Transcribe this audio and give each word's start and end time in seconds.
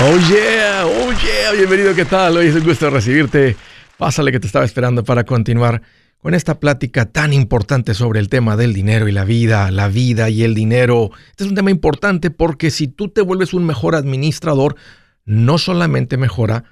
Oh 0.00 0.16
yeah, 0.30 0.86
oh 0.86 1.10
yeah, 1.10 1.50
bienvenido, 1.56 1.92
¿qué 1.92 2.04
tal? 2.04 2.36
Hoy 2.36 2.46
es 2.46 2.54
un 2.54 2.62
gusto 2.62 2.88
recibirte. 2.88 3.56
Pásale 3.96 4.30
que 4.30 4.38
te 4.38 4.46
estaba 4.46 4.64
esperando 4.64 5.02
para 5.02 5.24
continuar 5.24 5.82
con 6.22 6.34
esta 6.34 6.60
plática 6.60 7.06
tan 7.06 7.32
importante 7.32 7.94
sobre 7.94 8.20
el 8.20 8.28
tema 8.28 8.56
del 8.56 8.74
dinero 8.74 9.08
y 9.08 9.12
la 9.12 9.24
vida, 9.24 9.72
la 9.72 9.88
vida 9.88 10.30
y 10.30 10.44
el 10.44 10.54
dinero. 10.54 11.10
Este 11.30 11.42
es 11.42 11.50
un 11.50 11.56
tema 11.56 11.72
importante 11.72 12.30
porque 12.30 12.70
si 12.70 12.86
tú 12.86 13.08
te 13.08 13.22
vuelves 13.22 13.52
un 13.54 13.66
mejor 13.66 13.96
administrador, 13.96 14.76
no 15.24 15.58
solamente 15.58 16.16
mejora 16.16 16.62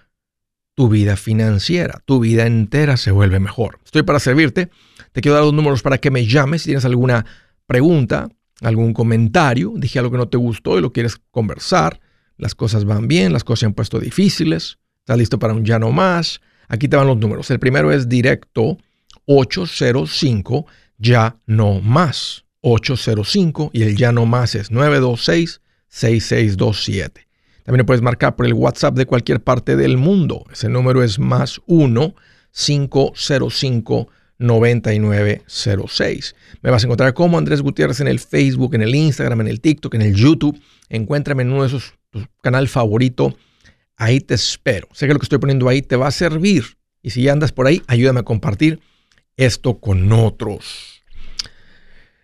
tu 0.77 0.89
vida 0.89 1.17
financiera, 1.17 2.01
tu 2.05 2.21
vida 2.21 2.47
entera 2.47 2.97
se 2.97 3.11
vuelve 3.11 3.41
mejor. 3.41 3.81
Estoy 3.85 4.05
para 4.05 4.21
servirte. 4.21 4.71
Te 5.11 5.21
quiero 5.21 5.35
dar 5.35 5.45
los 5.45 5.53
números 5.53 5.83
para 5.83 5.99
que 5.99 6.13
me 6.13 6.27
llames 6.27 6.63
si 6.63 6.67
tienes 6.67 6.85
alguna 6.85 7.27
pregunta, 7.67 8.29
algún 8.61 8.93
comentario, 8.93 9.73
dije 9.75 9.99
algo 9.99 10.13
que 10.13 10.19
no 10.19 10.29
te 10.29 10.37
gustó 10.37 10.79
y 10.79 10.81
lo 10.81 10.93
quieres 10.93 11.17
conversar 11.33 11.99
las 12.37 12.55
cosas 12.55 12.85
van 12.85 13.09
bien, 13.09 13.33
las 13.33 13.45
cosas 13.45 13.61
se 13.61 13.67
han 13.67 13.75
puesto 13.75 13.99
difíciles, 13.99 14.79
estás 14.99 15.19
listo 15.19 15.39
para 15.39 15.55
un 15.55 15.65
ya 15.65 15.79
no 15.79 15.91
más. 15.93 16.41
Aquí 16.69 16.89
te 16.89 16.97
van 16.97 17.07
los 17.07 17.17
números. 17.17 17.51
El 17.51 17.59
primero 17.59 17.93
es 17.93 18.09
directo 18.09 18.79
805 19.27 20.67
ya 20.99 21.37
no 21.47 21.81
más. 21.81 22.45
805 22.61 23.71
y 23.73 23.83
el 23.83 23.97
ya 23.97 24.13
no 24.13 24.27
más 24.27 24.55
es 24.55 24.71
926 24.71 25.61
6627. 25.89 27.27
También 27.65 27.79
lo 27.79 27.87
puedes 27.87 28.03
marcar 28.03 28.37
por 28.37 28.47
el 28.47 28.55
WhatsApp 28.55 28.97
de 28.97 29.07
cualquier 29.07 29.43
parte 29.43 29.77
del 29.77 29.97
mundo. 29.97 30.45
Ese 30.53 30.69
número 30.69 31.03
es 31.03 31.19
más 31.19 31.61
1 31.67 32.15
505 32.53 34.09
9906. 34.39 36.35
Me 36.63 36.71
vas 36.71 36.83
a 36.83 36.87
encontrar 36.87 37.15
como 37.15 37.39
Andrés 37.39 37.63
Gutiérrez 37.63 38.01
en 38.01 38.09
el 38.09 38.21
Facebook, 38.21 38.75
en 38.75 38.83
el 38.83 38.95
Instagram, 38.95 39.41
en 39.43 39.49
el 39.49 39.61
TikTok, 39.61 39.95
en 39.95 40.03
el 40.03 40.15
YouTube. 40.15 40.61
Encuéntrame 40.89 41.43
en 41.43 41.53
uno 41.53 41.63
de 41.63 41.69
esos 41.69 41.95
canal 42.43 42.69
favorito. 42.69 43.37
Ahí 43.97 44.21
te 44.21 44.35
espero. 44.35 44.89
Sé 44.93 45.07
que 45.07 45.15
lo 45.15 45.19
que 45.19 45.25
estoy 45.25 45.39
poniendo 45.39 45.69
ahí 45.69 45.83
te 45.83 45.97
va 45.97 46.09
a 46.09 46.13
servir. 46.13 46.77
Y 47.03 47.11
si 47.11 47.23
ya 47.23 47.33
andas 47.33 47.53
por 47.53 47.67
ahí, 47.67 47.83
ayúdame 47.87 48.21
a 48.21 48.25
compartir 48.25 48.81
esto 49.37 49.79
con 49.79 50.13
otros. 50.13 51.03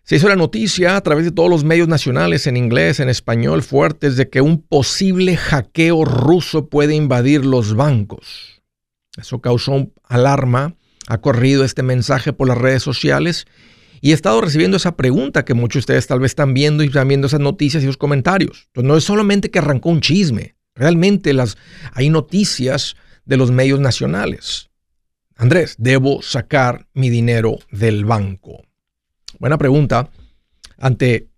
Se 0.04 0.16
hizo 0.16 0.28
la 0.28 0.36
noticia 0.36 0.96
a 0.96 1.00
través 1.00 1.24
de 1.24 1.30
todos 1.30 1.48
los 1.48 1.64
medios 1.64 1.88
nacionales 1.88 2.46
en 2.46 2.56
inglés, 2.56 2.98
en 2.98 3.08
español, 3.08 3.62
fuertes, 3.62 4.16
de 4.16 4.28
que 4.28 4.40
un 4.40 4.60
posible 4.60 5.36
hackeo 5.36 6.04
ruso 6.04 6.68
puede 6.68 6.94
invadir 6.94 7.46
los 7.46 7.74
bancos. 7.74 8.62
Eso 9.16 9.40
causó 9.40 9.90
alarma. 10.04 10.74
Ha 11.06 11.18
corrido 11.18 11.64
este 11.64 11.82
mensaje 11.82 12.32
por 12.32 12.48
las 12.48 12.58
redes 12.58 12.82
sociales 12.82 13.46
y 14.04 14.10
he 14.10 14.14
estado 14.14 14.40
recibiendo 14.40 14.76
esa 14.76 14.96
pregunta 14.96 15.44
que 15.44 15.54
muchos 15.54 15.74
de 15.74 15.78
ustedes 15.78 16.08
tal 16.08 16.18
vez 16.18 16.32
están 16.32 16.54
viendo 16.54 16.82
y 16.82 16.88
están 16.88 17.06
viendo 17.06 17.28
esas 17.28 17.38
noticias 17.38 17.82
y 17.82 17.86
esos 17.86 17.96
comentarios. 17.96 18.68
No 18.74 18.96
es 18.96 19.04
solamente 19.04 19.50
que 19.50 19.60
arrancó 19.60 19.90
un 19.90 20.00
chisme, 20.00 20.56
realmente 20.74 21.32
hay 21.94 22.10
noticias 22.10 22.96
de 23.24 23.36
los 23.36 23.52
medios 23.52 23.78
nacionales. 23.78 24.70
Andrés, 25.36 25.76
¿debo 25.78 26.20
sacar 26.20 26.88
mi 26.94 27.10
dinero 27.10 27.58
del 27.70 28.04
banco? 28.04 28.64
Buena 29.38 29.56
pregunta 29.56 30.10
ante 30.78 31.28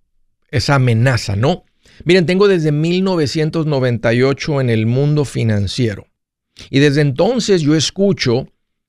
esa 0.51 0.77
amenaza, 0.77 1.37
¿no? 1.37 1.65
Miren, 2.07 2.25
tengo 2.25 2.49
desde 2.49 2.73
1998 2.73 4.63
en 4.63 4.71
el 4.71 4.87
mundo 4.87 5.27
financiero. 5.27 6.07
Y 6.71 6.79
desde 6.79 7.03
entonces 7.03 7.61
yo 7.61 7.75
escucho 7.75 8.49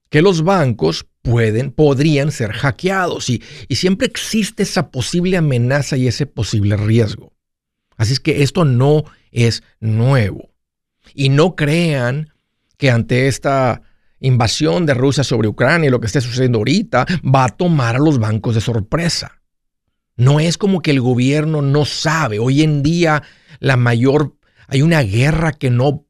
que 0.10 0.22
los 0.22 0.44
bancos 0.44 1.08
pueden, 1.26 1.72
podrían 1.72 2.32
ser 2.32 2.54
hackeados 2.54 3.30
y, 3.30 3.42
y 3.68 3.76
siempre 3.76 4.08
existe 4.08 4.64
esa 4.64 4.92
posible 4.92 5.38
amenaza 5.38 5.98
y 5.98 6.08
ese 6.08 6.28
posible 6.28 6.78
riesgo. 6.78 7.34
Así 7.98 8.14
es 8.14 8.20
que 8.20 8.44
esto 8.44 8.64
no 8.64 9.04
es 9.32 9.64
nuevo. 9.80 10.52
Y 11.14 11.30
no 11.30 11.56
crean 11.56 12.30
que 12.78 12.92
ante 12.92 13.28
esta 13.28 13.82
invasión 14.20 14.86
de 14.86 14.94
Rusia 14.94 15.24
sobre 15.24 15.48
Ucrania 15.48 15.88
y 15.88 15.92
lo 15.92 16.00
que 16.00 16.08
esté 16.08 16.22
sucediendo 16.22 16.60
ahorita 16.60 17.06
va 17.24 17.46
a 17.46 17.50
tomar 17.50 17.96
a 17.96 18.00
los 18.00 18.20
bancos 18.20 18.56
de 18.56 18.62
sorpresa. 18.62 19.42
No 20.18 20.40
es 20.40 20.58
como 20.58 20.82
que 20.82 20.92
el 20.92 21.02
gobierno 21.02 21.62
no 21.62 21.86
sabe. 21.86 22.40
Hoy 22.40 22.62
en 22.62 22.84
día 22.84 23.24
la 23.60 23.78
mayor 23.78 24.38
hay 24.68 24.82
una 24.82 25.02
guerra 25.02 25.52
que 25.52 25.70
no 25.70 26.06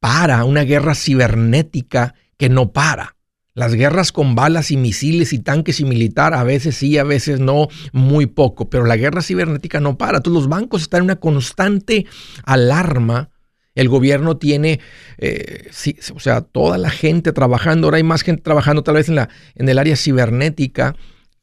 para, 0.00 0.44
una 0.44 0.62
guerra 0.62 0.94
cibernética 0.94 2.14
que 2.36 2.48
no 2.48 2.72
para. 2.72 3.17
Las 3.58 3.74
guerras 3.74 4.12
con 4.12 4.36
balas 4.36 4.70
y 4.70 4.76
misiles 4.76 5.32
y 5.32 5.40
tanques 5.40 5.80
y 5.80 5.84
militar, 5.84 6.32
a 6.32 6.44
veces 6.44 6.76
sí, 6.76 6.96
a 6.96 7.02
veces 7.02 7.40
no, 7.40 7.66
muy 7.90 8.26
poco, 8.26 8.70
pero 8.70 8.84
la 8.84 8.96
guerra 8.96 9.20
cibernética 9.20 9.80
no 9.80 9.98
para. 9.98 10.20
Todos 10.20 10.36
los 10.36 10.48
bancos 10.48 10.82
están 10.82 10.98
en 10.98 11.04
una 11.06 11.16
constante 11.16 12.06
alarma. 12.44 13.30
El 13.74 13.88
gobierno 13.88 14.36
tiene, 14.36 14.78
eh, 15.18 15.72
o 16.14 16.20
sea, 16.20 16.42
toda 16.42 16.78
la 16.78 16.90
gente 16.90 17.32
trabajando. 17.32 17.88
Ahora 17.88 17.96
hay 17.96 18.04
más 18.04 18.22
gente 18.22 18.42
trabajando 18.42 18.84
tal 18.84 18.94
vez 18.94 19.08
en, 19.08 19.16
la, 19.16 19.28
en 19.56 19.68
el 19.68 19.80
área 19.80 19.96
cibernética 19.96 20.94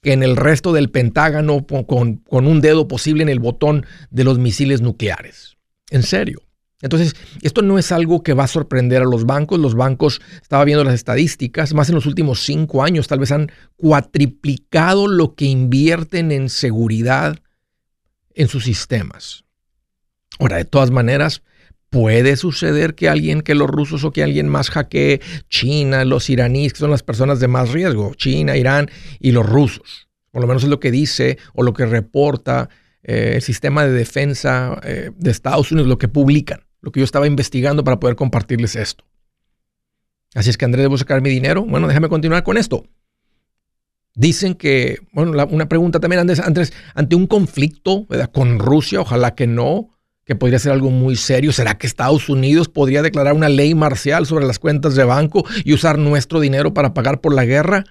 que 0.02 0.14
en 0.14 0.24
el 0.24 0.38
resto 0.38 0.72
del 0.72 0.92
Pentágono 0.92 1.68
con, 1.68 2.16
con 2.20 2.48
un 2.48 2.62
dedo 2.62 2.88
posible 2.88 3.24
en 3.24 3.30
el 3.30 3.40
botón 3.40 3.86
de 4.10 4.24
los 4.24 4.40
misiles 4.40 4.80
nucleares. 4.80 5.58
En 5.90 6.04
serio. 6.04 6.45
Entonces, 6.82 7.16
esto 7.42 7.62
no 7.62 7.80
es 7.80 7.92
algo 7.92 8.22
que 8.22 8.34
va 8.34 8.44
a 8.44 8.48
sorprender 8.48 9.02
a 9.02 9.06
los 9.06 9.26
bancos. 9.26 9.60
Los 9.60 9.76
bancos, 9.76 10.22
estaba 10.42 10.66
viendo 10.66 10.84
las 10.84 10.94
estadísticas, 10.94 11.74
más 11.74 11.90
en 11.90 11.96
los 11.96 12.06
últimos 12.06 12.44
cinco 12.44 12.84
años, 12.84 13.08
tal 13.08 13.20
vez 13.20 13.32
han 13.32 13.52
cuatriplicado 13.76 15.08
lo 15.08 15.36
que 15.36 15.46
invierten 15.46 16.32
en 16.32 16.50
seguridad 16.50 17.38
en 18.34 18.48
sus 18.48 18.66
sistemas. 18.66 19.46
Ahora, 20.38 20.58
de 20.58 20.66
todas 20.66 20.92
maneras, 20.92 21.42
puede 21.90 22.36
suceder 22.36 22.94
que 22.94 23.08
alguien, 23.08 23.42
que 23.42 23.56
los 23.56 23.70
rusos 23.70 24.04
o 24.04 24.12
que 24.12 24.22
alguien 24.22 24.50
más 24.50 24.70
hackee 24.70 25.22
China, 25.50 26.04
los 26.04 26.30
iraníes, 26.30 26.74
que 26.74 26.80
son 26.80 26.92
las 26.92 27.04
personas 27.04 27.40
de 27.40 27.48
más 27.48 27.72
riesgo, 27.72 28.14
China, 28.16 28.58
Irán 28.58 28.92
y 29.20 29.32
los 29.32 29.46
rusos. 29.46 30.10
Por 30.32 30.42
lo 30.42 30.48
menos 30.48 30.64
es 30.64 30.70
lo 30.70 30.82
que 30.82 30.92
dice 30.92 31.38
o 31.54 31.64
lo 31.64 31.74
que 31.74 31.86
reporta 31.86 32.70
eh, 33.06 33.34
el 33.36 33.42
sistema 33.42 33.86
de 33.86 33.94
defensa 33.94 34.80
eh, 34.84 35.12
de 35.16 35.32
Estados 35.32 35.72
Unidos, 35.72 35.88
lo 35.88 35.98
que 35.98 36.08
publican 36.08 36.66
lo 36.86 36.92
que 36.92 37.00
yo 37.00 37.04
estaba 37.04 37.26
investigando 37.26 37.84
para 37.84 38.00
poder 38.00 38.16
compartirles 38.16 38.76
esto. 38.76 39.04
Así 40.36 40.52
es 40.52 40.58
que 40.58 40.66
Andrés, 40.66 40.84
¿debo 40.84 40.98
sacar 41.00 41.20
mi 41.20 41.32
dinero? 41.32 41.66
Bueno, 41.66 41.88
déjame 41.88 42.10
continuar 42.10 42.44
con 42.44 42.58
esto. 42.58 42.86
Dicen 44.14 44.54
que, 44.54 45.00
bueno, 45.12 45.32
una 45.50 45.68
pregunta 45.68 46.00
también, 46.00 46.20
Andrés, 46.20 46.40
Andrés, 46.40 46.74
ante 46.94 47.16
un 47.16 47.26
conflicto 47.26 48.06
con 48.32 48.60
Rusia, 48.60 49.02
ojalá 49.02 49.34
que 49.34 49.48
no, 49.48 49.98
que 50.26 50.36
podría 50.36 50.60
ser 50.60 50.74
algo 50.74 50.92
muy 50.92 51.16
serio. 51.16 51.52
¿Será 51.52 51.76
que 51.80 51.88
Estados 51.88 52.30
Unidos 52.30 52.70
podría 52.70 53.02
declarar 53.02 53.34
una 53.34 53.50
ley 53.50 53.74
marcial 53.74 54.28
sobre 54.28 54.46
las 54.46 54.60
cuentas 54.60 54.94
de 54.94 55.06
banco 55.06 55.44
y 55.64 55.74
usar 55.74 55.98
nuestro 55.98 56.40
dinero 56.40 56.76
para 56.76 56.94
pagar 56.94 57.20
por 57.20 57.34
la 57.34 57.46
guerra? 57.46 57.84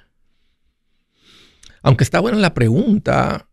Aunque 1.83 2.05
está 2.05 2.21
buena 2.21 2.39
la 2.39 2.55
pregunta, 2.55 3.49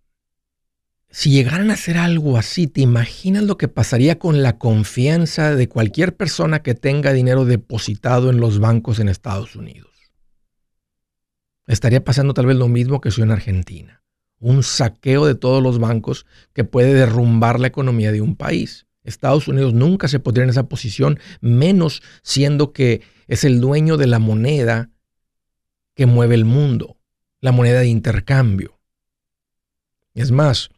si 1.11 1.29
llegaran 1.29 1.69
a 1.69 1.73
hacer 1.73 1.97
algo 1.97 2.37
así, 2.37 2.67
¿te 2.67 2.79
imaginas 2.79 3.43
lo 3.43 3.57
que 3.57 3.67
pasaría 3.67 4.17
con 4.17 4.41
la 4.41 4.57
confianza 4.57 5.55
de 5.55 5.67
cualquier 5.67 6.15
persona 6.15 6.63
que 6.63 6.73
tenga 6.73 7.11
dinero 7.11 7.43
depositado 7.43 8.29
en 8.29 8.39
los 8.39 8.59
bancos 8.59 8.99
en 8.99 9.09
Estados 9.09 9.57
Unidos? 9.57 9.91
Estaría 11.67 12.03
pasando 12.03 12.33
tal 12.33 12.45
vez 12.45 12.55
lo 12.55 12.69
mismo 12.69 13.01
que 13.01 13.11
sucedió 13.11 13.25
en 13.25 13.31
Argentina. 13.31 14.03
Un 14.39 14.63
saqueo 14.63 15.25
de 15.25 15.35
todos 15.35 15.61
los 15.61 15.79
bancos 15.79 16.25
que 16.53 16.63
puede 16.63 16.93
derrumbar 16.93 17.59
la 17.59 17.67
economía 17.67 18.13
de 18.13 18.21
un 18.21 18.37
país. 18.37 18.87
Estados 19.03 19.49
Unidos 19.49 19.73
nunca 19.73 20.07
se 20.07 20.19
pondría 20.19 20.45
en 20.45 20.49
esa 20.49 20.69
posición, 20.69 21.19
menos 21.41 22.01
siendo 22.23 22.71
que 22.71 23.01
es 23.27 23.43
el 23.43 23.59
dueño 23.59 23.97
de 23.97 24.07
la 24.07 24.19
moneda 24.19 24.89
que 25.93 26.05
mueve 26.05 26.35
el 26.35 26.45
mundo, 26.45 26.97
la 27.41 27.51
moneda 27.51 27.81
de 27.81 27.87
intercambio. 27.87 28.79
Es 30.13 30.31
más, 30.31 30.69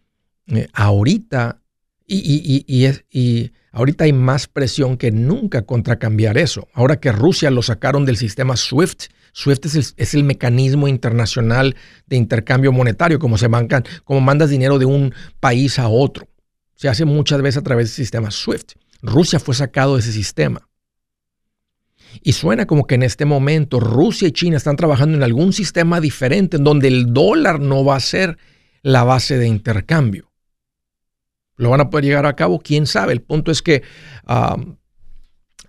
eh, 0.47 0.67
ahorita, 0.73 1.61
y, 2.05 2.65
y, 2.67 3.51
ahorita 3.71 4.03
hay 4.03 4.13
más 4.13 4.47
presión 4.47 4.97
que 4.97 5.11
nunca 5.11 5.63
contra 5.63 5.97
cambiar 5.97 6.37
eso. 6.37 6.67
Ahora 6.73 6.99
que 6.99 7.11
Rusia 7.11 7.49
lo 7.49 7.61
sacaron 7.61 8.05
del 8.05 8.17
sistema 8.17 8.55
SWIFT, 8.55 9.05
SWIFT 9.33 9.65
es 9.65 9.75
el, 9.75 9.85
es 9.97 10.13
el 10.13 10.23
mecanismo 10.23 10.87
internacional 10.87 11.75
de 12.05 12.17
intercambio 12.17 12.71
monetario, 12.71 13.19
como 13.19 13.37
se 13.37 13.49
mancan, 13.49 13.83
como 14.03 14.21
mandas 14.21 14.49
dinero 14.49 14.77
de 14.77 14.85
un 14.85 15.13
país 15.39 15.79
a 15.79 15.87
otro. 15.87 16.27
Se 16.75 16.87
hace 16.87 17.05
muchas 17.05 17.41
veces 17.41 17.59
a 17.59 17.63
través 17.63 17.87
del 17.87 17.95
sistema 17.95 18.29
SWIFT. 18.29 18.73
Rusia 19.01 19.39
fue 19.39 19.55
sacado 19.55 19.95
de 19.95 20.01
ese 20.01 20.11
sistema. 20.11 20.67
Y 22.21 22.33
suena 22.33 22.67
como 22.67 22.85
que 22.85 22.95
en 22.95 23.03
este 23.03 23.25
momento 23.25 23.79
Rusia 23.79 24.27
y 24.27 24.31
China 24.31 24.57
están 24.57 24.75
trabajando 24.75 25.17
en 25.17 25.23
algún 25.23 25.51
sistema 25.53 25.99
diferente 25.99 26.57
en 26.57 26.63
donde 26.63 26.87
el 26.87 27.13
dólar 27.13 27.59
no 27.59 27.83
va 27.83 27.95
a 27.95 28.01
ser 28.01 28.37
la 28.83 29.03
base 29.03 29.37
de 29.37 29.47
intercambio. 29.47 30.31
¿Lo 31.55 31.69
van 31.69 31.81
a 31.81 31.89
poder 31.89 32.05
llegar 32.05 32.25
a 32.25 32.35
cabo? 32.35 32.59
¿Quién 32.59 32.85
sabe? 32.87 33.13
El 33.13 33.21
punto 33.21 33.51
es 33.51 33.61
que 33.61 33.83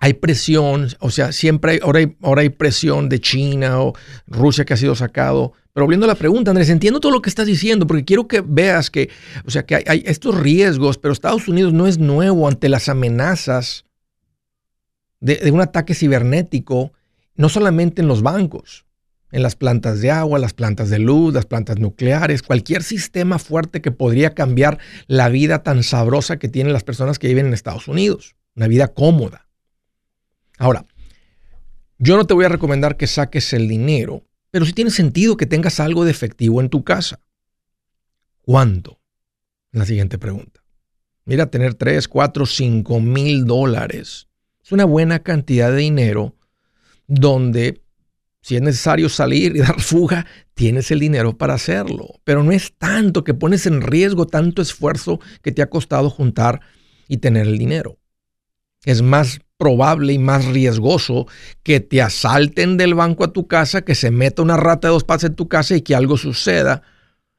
hay 0.00 0.14
presión, 0.14 0.88
o 1.00 1.10
sea, 1.10 1.32
siempre 1.32 1.72
hay 1.72 1.78
ahora, 1.82 2.40
hay, 2.40 2.50
presión 2.50 3.08
de 3.08 3.20
China 3.20 3.80
o 3.80 3.94
Rusia 4.26 4.64
que 4.64 4.74
ha 4.74 4.76
sido 4.76 4.94
sacado. 4.94 5.52
Pero 5.72 5.86
volviendo 5.86 6.04
a 6.04 6.08
la 6.08 6.14
pregunta, 6.14 6.50
Andrés, 6.50 6.68
entiendo 6.68 7.00
todo 7.00 7.10
lo 7.10 7.22
que 7.22 7.30
estás 7.30 7.46
diciendo, 7.46 7.86
porque 7.86 8.04
quiero 8.04 8.28
que 8.28 8.42
veas 8.46 8.90
que, 8.90 9.10
o 9.46 9.50
sea, 9.50 9.64
que 9.64 9.82
hay, 9.86 10.02
estos 10.06 10.38
riesgos, 10.38 10.98
pero 10.98 11.12
Estados 11.12 11.48
Unidos 11.48 11.72
no 11.72 11.86
es 11.86 11.98
nuevo 11.98 12.46
ante 12.46 12.68
las 12.68 12.88
amenazas 12.88 13.86
de, 15.20 15.50
un 15.50 15.60
ataque 15.60 15.94
cibernético, 15.94 16.92
no 17.34 17.48
solamente 17.48 18.02
en 18.02 18.08
los 18.08 18.22
bancos, 18.22 18.83
en 19.34 19.42
las 19.42 19.56
plantas 19.56 20.00
de 20.00 20.12
agua, 20.12 20.38
las 20.38 20.54
plantas 20.54 20.90
de 20.90 21.00
luz, 21.00 21.34
las 21.34 21.44
plantas 21.44 21.80
nucleares, 21.80 22.40
cualquier 22.40 22.84
sistema 22.84 23.40
fuerte 23.40 23.82
que 23.82 23.90
podría 23.90 24.32
cambiar 24.32 24.78
la 25.08 25.28
vida 25.28 25.64
tan 25.64 25.82
sabrosa 25.82 26.38
que 26.38 26.48
tienen 26.48 26.72
las 26.72 26.84
personas 26.84 27.18
que 27.18 27.26
viven 27.26 27.46
en 27.46 27.52
Estados 27.52 27.88
Unidos, 27.88 28.36
una 28.54 28.68
vida 28.68 28.94
cómoda. 28.94 29.48
Ahora, 30.56 30.86
yo 31.98 32.16
no 32.16 32.28
te 32.28 32.34
voy 32.34 32.44
a 32.44 32.48
recomendar 32.48 32.96
que 32.96 33.08
saques 33.08 33.52
el 33.52 33.66
dinero, 33.66 34.24
pero 34.52 34.64
sí 34.66 34.72
tiene 34.72 34.92
sentido 34.92 35.36
que 35.36 35.46
tengas 35.46 35.80
algo 35.80 36.04
de 36.04 36.12
efectivo 36.12 36.60
en 36.60 36.68
tu 36.68 36.84
casa. 36.84 37.18
¿Cuánto? 38.40 39.00
La 39.72 39.84
siguiente 39.84 40.16
pregunta. 40.16 40.62
Mira, 41.24 41.46
tener 41.46 41.74
3, 41.74 42.06
4, 42.06 42.46
5 42.46 43.00
mil 43.00 43.46
dólares 43.46 44.28
es 44.62 44.70
una 44.70 44.84
buena 44.84 45.24
cantidad 45.24 45.72
de 45.72 45.78
dinero 45.78 46.36
donde 47.08 47.83
si 48.44 48.56
es 48.56 48.62
necesario 48.62 49.08
salir 49.08 49.56
y 49.56 49.60
dar 49.60 49.80
fuga, 49.80 50.26
tienes 50.52 50.90
el 50.90 51.00
dinero 51.00 51.38
para 51.38 51.54
hacerlo. 51.54 52.20
Pero 52.24 52.42
no 52.42 52.52
es 52.52 52.74
tanto 52.76 53.24
que 53.24 53.32
pones 53.32 53.64
en 53.64 53.80
riesgo 53.80 54.26
tanto 54.26 54.60
esfuerzo 54.60 55.18
que 55.40 55.50
te 55.50 55.62
ha 55.62 55.70
costado 55.70 56.10
juntar 56.10 56.60
y 57.08 57.16
tener 57.16 57.46
el 57.46 57.56
dinero. 57.56 57.96
Es 58.84 59.00
más 59.00 59.40
probable 59.56 60.12
y 60.12 60.18
más 60.18 60.44
riesgoso 60.44 61.26
que 61.62 61.80
te 61.80 62.02
asalten 62.02 62.76
del 62.76 62.92
banco 62.92 63.24
a 63.24 63.32
tu 63.32 63.48
casa, 63.48 63.80
que 63.80 63.94
se 63.94 64.10
meta 64.10 64.42
una 64.42 64.58
rata 64.58 64.88
de 64.88 64.92
dos 64.92 65.04
patas 65.04 65.24
en 65.24 65.36
tu 65.36 65.48
casa 65.48 65.74
y 65.74 65.80
que 65.80 65.94
algo 65.94 66.18
suceda, 66.18 66.82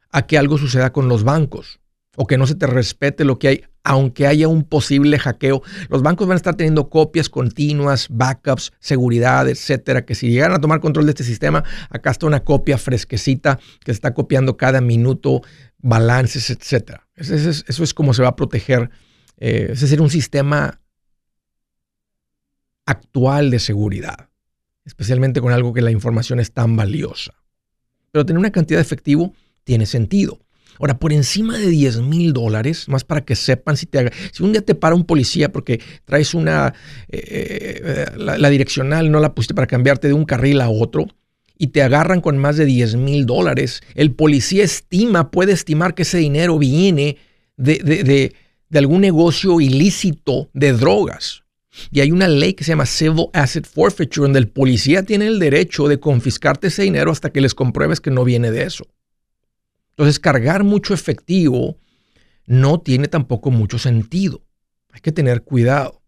a 0.09 0.25
que 0.25 0.39
algo 0.39 0.57
suceda 0.57 0.91
con 0.91 1.07
los 1.07 1.23
bancos 1.23 1.81
o 2.15 2.27
que 2.27 2.37
no 2.37 2.47
se 2.47 2.55
te 2.55 2.67
respete 2.67 3.25
lo 3.25 3.39
que 3.39 3.47
hay, 3.47 3.63
aunque 3.83 4.27
haya 4.27 4.47
un 4.47 4.63
posible 4.63 5.19
hackeo. 5.19 5.61
Los 5.89 6.01
bancos 6.01 6.27
van 6.27 6.35
a 6.35 6.37
estar 6.37 6.55
teniendo 6.55 6.89
copias 6.89 7.29
continuas, 7.29 8.07
backups, 8.09 8.73
seguridad, 8.79 9.47
etcétera, 9.47 10.05
que 10.05 10.15
si 10.15 10.29
llegan 10.29 10.53
a 10.53 10.59
tomar 10.59 10.79
control 10.79 11.05
de 11.05 11.11
este 11.11 11.23
sistema, 11.23 11.63
acá 11.89 12.11
está 12.11 12.25
una 12.25 12.43
copia 12.43 12.77
fresquecita 12.77 13.59
que 13.83 13.91
se 13.91 13.97
está 13.97 14.13
copiando 14.13 14.57
cada 14.57 14.81
minuto, 14.81 15.41
balances, 15.77 16.49
etcétera. 16.49 17.07
Eso, 17.15 17.83
es 17.83 17.93
como 17.93 18.13
se 18.13 18.23
va 18.23 18.29
a 18.29 18.35
proteger. 18.35 18.89
Eh, 19.37 19.69
es 19.71 19.81
decir, 19.81 20.01
un 20.01 20.09
sistema 20.09 20.81
actual 22.85 23.51
de 23.51 23.59
seguridad, 23.59 24.29
especialmente 24.85 25.41
con 25.41 25.51
algo 25.51 25.73
que 25.73 25.81
la 25.81 25.91
información 25.91 26.39
es 26.39 26.51
tan 26.51 26.75
valiosa. 26.75 27.33
Pero 28.11 28.25
tener 28.25 28.39
una 28.39 28.51
cantidad 28.51 28.79
de 28.79 28.83
efectivo 28.83 29.33
tiene 29.63 29.85
sentido. 29.85 30.39
Ahora, 30.79 30.97
por 30.97 31.13
encima 31.13 31.57
de 31.57 31.67
10 31.67 32.01
mil 32.01 32.33
dólares, 32.33 32.87
más 32.87 33.03
para 33.03 33.23
que 33.23 33.35
sepan 33.35 33.77
si 33.77 33.85
te 33.85 33.99
haga, 33.99 34.11
si 34.31 34.43
un 34.43 34.51
día 34.51 34.61
te 34.61 34.75
para 34.75 34.95
un 34.95 35.05
policía 35.05 35.51
porque 35.51 35.79
traes 36.05 36.33
una, 36.33 36.73
eh, 37.09 37.81
eh, 37.83 38.05
la, 38.17 38.49
direccional 38.49 39.11
no 39.11 39.19
la 39.19 39.33
pusiste 39.33 39.53
para 39.53 39.67
cambiarte 39.67 40.07
de 40.07 40.13
un 40.13 40.25
carril 40.25 40.61
a 40.61 40.69
otro 40.69 41.07
y 41.57 41.67
te 41.67 41.81
agarran 41.81 42.21
con 42.21 42.37
más 42.37 42.57
de 42.57 42.65
10 42.65 42.95
mil 42.97 43.25
dólares, 43.25 43.81
el 43.93 44.11
policía 44.11 44.63
estima, 44.63 45.31
puede 45.31 45.53
estimar 45.53 45.95
que 45.95 46.01
ese 46.01 46.17
dinero 46.17 46.59
viene 46.59 47.17
de, 47.55 47.77
de, 47.77 48.33
de 48.69 48.79
algún 48.79 49.01
negocio 49.01 49.61
ilícito 49.61 50.49
de 50.53 50.73
drogas. 50.73 51.43
Y 51.91 51.99
hay 51.99 52.11
una 52.11 52.27
ley 52.27 52.53
que 52.53 52.63
se 52.63 52.71
llama 52.71 52.85
Civil 52.85 53.27
Asset 53.33 53.67
Forfeiture, 53.67 54.25
donde 54.25 54.39
el 54.39 54.47
policía 54.47 55.03
tiene 55.03 55.27
el 55.27 55.39
derecho 55.39 55.87
de 55.87 55.99
confiscarte 55.99 56.67
ese 56.67 56.83
dinero 56.83 57.11
hasta 57.11 57.31
que 57.31 57.41
les 57.41 57.53
compruebes 57.53 57.99
que 57.99 58.11
no 58.11 58.23
viene 58.23 58.51
de 58.51 58.63
eso. 58.63 58.87
Entonces, 59.97 60.19
cargar 60.19 60.63
mucho 60.65 60.93
efectivo 60.93 61.77
no 62.45 62.81
tiene 62.81 63.07
tampoco 63.07 63.49
mucho 63.49 63.79
sentido. 63.79 64.41
Hay 64.91 65.01
que 65.01 65.11
tener 65.11 65.43
cuidado. 65.43 66.01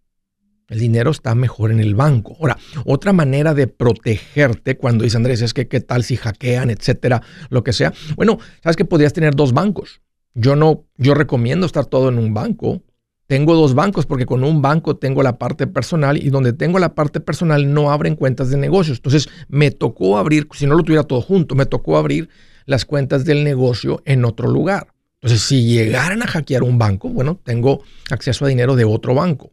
El 0.68 0.80
dinero 0.80 1.12
está 1.12 1.34
mejor 1.34 1.72
en 1.72 1.80
el 1.80 1.96
banco. 1.96 2.36
Ahora, 2.40 2.58
otra 2.84 3.14
manera 3.14 3.54
de 3.54 3.68
protegerte 3.68 4.76
cuando 4.76 5.06
dice 5.06 5.16
Andrés 5.16 5.42
es 5.42 5.54
que 5.54 5.70
qué 5.70 5.80
tal 5.80 6.04
si 6.04 6.18
hackean, 6.18 6.70
etcétera, 6.70 7.22
lo 7.50 7.64
que 7.64 7.72
sea. 7.72 7.94
Bueno, 8.18 8.40
sabes 8.62 8.76
que 8.76 8.84
podrías 8.84 9.14
tener 9.14 9.34
dos 9.34 9.54
bancos. 9.54 10.02
Yo 10.34 10.58
no, 10.58 10.86
yo 10.98 11.14
recomiendo 11.14 11.66
estar 11.66 11.86
todo 11.86 12.10
en 12.10 12.18
un 12.18 12.34
banco. 12.34 12.84
Tengo 13.28 13.56
dos 13.56 13.76
bancos 13.76 14.06
porque 14.06 14.26
con 14.26 14.44
un 14.44 14.62
banco 14.62 14.98
tengo 14.98 15.24
la 15.24 15.38
parte 15.38 15.68
personal 15.68 16.18
y 16.18 16.30
donde 16.30 16.52
tengo 16.52 16.80
la 16.80 16.96
parte 16.96 17.22
personal 17.22 17.74
no 17.74 17.92
abren 17.92 18.16
cuentas 18.16 18.50
de 18.50 18.58
negocios. 18.58 18.98
Entonces 18.98 19.30
me 19.48 19.72
tocó 19.72 20.18
abrir, 20.18 20.48
si 20.54 20.68
no 20.68 20.76
lo 20.76 20.84
tuviera 20.84 21.04
todo 21.04 21.22
junto, 21.22 21.56
me 21.56 21.66
tocó 21.66 21.98
abrir 21.98 22.30
las 22.68 22.86
cuentas 22.86 23.26
del 23.26 23.44
negocio 23.44 24.04
en 24.06 24.24
otro 24.26 24.48
lugar. 24.48 24.94
Entonces, 25.16 25.42
si 25.42 25.66
llegaran 25.66 26.22
a 26.22 26.28
hackear 26.28 26.62
un 26.62 26.78
banco, 26.78 27.10
bueno, 27.10 27.40
tengo 27.44 27.82
acceso 28.12 28.46
a 28.46 28.50
dinero 28.50 28.76
de 28.76 28.86
otro 28.86 29.16
banco. 29.16 29.52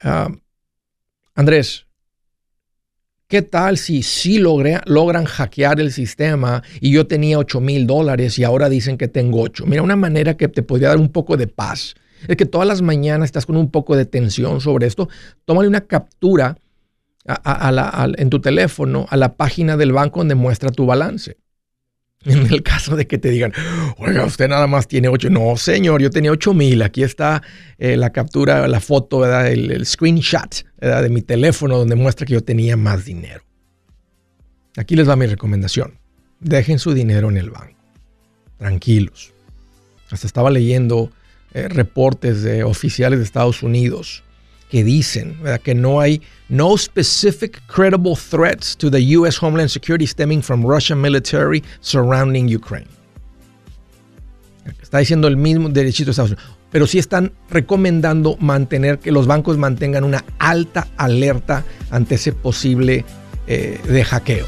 Ah, 0.00 0.28
Andrés, 1.34 1.86
¿qué 3.28 3.40
tal 3.40 3.78
si 3.78 4.02
sí 4.02 4.38
logran 4.38 5.24
hackear 5.24 5.80
el 5.80 5.92
sistema 5.92 6.62
y 6.80 6.92
yo 6.92 7.06
tenía 7.06 7.38
8 7.38 7.60
mil 7.60 7.86
dólares 7.86 8.38
y 8.38 8.44
ahora 8.44 8.68
dicen 8.68 8.98
que 8.98 9.08
tengo 9.08 9.40
8? 9.40 9.64
Mira, 9.66 9.82
una 9.82 9.96
manera 9.96 10.36
que 10.36 10.48
te 10.48 10.62
podría 10.62 10.88
dar 10.88 10.98
un 10.98 11.10
poco 11.10 11.36
de 11.36 11.46
paz 11.46 11.94
es 12.28 12.36
que 12.36 12.46
todas 12.46 12.66
las 12.66 12.82
mañanas 12.82 13.26
estás 13.26 13.46
con 13.46 13.56
un 13.56 13.70
poco 13.70 13.96
de 13.96 14.06
tensión 14.06 14.60
sobre 14.60 14.86
esto. 14.86 15.08
Tómale 15.44 15.68
una 15.68 15.82
captura 15.82 16.58
en 17.24 18.30
tu 18.30 18.40
teléfono 18.40 19.06
a 19.08 19.16
la 19.16 19.34
página 19.34 19.76
del 19.76 19.92
banco 19.92 20.20
donde 20.20 20.34
muestra 20.34 20.70
tu 20.70 20.86
balance. 20.86 21.36
En 22.24 22.52
el 22.52 22.62
caso 22.62 22.94
de 22.94 23.06
que 23.08 23.18
te 23.18 23.30
digan, 23.30 23.52
oiga, 23.98 24.24
usted 24.24 24.48
nada 24.48 24.68
más 24.68 24.86
tiene 24.86 25.08
8. 25.08 25.28
No, 25.30 25.56
señor, 25.56 26.00
yo 26.00 26.10
tenía 26.10 26.30
8 26.30 26.54
mil. 26.54 26.82
Aquí 26.82 27.02
está 27.02 27.42
eh, 27.78 27.96
la 27.96 28.10
captura, 28.10 28.68
la 28.68 28.80
foto, 28.80 29.24
El, 29.44 29.84
screenshot 29.84 30.64
de 30.80 31.08
mi 31.08 31.22
teléfono 31.22 31.78
donde 31.78 31.96
muestra 31.96 32.26
que 32.26 32.34
yo 32.34 32.42
tenía 32.42 32.76
más 32.76 33.04
dinero. 33.04 33.42
Aquí 34.76 34.94
les 34.94 35.08
va 35.08 35.16
mi 35.16 35.26
recomendación. 35.26 35.98
Dejen 36.38 36.78
su 36.78 36.94
dinero 36.94 37.28
en 37.28 37.36
el 37.36 37.50
banco. 37.50 37.78
Tranquilos. 38.58 39.32
Hasta 40.10 40.26
estaba 40.26 40.50
leyendo 40.50 41.10
eh, 41.54 41.68
reportes 41.68 42.42
de 42.42 42.62
oficiales 42.64 43.18
de 43.18 43.24
Estados 43.24 43.62
Unidos 43.62 44.22
que 44.72 44.82
dicen 44.82 45.36
que 45.62 45.74
no 45.74 46.00
hay 46.00 46.22
no 46.48 46.78
specific 46.78 47.60
credible 47.66 48.16
threats 48.16 48.74
to 48.74 48.90
the 48.90 49.14
U.S. 49.18 49.36
Homeland 49.38 49.68
Security 49.68 50.06
stemming 50.06 50.40
from 50.40 50.64
Russian 50.64 50.98
military 50.98 51.62
surrounding 51.82 52.48
Ukraine. 52.48 52.88
Está 54.80 54.96
diciendo 54.96 55.28
el 55.28 55.36
mismo 55.36 55.68
derechito 55.68 56.06
de 56.06 56.10
Estados 56.12 56.30
Unidos. 56.30 56.56
Pero 56.70 56.86
sí 56.86 56.98
están 56.98 57.34
recomendando 57.50 58.38
mantener 58.38 58.98
que 58.98 59.12
los 59.12 59.26
bancos 59.26 59.58
mantengan 59.58 60.04
una 60.04 60.24
alta 60.38 60.88
alerta 60.96 61.64
ante 61.90 62.14
ese 62.14 62.32
posible 62.32 63.04
eh, 63.46 63.78
de 63.86 64.04
hackeo. 64.04 64.46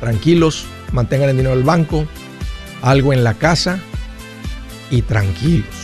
Tranquilos, 0.00 0.66
mantengan 0.92 1.30
el 1.30 1.38
dinero 1.38 1.56
del 1.56 1.64
banco, 1.64 2.04
algo 2.82 3.14
en 3.14 3.24
la 3.24 3.32
casa 3.32 3.78
y 4.90 5.00
tranquilos. 5.00 5.83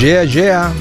Yeah, 0.00 0.24
yeah. 0.24 0.72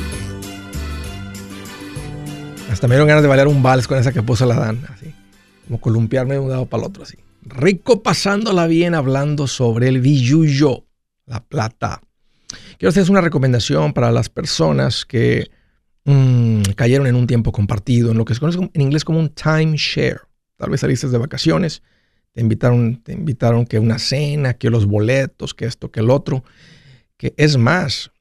Hasta 2.71 2.87
me 2.87 2.95
dieron 2.95 3.09
ganas 3.09 3.21
de 3.21 3.27
bailar 3.27 3.49
un 3.49 3.61
vals 3.61 3.85
con 3.85 3.97
esa 3.97 4.13
que 4.13 4.23
puso 4.23 4.45
la 4.45 4.55
Dan, 4.55 4.85
así. 4.87 5.13
Como 5.67 5.81
columpiarme 5.81 6.35
de 6.35 6.39
un 6.39 6.49
lado 6.49 6.67
para 6.67 6.83
el 6.83 6.87
otro, 6.87 7.03
así. 7.03 7.17
Rico 7.41 8.01
pasándola 8.01 8.65
bien 8.65 8.95
hablando 8.95 9.47
sobre 9.47 9.89
el 9.89 9.99
billuyo, 9.99 10.85
la 11.25 11.43
plata. 11.43 12.01
Quiero 12.77 12.91
hacerles 12.91 13.09
una 13.09 13.19
recomendación 13.19 13.91
para 13.91 14.09
las 14.13 14.29
personas 14.29 15.03
que 15.05 15.51
mm, 16.05 16.61
cayeron 16.77 17.05
en 17.05 17.15
un 17.15 17.27
tiempo 17.27 17.51
compartido, 17.51 18.11
en 18.11 18.17
lo 18.17 18.23
que 18.23 18.35
se 18.35 18.39
conoce 18.39 18.69
en 18.73 18.81
inglés 18.81 19.03
como 19.03 19.19
un 19.19 19.27
timeshare. 19.27 20.21
Tal 20.55 20.69
vez 20.69 20.79
saliste 20.79 21.09
de 21.09 21.17
vacaciones, 21.17 21.83
te 22.31 22.39
invitaron, 22.39 23.03
te 23.03 23.11
invitaron 23.11 23.65
que 23.65 23.79
una 23.79 23.99
cena, 23.99 24.53
que 24.53 24.69
los 24.69 24.85
boletos, 24.85 25.53
que 25.53 25.65
esto, 25.65 25.91
que 25.91 25.99
el 25.99 26.09
otro. 26.09 26.45
Que 27.17 27.33
es 27.35 27.57
más, 27.57 28.11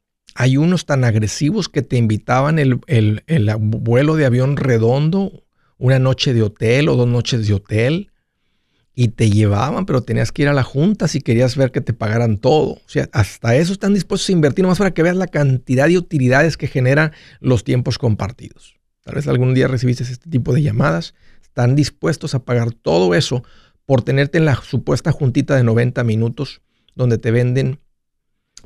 hay 0.41 0.57
unos 0.57 0.87
tan 0.87 1.03
agresivos 1.03 1.69
que 1.69 1.83
te 1.83 1.97
invitaban 1.97 2.61
el, 2.61 2.79
el, 2.87 3.25
el 3.27 3.53
vuelo 3.59 4.15
de 4.15 4.25
avión 4.25 4.57
redondo, 4.57 5.43
una 5.79 5.99
noche 5.99 6.33
de 6.33 6.43
hotel 6.43 6.89
o 6.89 6.95
dos 6.95 7.09
noches 7.09 7.49
de 7.49 7.55
hotel 7.55 8.13
y 8.95 9.09
te 9.09 9.31
llevaban, 9.31 9.85
pero 9.85 10.05
tenías 10.05 10.31
que 10.31 10.43
ir 10.43 10.49
a 10.49 10.53
la 10.53 10.63
junta 10.63 11.09
si 11.09 11.23
querías 11.23 11.57
ver 11.57 11.73
que 11.73 11.81
te 11.81 11.93
pagaran 11.93 12.39
todo. 12.39 12.75
O 12.75 12.83
sea, 12.87 13.09
hasta 13.13 13.57
eso 13.57 13.73
están 13.73 13.95
dispuestos 13.95 14.29
a 14.29 14.33
invertir, 14.33 14.63
nomás 14.63 14.79
para 14.79 14.95
que 14.95 15.03
veas 15.03 15.17
la 15.17 15.27
cantidad 15.27 15.89
de 15.89 15.99
utilidades 15.99 16.57
que 16.57 16.69
generan 16.69 17.11
los 17.41 17.65
tiempos 17.65 17.99
compartidos. 17.99 18.77
Tal 19.03 19.17
vez 19.17 19.27
algún 19.27 19.55
día 19.55 19.67
recibiste 19.67 20.05
este 20.05 20.31
tipo 20.31 20.55
de 20.55 20.63
llamadas. 20.63 21.15
Están 21.43 21.75
dispuestos 21.75 22.37
a 22.37 22.45
pagar 22.45 22.71
todo 22.71 23.13
eso 23.17 23.43
por 23.87 24.03
tenerte 24.03 24.39
en 24.39 24.45
la 24.45 24.55
supuesta 24.55 25.11
juntita 25.11 25.57
de 25.57 25.65
90 25.65 26.05
minutos 26.05 26.63
donde 26.95 27.19
te 27.19 27.33
venden 27.33 27.81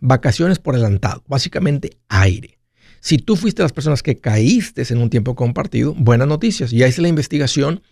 vacaciones 0.03 0.59
por 0.59 0.75
adelantado, 0.75 1.23
básicamente 1.27 1.97
aire. 2.09 2.59
Si 3.01 3.19
tú 3.19 3.37
fuiste 3.37 3.63
las 3.63 3.73
personas 3.73 4.03
que 4.03 4.19
caíste 4.19 4.85
en 4.91 4.99
un 4.99 5.11
tiempo 5.11 5.35
compartido, 5.35 5.95
buenas 5.95 6.29
noticias. 6.29 6.71
Ya 6.71 6.87
hice 6.87 7.03
la 7.03 7.09
investigación 7.09 7.83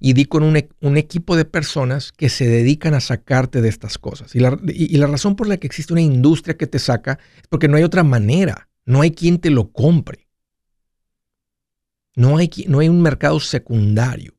y 0.00 0.14
di 0.14 0.24
con 0.24 0.56
e, 0.56 0.68
un, 0.80 0.96
equipo 0.96 1.36
de 1.36 1.44
personas 1.44 2.10
que 2.12 2.28
se 2.28 2.46
dedican 2.46 2.94
a 2.94 3.00
sacarte 3.00 3.60
de 3.60 3.68
estas 3.68 3.98
cosas. 3.98 4.34
Y 4.34 4.40
la, 4.40 5.06
razón 5.06 5.36
por 5.36 5.46
la 5.46 5.58
que 5.58 5.66
existe 5.66 5.92
una 5.92 6.02
industria 6.02 6.56
que 6.56 6.66
te 6.66 6.78
saca 6.78 7.18
es 7.36 7.46
porque 7.48 7.68
no 7.68 7.76
hay 7.76 7.82
otra 7.82 8.02
manera. 8.02 8.68
No 8.84 9.02
hay 9.02 9.12
quien 9.12 9.38
te 9.38 9.50
lo 9.50 9.70
compre. 9.70 10.28
No 12.16 12.38
hay, 12.38 12.50
no 12.66 12.80
hay 12.80 12.88
un 12.88 13.00
mercado 13.00 13.40
secundario. 13.40 14.34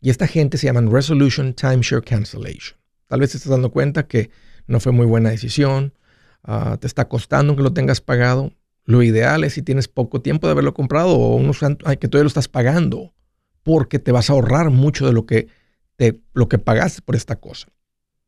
Y 0.00 0.10
esta 0.10 0.26
gente 0.26 0.56
se 0.56 0.66
llama 0.66 0.80
Resolution 0.88 1.54
Timeshare 1.54 2.02
Cancellation. 2.02 2.78
Tal 3.08 3.20
vez 3.20 3.32
te 3.32 3.36
estás 3.36 3.50
dando 3.50 3.70
cuenta 3.70 4.06
que 4.06 4.30
no 4.66 4.80
fue 4.80 4.92
muy 4.92 5.06
buena 5.06 5.30
decisión, 5.30 5.94
ah, 6.44 6.76
te 6.80 6.86
está 6.86 7.08
costando 7.08 7.56
que 7.56 7.62
lo 7.62 7.72
tengas 7.72 8.00
pagado. 8.00 8.52
Lo 8.84 9.02
ideal 9.02 9.44
es 9.44 9.54
si 9.54 9.62
tienes 9.62 9.88
poco 9.88 10.20
tiempo 10.20 10.46
de 10.46 10.52
haberlo 10.52 10.74
comprado 10.74 11.10
o 11.10 11.36
unos, 11.36 11.60
que 11.60 12.08
todavía 12.08 12.24
lo 12.24 12.28
estás 12.28 12.48
pagando 12.48 13.14
porque 13.62 13.98
te 13.98 14.12
vas 14.12 14.28
a 14.28 14.32
ahorrar 14.32 14.70
mucho 14.70 15.06
de 15.06 15.12
lo 15.12 15.26
que, 15.26 15.48
te, 15.96 16.20
lo 16.34 16.48
que 16.48 16.58
pagaste 16.58 17.02
por 17.02 17.14
esta 17.14 17.36
cosa. 17.36 17.68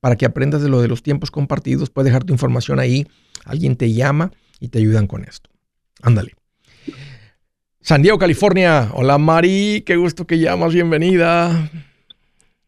para 0.00 0.16
que 0.16 0.26
aprendas 0.26 0.62
de 0.62 0.68
lo 0.68 0.80
de 0.80 0.88
los 0.88 1.04
tiempos 1.04 1.30
compartidos. 1.30 1.90
Puedes 1.90 2.06
dejar 2.06 2.24
tu 2.24 2.32
información 2.32 2.80
ahí 2.80 3.06
Alguien 3.44 3.76
te 3.76 3.92
llama 3.92 4.32
y 4.58 4.66
te 4.66 4.80
ayudan 4.80 5.06
con 5.06 5.22
esto. 5.22 5.48
Ándale. 6.02 6.34
San 7.80 8.02
Diego, 8.02 8.18
California. 8.18 8.90
Hola 8.94 9.16
Mari, 9.16 9.84
qué 9.86 9.94
gusto 9.94 10.26
que 10.26 10.40
llamas, 10.40 10.74
bienvenida. 10.74 11.70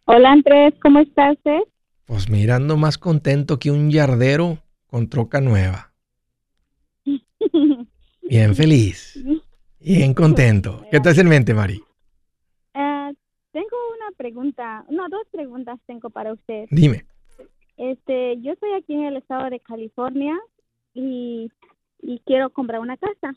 Hola 0.04 0.30
Andrés, 0.30 0.72
¿cómo 0.80 1.00
estás? 1.00 1.36
Eh? 1.44 1.64
Pues 2.04 2.30
mirando 2.30 2.76
más 2.76 2.98
contento 2.98 3.58
que 3.58 3.72
un 3.72 3.90
yardero 3.90 4.62
con 4.86 5.08
troca 5.08 5.40
nueva. 5.40 5.92
Bien 8.22 8.54
feliz. 8.54 9.20
Bien 9.80 10.14
contento. 10.14 10.84
¿Qué 10.92 11.00
te 11.00 11.08
hace 11.08 11.22
en 11.22 11.28
mente, 11.28 11.52
Mari? 11.52 11.82
Pregunta, 14.22 14.84
no, 14.88 15.08
dos 15.08 15.26
preguntas 15.32 15.80
tengo 15.84 16.08
para 16.08 16.32
usted. 16.32 16.66
Dime. 16.70 17.04
Este, 17.76 18.40
yo 18.40 18.52
estoy 18.52 18.72
aquí 18.74 18.94
en 18.94 19.02
el 19.02 19.16
estado 19.16 19.50
de 19.50 19.58
California 19.58 20.38
y, 20.94 21.50
quiero 22.24 22.50
comprar 22.50 22.78
una 22.78 22.96
casa. 22.96 23.34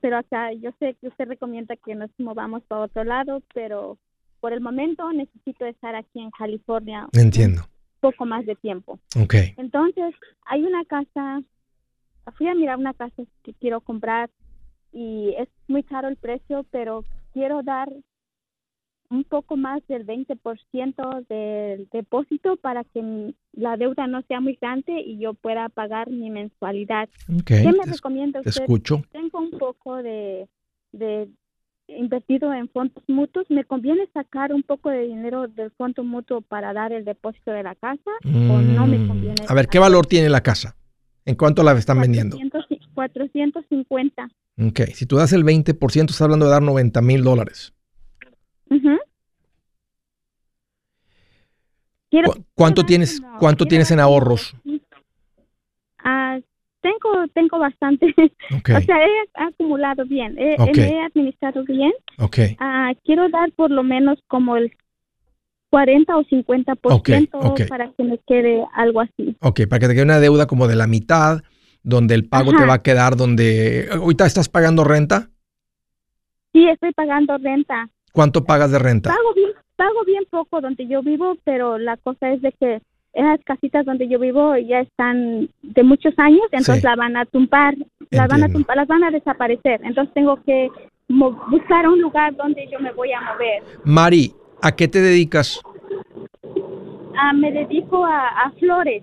pero 0.00 0.18
acá 0.18 0.52
yo 0.52 0.70
sé 0.78 0.94
que 1.00 1.08
usted 1.08 1.26
recomienda 1.26 1.74
que 1.74 1.96
nos 1.96 2.10
movamos 2.16 2.62
para 2.68 2.82
otro 2.82 3.02
lado, 3.02 3.42
pero 3.52 3.98
por 4.38 4.52
el 4.52 4.60
momento 4.60 5.12
necesito 5.12 5.66
estar 5.66 5.96
aquí 5.96 6.20
en 6.20 6.30
California. 6.30 7.08
Entiendo. 7.12 7.62
Un 7.62 8.12
poco 8.12 8.24
más 8.24 8.46
de 8.46 8.54
tiempo. 8.54 9.00
Ok. 9.20 9.34
Entonces, 9.56 10.14
hay 10.44 10.62
una 10.62 10.84
casa, 10.84 11.42
fui 12.36 12.46
a 12.46 12.54
mirar 12.54 12.78
una 12.78 12.94
casa 12.94 13.24
que 13.42 13.52
quiero 13.54 13.80
comprar 13.80 14.30
y 14.92 15.34
es 15.38 15.48
muy 15.66 15.82
caro 15.82 16.06
el 16.06 16.16
precio, 16.16 16.64
pero 16.70 17.04
quiero 17.32 17.64
dar 17.64 17.88
un 19.14 19.24
poco 19.24 19.56
más 19.56 19.82
del 19.86 20.06
20% 20.06 21.26
del 21.28 21.88
depósito 21.92 22.56
para 22.56 22.84
que 22.84 23.34
la 23.52 23.76
deuda 23.76 24.06
no 24.06 24.22
sea 24.22 24.40
muy 24.40 24.58
grande 24.60 25.00
y 25.00 25.18
yo 25.18 25.34
pueda 25.34 25.68
pagar 25.68 26.10
mi 26.10 26.30
mensualidad. 26.30 27.08
¿Qué 27.46 27.62
me 27.62 27.90
recomienda 27.90 28.40
usted? 28.40 28.62
Escucho. 28.62 29.02
Tengo 29.12 29.38
un 29.38 29.52
poco 29.52 30.02
de, 30.02 30.48
de 30.92 31.28
invertido 31.88 32.52
en 32.52 32.68
fondos 32.68 33.04
mutuos. 33.06 33.46
¿Me 33.48 33.64
conviene 33.64 34.08
sacar 34.12 34.52
un 34.52 34.62
poco 34.62 34.90
de 34.90 35.02
dinero 35.02 35.48
del 35.48 35.70
fondo 35.72 36.02
mutuo 36.02 36.40
para 36.40 36.72
dar 36.72 36.92
el 36.92 37.04
depósito 37.04 37.52
de 37.52 37.62
la 37.62 37.74
casa 37.74 38.10
o 38.24 38.58
no 38.58 38.86
me 38.86 38.98
mm. 38.98 39.08
conviene? 39.08 39.44
A 39.48 39.54
ver, 39.54 39.68
¿qué 39.68 39.78
valor 39.78 40.06
tiene 40.06 40.28
la 40.28 40.42
casa? 40.42 40.76
¿En 41.24 41.36
cuánto 41.36 41.62
la 41.62 41.72
están 41.72 42.00
vendiendo? 42.00 42.36
450. 42.94 44.28
Ok, 44.68 44.80
si 44.92 45.06
tú 45.06 45.16
das 45.16 45.32
el 45.32 45.44
20%, 45.44 46.10
estás 46.10 46.22
hablando 46.22 46.46
de 46.46 46.52
dar 46.52 46.62
90 46.62 47.00
mil 47.02 47.24
dólares. 47.24 47.72
¿Cuánto 52.54 52.84
tienes, 52.84 53.22
cuánto 53.38 53.66
tienes 53.66 53.90
en 53.90 54.00
ahorros? 54.00 54.54
Ah, 55.98 56.38
tengo, 56.80 57.26
tengo 57.32 57.58
bastante. 57.58 58.14
O 58.50 58.80
sea, 58.80 58.96
he 59.04 59.10
acumulado 59.34 60.04
bien, 60.04 60.36
he, 60.38 60.54
administrado 61.00 61.64
bien. 61.64 61.92
Okay. 62.18 62.56
Ah, 62.60 62.92
quiero 63.04 63.28
dar 63.30 63.50
por 63.52 63.70
lo 63.70 63.82
menos 63.82 64.18
como 64.28 64.56
el 64.56 64.72
40 65.70 66.16
o 66.16 66.22
50% 66.24 67.68
para 67.68 67.90
que 67.92 68.04
me 68.04 68.18
quede 68.26 68.64
algo 68.74 69.00
así. 69.00 69.36
Ok, 69.40 69.62
para 69.68 69.80
que 69.80 69.88
te 69.88 69.94
quede 69.94 70.04
una 70.04 70.20
deuda 70.20 70.46
como 70.46 70.68
de 70.68 70.76
la 70.76 70.86
mitad, 70.86 71.42
donde 71.82 72.14
el 72.14 72.28
pago 72.28 72.52
te 72.52 72.64
va 72.64 72.74
a 72.74 72.82
quedar 72.82 73.16
donde... 73.16 73.88
¿Ahorita 73.90 74.26
estás 74.26 74.48
pagando 74.48 74.84
renta? 74.84 75.30
Sí, 76.52 76.68
estoy 76.68 76.92
pagando 76.92 77.36
renta. 77.38 77.88
¿Cuánto 78.12 78.44
pagas 78.44 78.70
de 78.70 78.78
renta? 78.78 79.10
Pago 79.10 79.34
bien, 79.34 79.50
pago 79.76 80.04
bien 80.06 80.24
poco 80.30 80.60
donde 80.60 80.86
yo 80.86 81.02
vivo, 81.02 81.36
pero 81.44 81.78
la 81.78 81.96
cosa 81.96 82.32
es 82.32 82.42
de 82.42 82.52
que 82.52 82.80
esas 83.12 83.40
casitas 83.44 83.84
donde 83.86 84.08
yo 84.08 84.18
vivo 84.18 84.56
ya 84.56 84.80
están 84.80 85.48
de 85.62 85.82
muchos 85.84 86.14
años, 86.18 86.42
entonces 86.50 86.80
Sí. 86.80 86.86
la 86.86 86.96
van 86.96 87.16
a 87.16 87.24
tumbar, 87.26 87.74
las 88.10 88.28
van 88.28 88.42
a 88.42 88.48
tumbar, 88.48 88.76
las 88.76 88.88
van 88.88 89.04
a 89.04 89.10
desaparecer. 89.10 89.80
Entonces 89.84 90.12
tengo 90.14 90.36
que 90.44 90.68
buscar 91.08 91.88
un 91.88 92.00
lugar 92.00 92.34
donde 92.34 92.66
yo 92.72 92.80
me 92.80 92.92
voy 92.92 93.12
a 93.12 93.20
mover. 93.20 93.62
Mari, 93.84 94.32
¿a 94.62 94.72
qué 94.74 94.88
te 94.88 95.00
dedicas? 95.00 95.60
Ah, 97.16 97.32
me 97.32 97.52
dedico 97.52 98.04
a, 98.04 98.28
a 98.28 98.50
flores, 98.58 99.02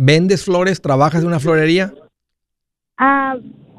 ¿Vendes 0.00 0.44
flores? 0.44 0.80
¿Trabajas 0.80 1.22
en 1.22 1.26
una 1.28 1.40
florería? 1.40 1.92
a 2.98 3.36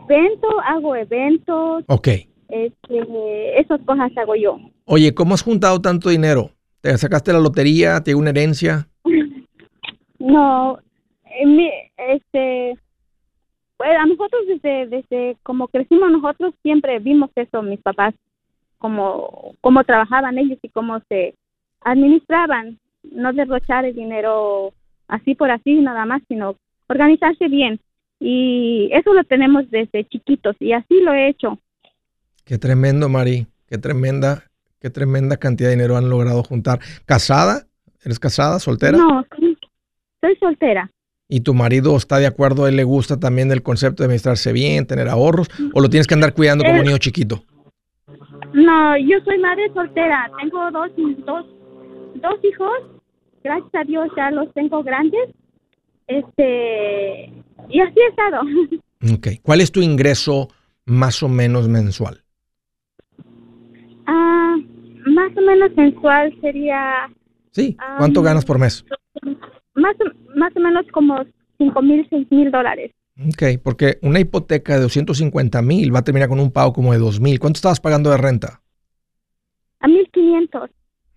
eventos, 0.10 0.54
hago 0.66 0.96
eventos, 0.96 1.84
Ok. 1.88 2.08
Este, 2.50 3.60
esas 3.60 3.80
cosas 3.82 4.12
hago 4.18 4.36
yo. 4.36 4.60
Oye, 4.86 5.14
¿cómo 5.14 5.34
has 5.34 5.42
juntado 5.44 5.80
tanto 5.82 6.10
dinero? 6.10 6.52
¿Te 6.82 6.98
sacaste 6.98 7.32
la 7.34 7.40
lotería? 7.40 8.02
¿Te 8.02 8.12
dio 8.12 8.18
una 8.18 8.30
herencia? 8.32 8.88
No, 10.20 10.78
eh, 11.26 11.46
mi- 11.46 11.72
este, 11.98 12.78
pues 13.78 13.90
a 13.98 14.06
nosotros 14.06 14.42
desde, 14.48 14.88
desde 14.88 15.38
como 15.44 15.70
crecimos 15.70 16.12
nosotros 16.12 16.54
siempre 16.62 17.00
vimos 17.00 17.30
eso, 17.36 17.62
mis 17.62 17.80
papás, 17.82 18.14
como, 18.80 19.56
cómo 19.62 19.84
trabajaban 19.86 20.38
ellos 20.38 20.60
y 20.62 20.70
cómo 20.70 21.00
se 21.08 21.36
administraban, 21.82 22.78
no 23.04 23.32
derrochar 23.34 23.86
el 23.86 23.96
dinero 23.96 24.74
así 25.08 25.36
por 25.36 25.52
así 25.52 25.76
nada 25.76 26.06
más, 26.06 26.22
sino 26.28 26.56
organizarse 26.88 27.48
bien. 27.48 27.80
Y 28.20 28.90
eso 28.92 29.14
lo 29.14 29.24
tenemos 29.24 29.70
desde 29.72 30.04
chiquitos 30.04 30.56
y 30.60 30.74
así 30.74 31.00
lo 31.02 31.14
he 31.14 31.30
hecho. 31.30 31.58
Qué 32.50 32.58
tremendo, 32.58 33.10
Mari. 33.10 33.46
Qué 33.68 33.78
tremenda, 33.78 34.44
qué 34.80 34.90
tremenda 34.90 35.38
cantidad 35.38 35.70
de 35.70 35.76
dinero 35.76 35.98
han 35.98 36.10
logrado 36.10 36.42
juntar. 36.42 36.80
¿Casada? 37.06 37.68
¿Eres 38.04 38.18
casada, 38.18 38.58
soltera? 38.58 38.98
No, 38.98 39.24
soy, 40.20 40.36
soltera. 40.40 40.90
¿Y 41.28 41.42
tu 41.42 41.54
marido 41.54 41.96
está 41.96 42.18
de 42.18 42.26
acuerdo? 42.26 42.66
¿A 42.66 42.70
él 42.70 42.76
le 42.78 42.84
gusta 42.86 43.20
también 43.20 43.52
el 43.52 43.62
concepto 43.62 44.02
de 44.02 44.06
administrarse 44.06 44.52
bien, 44.52 44.88
tener 44.88 45.10
ahorros? 45.10 45.48
¿O 45.76 45.80
lo 45.80 45.92
tienes 45.92 46.08
que 46.08 46.16
andar 46.16 46.34
cuidando 46.34 46.64
como 46.64 46.78
Eh, 46.78 46.84
niño 46.86 46.98
chiquito? 46.98 47.44
No, 48.56 48.98
yo 48.98 49.20
soy 49.26 49.38
madre 49.38 49.72
soltera. 49.72 50.32
Tengo 50.42 50.72
dos, 50.72 50.90
dos, 51.28 51.46
dos 52.16 52.44
hijos. 52.44 53.00
Gracias 53.44 53.76
a 53.76 53.84
Dios 53.84 54.10
ya 54.18 54.32
los 54.32 54.52
tengo 54.56 54.82
grandes. 54.82 55.30
Este, 56.08 57.32
y 57.70 57.80
así 57.80 58.00
he 58.00 58.08
estado. 58.10 58.42
Ok. 59.14 59.28
¿Cuál 59.44 59.62
es 59.62 59.72
tu 59.72 59.82
ingreso 59.82 60.50
más 60.86 61.22
o 61.22 61.30
menos 61.30 61.70
mensual? 61.70 62.24
Ah, 64.12 64.56
más 65.06 65.38
o 65.38 65.39
menos 65.50 65.72
mensual 65.76 66.34
sería 66.42 67.08
Sí. 67.52 67.76
¿Cuánto 67.98 68.22
Ah, 68.22 68.24
ganas 68.24 68.46
por 68.46 68.60
mes? 68.60 68.86
más, 69.74 69.96
o- 70.00 70.38
más 70.38 70.56
o 70.56 70.60
menos 70.60 70.86
como 70.94 71.24
cinco 71.58 71.82
mil, 71.82 72.06
seis 72.10 72.28
mil 72.32 72.52
dólares. 72.52 72.92
Ok, 73.28 73.44
porque 73.64 73.98
una 74.02 74.20
hipoteca 74.20 74.76
de 74.76 74.82
250 74.82 75.62
mil 75.62 75.94
va 75.94 76.00
a 76.00 76.04
terminar 76.04 76.30
con 76.30 76.40
un 76.40 76.52
pago 76.52 76.72
como 76.72 76.94
de 76.94 77.00
2 77.00 77.20
mil. 77.20 77.38
¿Cuánto 77.40 77.58
estabas 77.58 77.80
pagando 77.82 78.10
de 78.12 78.18
renta? 78.18 78.62
A 79.82 79.88
mil 79.88 80.10
quinientos. 80.14 80.70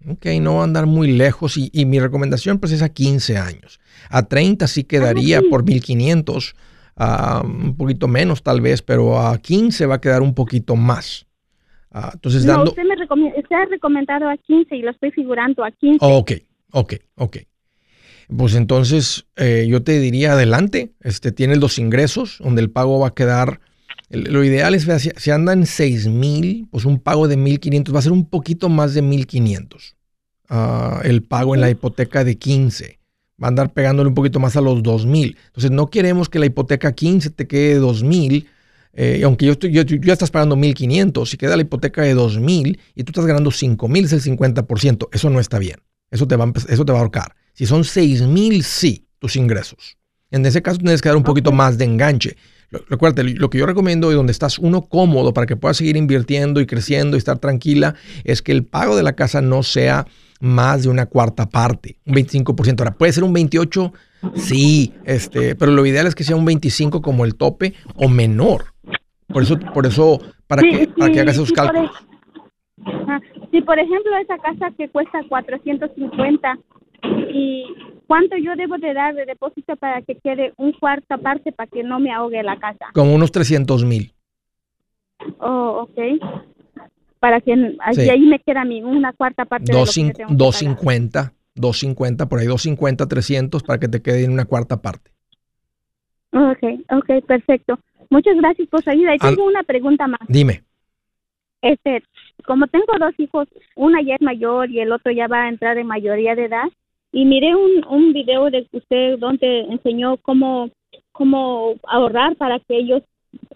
Ok, 0.09 0.27
no 0.41 0.57
va 0.57 0.61
a 0.63 0.65
andar 0.65 0.87
muy 0.87 1.13
lejos 1.13 1.57
y, 1.57 1.71
y 1.73 1.85
mi 1.87 2.01
recomendación 2.01 2.59
pues 2.59 2.73
es 2.73 2.83
a 2.83 2.89
15 2.89 3.37
años. 3.39 3.79
A 4.11 4.25
30 4.25 4.67
sí 4.67 4.83
quedaría 4.83 5.41
sí. 5.41 5.47
por 5.49 5.65
1500, 5.65 6.55
ah, 6.97 7.43
un 7.45 7.77
poquito 7.77 8.09
menos 8.09 8.43
tal 8.43 8.61
vez, 8.61 8.83
pero 8.83 9.21
a 9.21 9.39
15 9.39 9.87
va 9.87 9.97
a 9.97 10.01
quedar 10.01 10.23
un 10.23 10.35
poquito 10.35 10.75
más. 10.75 11.27
Ah, 11.93 12.11
entonces 12.15 12.45
No, 12.45 12.53
dando... 12.53 12.71
usted 12.71 12.85
me 12.85 12.97
recomienda, 12.97 13.39
usted 13.39 13.57
ha 13.57 13.65
recomendado 13.67 14.29
a 14.29 14.37
15 14.37 14.77
y 14.77 14.83
lo 14.83 14.91
estoy 14.91 15.11
figurando 15.11 15.65
a 15.65 15.71
15. 15.71 15.99
Ok, 16.01 16.33
ok, 16.73 16.95
ok. 17.17 17.37
Pues 18.37 18.55
entonces 18.55 19.27
eh, 19.37 19.67
yo 19.69 19.83
te 19.83 20.01
diría 20.01 20.33
adelante, 20.33 20.93
este, 21.01 21.33
tienes 21.33 21.59
los 21.59 21.79
ingresos 21.79 22.39
donde 22.41 22.63
el 22.63 22.71
pago 22.71 22.99
va 22.99 23.09
a 23.09 23.15
quedar, 23.15 23.61
el- 24.09 24.25
lo 24.33 24.43
ideal 24.43 24.75
es, 24.75 24.87
si, 25.17 25.31
andan 25.31 25.67
6 25.67 26.07
mil, 26.09 26.67
pues 26.71 26.85
un 26.87 26.99
pago 26.99 27.29
de 27.29 27.37
1500 27.37 27.95
va 27.95 27.99
a 27.99 28.03
ser 28.03 28.13
un 28.13 28.25
poquito 28.25 28.69
más 28.71 28.95
de 28.95 29.03
1500. 29.03 29.97
Ah, 30.49 31.01
el 31.05 31.23
pago 31.23 31.55
en 31.55 31.61
la 31.61 31.71
hipoteca 31.71 32.25
de 32.25 32.37
15 32.37 32.99
va 33.43 33.47
a 33.47 33.49
andar 33.49 33.73
pegándole 33.73 34.09
un 34.09 34.15
poquito 34.15 34.39
más 34.41 34.57
a 34.57 34.61
los 34.61 34.83
2000. 34.83 35.37
Entonces 35.47 35.71
no 35.71 35.89
queremos 35.89 36.29
que 36.29 36.39
la 36.39 36.47
hipoteca 36.47 36.93
15 36.93 37.31
te 37.31 37.47
quede 37.47 37.75
2000. 37.77 38.49
Eh, 38.95 39.19
y 39.21 39.23
aunque 39.23 39.47
yo, 39.47 39.53
estoy, 39.53 39.73
yo, 39.73 39.87
tú 39.87 39.97
ya 39.97 40.13
estás 40.13 40.31
pagando 40.31 40.57
1.500, 40.57 41.27
si 41.27 41.37
queda 41.37 41.57
la 41.57 41.63
hipoteca 41.63 42.03
de 42.03 42.15
2.000 42.15 42.79
y 42.95 43.05
tú 43.05 43.11
estás 43.11 43.27
ganando 43.27 43.51
5.000, 43.51 44.05
es 44.05 44.13
el 44.13 44.23
50%. 44.23 45.09
Eso 45.13 45.31
no 45.31 45.41
está 45.41 45.59
bien. 45.59 45.77
Eso 46.11 46.29
te 46.29 46.37
va 46.37 46.53
eso 46.69 46.85
te 46.85 46.93
va 46.93 46.99
a 46.99 47.01
ahorcar. 47.01 47.35
Si 47.55 47.67
son 47.67 47.83
6.000, 47.83 48.63
sí, 48.63 49.07
tus 49.19 49.37
ingresos. 49.37 49.97
En 50.31 50.45
ese 50.47 50.63
caso 50.63 50.79
tienes 50.79 51.01
que 51.01 51.09
dar 51.09 51.17
un 51.17 51.23
poquito 51.23 51.53
más 51.53 51.79
de 51.79 51.85
enganche. 51.85 52.37
Recuerda, 52.89 53.23
lo 53.23 53.51
que 53.51 53.59
yo 53.59 53.67
recomiendo 53.67 54.11
y 54.11 54.15
donde 54.15 54.33
estás 54.33 54.59
uno 54.59 54.83
cómodo 54.83 55.35
para 55.35 55.47
que 55.47 55.57
puedas 55.57 55.77
seguir 55.77 55.97
invirtiendo 55.97 56.61
y 56.61 56.67
creciendo 56.67 57.17
y 57.17 57.19
estar 57.19 57.39
tranquila 57.39 57.95
es 58.25 58.41
que 58.41 58.53
el 58.53 58.65
pago 58.65 58.97
de 58.97 59.03
la 59.03 59.13
casa 59.13 59.43
no 59.43 59.63
sea 59.63 60.07
más 60.41 60.83
de 60.83 60.89
una 60.89 61.07
cuarta 61.07 61.49
parte, 61.49 61.99
un 62.07 62.15
25%. 62.15 62.81
Ahora, 62.81 62.95
puede 62.95 63.13
ser 63.13 63.25
un 63.25 63.33
28, 63.35 63.93
sí, 64.37 64.95
este, 65.05 65.55
pero 65.55 65.73
lo 65.73 65.85
ideal 65.85 66.07
es 66.07 66.15
que 66.15 66.25
sea 66.25 66.35
un 66.35 66.47
25 66.47 67.03
como 67.03 67.27
el 67.27 67.35
tope 67.35 67.75
o 67.95 68.09
menor. 68.09 68.72
Por 69.33 69.43
eso, 69.43 69.59
por 69.59 69.87
eso, 69.87 70.21
para 70.47 70.63
Sí, 70.63 70.71
que, 70.71 70.89
para 70.89 71.07
sí, 71.07 71.13
que 71.13 71.21
hagas 71.21 71.35
esos 71.35 71.49
sí, 71.49 71.55
por 71.55 71.67
cálculos. 71.67 72.07
Ajá. 72.85 73.21
Si 73.51 73.61
por 73.63 73.79
ejemplo 73.79 74.17
esa 74.17 74.39
casa 74.39 74.71
que 74.77 74.89
cuesta 74.89 75.21
450 75.29 76.59
y 77.33 77.65
cuánto 78.07 78.37
yo 78.37 78.55
debo 78.57 78.79
de 78.79 78.93
dar 78.95 79.15
de 79.15 79.25
depósito 79.25 79.77
para 79.77 80.03
que 80.03 80.17
quede 80.17 80.53
un 80.57 80.73
cuarta 80.73 81.17
parte 81.19 81.53
para 81.53 81.69
que 81.69 81.83
no 81.83 82.01
me 82.01 82.13
ahogue 82.13 82.43
la 82.43 82.59
casa. 82.59 82.87
Como 82.93 83.15
unos 83.15 83.31
300 83.33 83.85
mil. 83.85 84.13
Oh, 85.39 85.87
ok. 85.89 86.21
Para 87.21 87.41
que 87.41 87.53
ahí, 87.53 87.95
Sí. 87.95 88.11
ahí 88.11 88.21
me 88.27 88.41
queda 88.41 88.65
mi 88.65 88.83
una 88.83 89.13
cuarta 89.13 89.45
parte 89.45 89.67
de 89.67 89.73
lo 89.79 89.85
que 89.85 89.87
yo 89.87 89.93
tengo 89.95 90.13
que 90.13 90.23
pagar. 90.23 90.37
250, 90.39 91.33
250, 91.55 92.29
por 92.29 92.41
ahí 92.41 92.47
250, 92.47 93.07
300 93.07 93.63
para 93.63 93.79
que 93.79 93.89
te 93.89 94.03
quede 94.03 94.25
en 94.25 94.33
una 94.33 94.45
cuarta 94.45 94.83
parte. 94.83 95.13
Ok, 96.33 96.63
ok, 96.91 97.25
perfecto. 97.27 97.79
Muchas 98.13 98.37
gracias 98.37 98.69
por 98.69 98.83
su 98.83 98.91
ayuda. 98.91 99.15
Y 99.15 99.19
Al- 99.21 99.35
tengo 99.35 99.49
una 99.49 99.63
pregunta 99.63 100.07
más. 100.07 100.21
Dime. 100.29 100.63
Este, 101.63 102.03
como 102.45 102.67
tengo 102.67 102.93
dos 102.99 103.15
hijos, 103.19 103.49
una 103.75 104.03
ya 104.03 104.17
es 104.17 104.21
mayor 104.21 104.71
y 104.71 104.81
el 104.81 104.93
otro 104.93 105.13
ya 105.13 105.29
va 105.29 105.45
a 105.45 105.49
entrar 105.49 105.79
en 105.79 105.87
mayoría 105.87 106.35
de 106.35 106.45
edad, 106.47 106.69
y 107.13 107.25
miré 107.25 107.55
un, 107.55 107.85
un 107.89 108.13
video 108.13 108.51
de 108.51 108.67
usted 108.73 109.19
donde 109.19 109.61
enseñó 109.71 110.17
cómo, 110.19 110.71
cómo 111.13 111.75
ahorrar 111.85 112.37
para 112.37 112.59
que 112.59 112.77
ellos, 112.77 113.03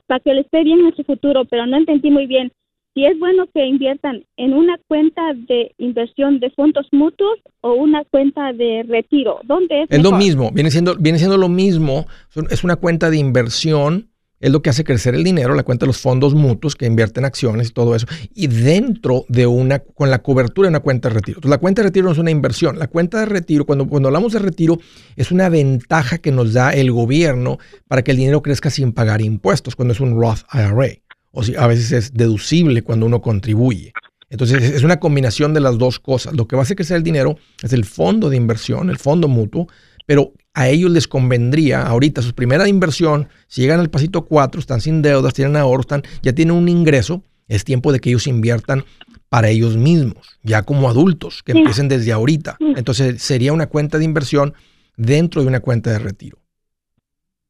para 0.06 0.20
que 0.20 0.34
les 0.34 0.44
esté 0.44 0.62
bien 0.62 0.86
en 0.86 0.94
su 0.94 1.04
futuro, 1.04 1.44
pero 1.44 1.66
no 1.66 1.76
entendí 1.76 2.10
muy 2.10 2.26
bien 2.26 2.50
si 2.94 3.04
es 3.04 3.18
bueno 3.18 3.46
que 3.52 3.66
inviertan 3.66 4.24
en 4.38 4.54
una 4.54 4.78
cuenta 4.88 5.34
de 5.34 5.74
inversión 5.76 6.40
de 6.40 6.48
fondos 6.50 6.86
mutuos 6.92 7.38
o 7.60 7.74
una 7.74 8.04
cuenta 8.04 8.54
de 8.54 8.86
retiro. 8.88 9.40
¿Dónde 9.44 9.82
es? 9.82 9.90
Es 9.90 10.02
lo 10.02 10.12
mejor? 10.12 10.18
mismo, 10.24 10.50
viene 10.50 10.70
siendo, 10.70 10.94
viene 10.96 11.18
siendo 11.18 11.36
lo 11.36 11.50
mismo. 11.50 12.06
Es 12.50 12.64
una 12.64 12.76
cuenta 12.76 13.10
de 13.10 13.18
inversión, 13.18 14.08
es 14.40 14.50
lo 14.50 14.62
que 14.62 14.70
hace 14.70 14.84
crecer 14.84 15.14
el 15.14 15.24
dinero, 15.24 15.54
la 15.54 15.62
cuenta 15.62 15.84
de 15.84 15.88
los 15.88 15.98
fondos 15.98 16.34
mutuos 16.34 16.76
que 16.76 16.86
invierten 16.86 17.24
acciones 17.24 17.68
y 17.68 17.72
todo 17.72 17.94
eso. 17.94 18.06
Y 18.34 18.48
dentro 18.48 19.24
de 19.28 19.46
una, 19.46 19.78
con 19.78 20.10
la 20.10 20.18
cobertura 20.18 20.66
de 20.66 20.70
una 20.70 20.80
cuenta 20.80 21.08
de 21.08 21.14
retiro. 21.14 21.40
La 21.44 21.58
cuenta 21.58 21.82
de 21.82 21.88
retiro 21.88 22.06
no 22.06 22.12
es 22.12 22.18
una 22.18 22.30
inversión. 22.30 22.78
La 22.78 22.88
cuenta 22.88 23.20
de 23.20 23.26
retiro, 23.26 23.64
cuando, 23.64 23.86
cuando 23.86 24.08
hablamos 24.08 24.32
de 24.32 24.38
retiro, 24.40 24.78
es 25.16 25.30
una 25.30 25.48
ventaja 25.48 26.18
que 26.18 26.32
nos 26.32 26.52
da 26.52 26.72
el 26.72 26.92
gobierno 26.92 27.58
para 27.88 28.02
que 28.02 28.10
el 28.10 28.18
dinero 28.18 28.42
crezca 28.42 28.70
sin 28.70 28.92
pagar 28.92 29.22
impuestos, 29.22 29.74
cuando 29.74 29.92
es 29.92 30.00
un 30.00 30.20
Roth 30.20 30.40
IRA. 30.52 31.02
O 31.30 31.42
si 31.42 31.54
a 31.54 31.66
veces 31.66 31.92
es 31.92 32.14
deducible 32.14 32.82
cuando 32.82 33.06
uno 33.06 33.20
contribuye. 33.20 33.92
Entonces 34.28 34.62
es 34.62 34.70
es 34.70 34.82
una 34.82 34.98
combinación 34.98 35.54
de 35.54 35.60
las 35.60 35.78
dos 35.78 35.98
cosas. 35.98 36.34
Lo 36.34 36.46
que 36.46 36.56
va 36.56 36.62
a 36.62 36.64
hacer 36.64 36.76
crecer 36.76 36.96
el 36.96 37.02
dinero 37.02 37.36
es 37.62 37.72
el 37.72 37.84
fondo 37.84 38.28
de 38.28 38.36
inversión, 38.36 38.90
el 38.90 38.98
fondo 38.98 39.28
mutuo, 39.28 39.68
pero 40.06 40.32
a 40.54 40.68
ellos 40.68 40.90
les 40.90 41.06
convendría 41.06 41.82
ahorita 41.82 42.22
su 42.22 42.34
primera 42.34 42.66
inversión, 42.68 43.28
si 43.46 43.60
llegan 43.60 43.80
al 43.80 43.90
pasito 43.90 44.24
4, 44.24 44.58
están 44.60 44.80
sin 44.80 45.02
deudas, 45.02 45.34
tienen 45.34 45.56
ahorros, 45.56 45.84
están, 45.84 46.02
ya 46.22 46.32
tienen 46.32 46.56
un 46.56 46.68
ingreso, 46.68 47.22
es 47.48 47.64
tiempo 47.64 47.92
de 47.92 48.00
que 48.00 48.08
ellos 48.08 48.26
inviertan 48.26 48.84
para 49.28 49.48
ellos 49.50 49.76
mismos, 49.76 50.38
ya 50.42 50.62
como 50.62 50.88
adultos, 50.88 51.42
que 51.42 51.52
Sí. 51.52 51.58
empiecen 51.58 51.88
desde 51.88 52.12
ahorita. 52.12 52.56
Sí. 52.58 52.72
Entonces 52.76 53.20
sería 53.20 53.52
una 53.52 53.66
cuenta 53.66 53.98
de 53.98 54.04
inversión 54.04 54.54
dentro 54.96 55.42
de 55.42 55.48
una 55.48 55.60
cuenta 55.60 55.90
de 55.90 55.98
retiro. 55.98 56.38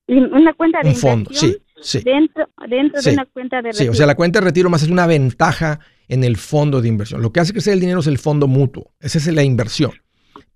Una 0.09 0.55
cuenta 0.55 0.81
de 0.83 0.91
Un 0.91 0.95
fondo, 0.97 1.31
inversión 1.31 1.53
sí, 1.81 1.99
sí. 1.99 2.05
dentro, 2.05 2.49
dentro 2.69 3.03
Sí. 3.03 3.11
de 3.11 3.15
una 3.15 3.27
cuenta 3.27 3.57
de 3.63 3.73
Sí, 3.73 3.79
retiro. 3.79 3.93
o 3.93 3.95
sea, 3.95 4.07
la 4.07 4.15
cuenta 4.15 4.41
de 4.41 4.45
retiro 4.47 4.71
más 4.71 4.83
es 4.83 4.89
una 4.89 5.07
ventaja 5.07 5.81
en 6.09 6.23
el 6.25 6.37
fondo 6.37 6.81
de 6.81 6.89
inversión. 6.89 7.23
Lo 7.23 7.33
que 7.33 7.41
hace 7.41 7.53
crecer 7.53 7.73
el 7.75 7.81
dinero 7.81 8.01
es 8.01 8.07
el 8.07 8.19
fondo 8.19 8.47
mutuo. 8.47 8.93
Esa 9.01 9.19
es 9.19 9.27
la 9.29 9.43
inversión. 9.43 9.93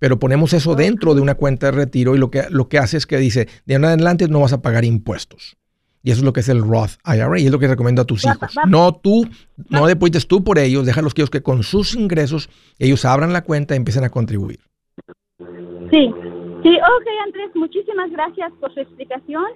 Pero 0.01 0.19
ponemos 0.19 0.53
eso 0.53 0.75
dentro 0.75 1.15
de 1.15 1.21
una 1.21 1.37
cuenta 1.37 1.67
de 1.67 1.73
retiro 1.73 2.17
y 2.17 2.19
lo 2.19 2.33
que, 2.33 2.43
lo 2.51 2.69
que 2.69 2.79
hace 2.79 2.97
es 2.97 3.07
que 3.07 3.19
dice, 3.19 3.49
de 3.67 3.77
ahora 3.77 3.93
en 3.93 4.01
adelante 4.01 4.27
no 4.27 4.41
vas 4.41 4.53
a 4.53 4.63
pagar 4.63 4.85
impuestos. 4.85 5.57
Y 6.03 6.11
eso 6.11 6.21
es 6.21 6.25
lo 6.25 6.33
que 6.33 6.41
es 6.41 6.49
el 6.49 6.63
Roth 6.63 6.93
IRA 7.05 7.39
y 7.39 7.47
es 7.47 7.53
lo 7.53 7.61
que 7.61 7.69
recomiendo 7.69 8.03
a 8.03 8.07
tus 8.07 8.25
hijos. 8.25 8.57
No 8.67 8.95
tú, 8.97 9.29
no 9.69 9.87
deposites 9.87 10.27
tú 10.27 10.43
por 10.43 10.59
ellos, 10.59 10.85
déjalos 10.85 11.15
que 11.15 11.21
ellos 11.21 11.31
que 11.31 11.43
con 11.43 11.63
sus 11.63 11.95
ingresos 11.95 12.51
ellos 12.81 13.05
abran 13.05 13.33
la 13.33 13.45
cuenta 13.45 13.75
y 13.75 13.77
empiecen 13.77 14.03
a 14.03 14.09
contribuir. 14.09 14.59
Sí, 15.91 16.11
Sí, 16.63 16.77
ok, 16.77 17.07
Andrés, 17.25 17.51
muchísimas 17.55 18.11
gracias 18.11 18.53
por 18.61 18.73
su 18.75 18.81
explicación. 18.81 19.47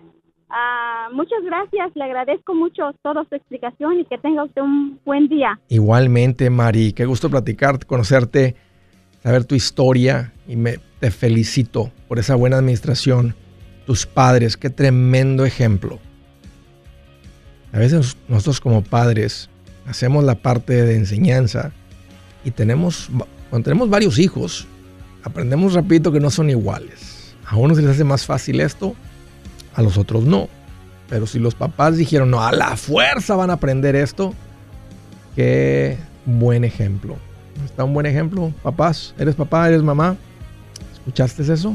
Ah, 0.48 1.08
muchas 1.12 1.42
gracias, 1.44 1.90
le 1.94 2.04
agradezco 2.04 2.54
mucho 2.54 2.92
toda 3.02 3.24
su 3.28 3.34
explicación 3.34 4.00
y 4.00 4.04
que 4.06 4.16
tenga 4.18 4.44
usted 4.44 4.62
un 4.62 4.98
buen 5.04 5.28
día. 5.28 5.58
Igualmente, 5.68 6.48
Mari, 6.48 6.92
qué 6.92 7.04
gusto 7.04 7.28
platicarte, 7.28 7.86
conocerte, 7.86 8.54
saber 9.22 9.44
tu 9.44 9.54
historia 9.54 10.32
y 10.46 10.56
me, 10.56 10.78
te 11.00 11.10
felicito 11.10 11.90
por 12.08 12.18
esa 12.18 12.34
buena 12.34 12.58
administración. 12.58 13.34
Tus 13.86 14.06
padres, 14.06 14.56
qué 14.56 14.70
tremendo 14.70 15.44
ejemplo. 15.44 15.98
A 17.72 17.78
veces 17.78 18.16
nosotros 18.28 18.60
como 18.60 18.82
padres 18.82 19.50
hacemos 19.86 20.24
la 20.24 20.36
parte 20.36 20.84
de 20.84 20.96
enseñanza 20.96 21.72
y 22.44 22.50
tenemos, 22.50 23.10
cuando 23.50 23.64
tenemos 23.64 23.90
varios 23.90 24.18
hijos, 24.18 24.66
aprendemos 25.22 25.74
rapidito 25.74 26.12
que 26.12 26.20
no 26.20 26.30
son 26.30 26.50
iguales. 26.50 27.34
A 27.46 27.56
unos 27.56 27.76
se 27.76 27.82
les 27.82 27.92
hace 27.92 28.04
más 28.04 28.24
fácil 28.24 28.60
esto, 28.60 28.94
a 29.74 29.82
los 29.82 29.98
otros 29.98 30.24
no. 30.24 30.48
Pero 31.08 31.26
si 31.26 31.38
los 31.38 31.54
papás 31.54 31.96
dijeron, 31.96 32.30
no, 32.30 32.42
a 32.42 32.52
la 32.52 32.76
fuerza 32.76 33.36
van 33.36 33.50
a 33.50 33.54
aprender 33.54 33.96
esto, 33.96 34.32
qué 35.36 35.98
buen 36.24 36.64
ejemplo. 36.64 37.16
¿Está 37.64 37.84
un 37.84 37.92
buen 37.92 38.06
ejemplo? 38.06 38.52
Papás, 38.62 39.14
¿eres 39.18 39.34
papá? 39.34 39.68
¿Eres 39.68 39.82
mamá? 39.82 40.16
¿Escuchaste 41.06 41.42
eso? 41.52 41.74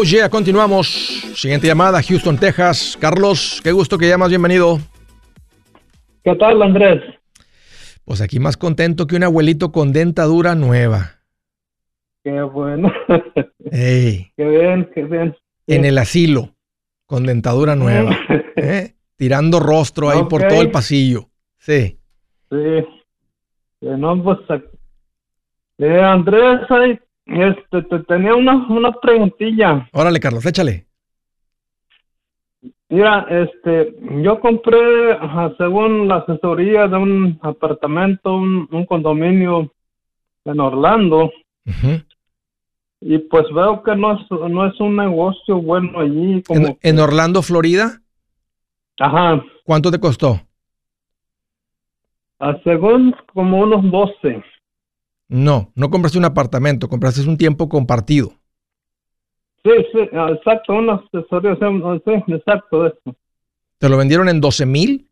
Oh 0.00 0.02
yeah, 0.02 0.30
continuamos. 0.30 0.86
Siguiente 1.34 1.66
llamada, 1.66 2.02
Houston, 2.02 2.38
Texas. 2.38 2.96
Carlos, 2.98 3.60
qué 3.62 3.70
gusto 3.70 3.98
que 3.98 4.08
llamas, 4.08 4.30
bienvenido. 4.30 4.78
¿Qué 6.24 6.34
tal, 6.36 6.62
Andrés? 6.62 7.02
Pues 8.06 8.22
aquí 8.22 8.40
más 8.40 8.56
contento 8.56 9.06
que 9.06 9.16
un 9.16 9.24
abuelito 9.24 9.72
con 9.72 9.92
dentadura 9.92 10.54
nueva. 10.54 11.16
Qué 12.24 12.40
bueno. 12.40 12.90
Ey. 13.70 14.32
Qué 14.38 14.44
bien, 14.48 14.90
qué 14.94 15.04
bien. 15.04 15.36
En 15.66 15.84
el 15.84 15.98
asilo, 15.98 16.54
con 17.04 17.26
dentadura 17.26 17.76
nueva. 17.76 18.16
¿eh? 18.56 18.94
Tirando 19.16 19.60
rostro 19.60 20.08
ahí 20.08 20.22
por 20.30 20.48
todo 20.48 20.62
el 20.62 20.70
pasillo. 20.70 21.28
Sí. 21.58 21.98
Sí. 22.50 22.86
No, 23.82 24.22
pues, 24.22 24.38
eh, 25.76 26.00
Andrés, 26.00 26.60
ahí 26.70 26.98
este, 27.30 27.82
te 27.82 28.00
tenía 28.00 28.34
una, 28.34 28.66
una 28.68 28.92
preguntilla. 28.92 29.88
Órale, 29.92 30.18
Carlos, 30.18 30.44
échale. 30.44 30.86
Mira, 32.88 33.24
este, 33.30 33.94
yo 34.22 34.40
compré, 34.40 35.16
según 35.56 36.08
la 36.08 36.16
asesoría 36.16 36.88
de 36.88 36.96
un 36.96 37.38
apartamento, 37.40 38.34
un, 38.34 38.84
condominio 38.86 39.72
en 40.44 40.60
Orlando. 40.60 41.30
Y 43.00 43.18
pues 43.18 43.44
veo 43.54 43.82
que 43.84 43.94
no 43.94 44.14
es, 44.14 44.30
no 44.30 44.66
es 44.66 44.78
un 44.80 44.96
negocio 44.96 45.62
bueno 45.62 46.00
allí. 46.00 46.42
Como 46.42 46.78
¿En, 46.82 46.98
Orlando, 46.98 47.42
Florida? 47.42 48.02
Ajá. 48.98 49.40
¿Cuánto 49.64 49.92
te 49.92 50.00
costó? 50.00 50.40
Ah, 52.40 52.56
según 52.64 53.14
como 53.32 53.60
unos 53.60 53.88
12. 53.88 54.42
No, 55.30 55.70
no 55.76 55.90
compraste 55.90 56.18
un 56.18 56.24
apartamento, 56.24 56.88
compraste 56.88 57.20
un 57.22 57.38
tiempo 57.38 57.68
compartido. 57.68 58.32
Sí, 59.62 59.70
sí, 59.92 59.98
exacto, 60.12 60.72
una 60.72 60.94
asesoría, 60.94 61.56
sí, 61.56 62.32
exacto 62.32 62.86
eso. 62.86 63.16
¿Te 63.78 63.88
lo 63.88 63.96
vendieron 63.96 64.28
en 64.28 64.40
12 64.40 64.66
mil? 64.66 65.08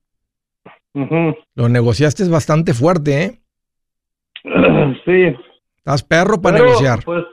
Lo 1.55 1.69
negociaste 1.69 2.29
bastante 2.29 2.75
fuerte, 2.75 3.23
¿eh? 3.23 3.39
Sí. 5.05 5.37
Estás 5.77 6.03
perro 6.03 6.43
para 6.43 6.59
negociar. 6.59 7.05
Pues, 7.05 7.25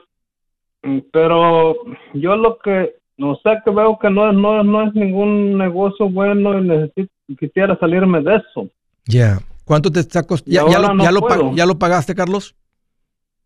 pero 1.12 1.74
yo 2.14 2.36
lo 2.36 2.58
que, 2.58 2.94
no 3.16 3.34
sé, 3.42 3.58
que 3.64 3.70
veo 3.72 3.98
que 3.98 4.10
no, 4.10 4.32
no, 4.32 4.62
no 4.62 4.86
es 4.86 4.94
ningún 4.94 5.58
negocio 5.58 6.08
bueno 6.08 6.56
y 6.56 6.68
necesito, 6.68 7.12
quisiera 7.38 7.76
salirme 7.78 8.22
de 8.22 8.36
eso. 8.36 8.68
Ya. 9.06 9.40
¿Cuánto 9.64 9.90
te 9.90 9.98
está 9.98 10.22
costando? 10.22 10.70
¿Ya, 10.70 11.10
lo, 11.10 11.52
¿Ya 11.54 11.66
lo 11.66 11.78
pagaste, 11.78 12.14
Carlos? 12.14 12.54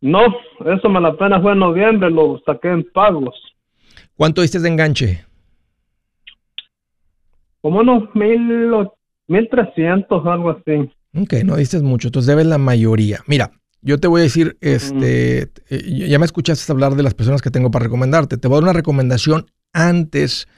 No, 0.01 0.21
eso 0.65 0.89
me 0.89 1.01
la 1.01 1.17
pena 1.17 1.41
fue 1.41 1.53
en 1.53 1.59
noviembre, 1.59 2.11
lo 2.11 2.41
saqué 2.47 2.69
en 2.69 2.85
pagos. 2.93 3.35
¿Cuánto 4.17 4.43
diste 4.43 4.59
de 4.59 4.69
enganche? 4.69 5.25
Como 7.61 7.81
unos 7.81 8.15
mil, 8.15 8.89
mil 9.29 9.49
trescientos, 9.51 10.25
algo 10.27 10.51
así. 10.51 10.91
Ok, 11.15 11.35
no 11.45 11.57
diste 11.57 11.81
mucho, 11.81 12.09
entonces 12.09 12.29
debes 12.29 12.47
la 12.47 12.59
mayoría. 12.59 13.21
Mira, 13.27 13.51
yo 13.83 13.99
te 13.99 14.09
voy 14.09 14.21
a 14.21 14.25
decir, 14.25 14.57
este, 14.61 15.51
eh, 15.69 16.07
ya 16.09 16.19
me 16.19 16.25
escuchaste 16.25 16.71
hablar 16.71 16.95
de 16.95 17.03
las 17.03 17.15
personas 17.15 17.43
que 17.43 17.51
tengo 17.51 17.71
para 17.71 17.85
recomendarte. 17.85 18.39
Te 18.39 18.49
voy 18.49 18.57
a 18.57 18.61
dar 18.61 18.65
una 18.65 18.73
recomendación 18.73 19.47
antes 19.73 20.49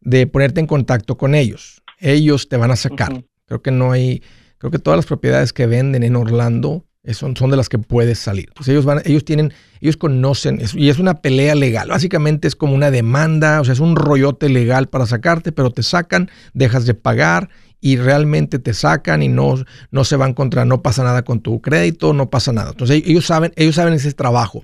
de 0.00 0.26
ponerte 0.26 0.60
en 0.60 0.66
contacto 0.66 1.16
con 1.16 1.34
ellos. 1.34 1.82
Ellos 1.98 2.48
te 2.48 2.56
van 2.56 2.70
a 2.70 2.76
sacar. 2.76 3.24
Creo 3.46 3.62
que 3.62 3.70
no 3.70 3.92
hay, 3.92 4.22
creo 4.58 4.70
que 4.70 4.78
todas 4.78 4.98
las 4.98 5.06
propiedades 5.06 5.52
que 5.52 5.66
venden 5.66 6.02
en 6.02 6.16
Orlando 6.16 6.84
son, 7.14 7.36
son 7.36 7.50
de 7.50 7.56
las 7.56 7.68
que 7.68 7.78
puedes 7.78 8.18
salir. 8.18 8.50
Pues 8.54 8.68
ellos 8.68 8.84
van, 8.84 9.00
ellos 9.04 9.24
tienen, 9.24 9.52
ellos 9.80 9.96
conocen, 9.96 10.60
y 10.74 10.88
es 10.88 10.98
una 10.98 11.20
pelea 11.20 11.54
legal. 11.54 11.88
Básicamente 11.88 12.48
es 12.48 12.56
como 12.56 12.74
una 12.74 12.90
demanda, 12.90 13.60
o 13.60 13.64
sea, 13.64 13.74
es 13.74 13.80
un 13.80 13.96
rollote 13.96 14.48
legal 14.48 14.88
para 14.88 15.06
sacarte, 15.06 15.52
pero 15.52 15.70
te 15.70 15.82
sacan, 15.82 16.30
dejas 16.52 16.86
de 16.86 16.94
pagar 16.94 17.48
y 17.80 17.96
realmente 17.96 18.58
te 18.58 18.74
sacan 18.74 19.22
y 19.22 19.28
no, 19.28 19.54
no 19.90 20.04
se 20.04 20.16
van 20.16 20.34
contra, 20.34 20.64
no 20.64 20.82
pasa 20.82 21.04
nada 21.04 21.22
con 21.22 21.40
tu 21.40 21.60
crédito, 21.60 22.12
no 22.12 22.30
pasa 22.30 22.52
nada. 22.52 22.70
Entonces 22.70 23.02
ellos 23.06 23.26
saben, 23.26 23.52
ellos 23.56 23.76
saben 23.76 23.94
ese 23.94 24.12
trabajo. 24.12 24.62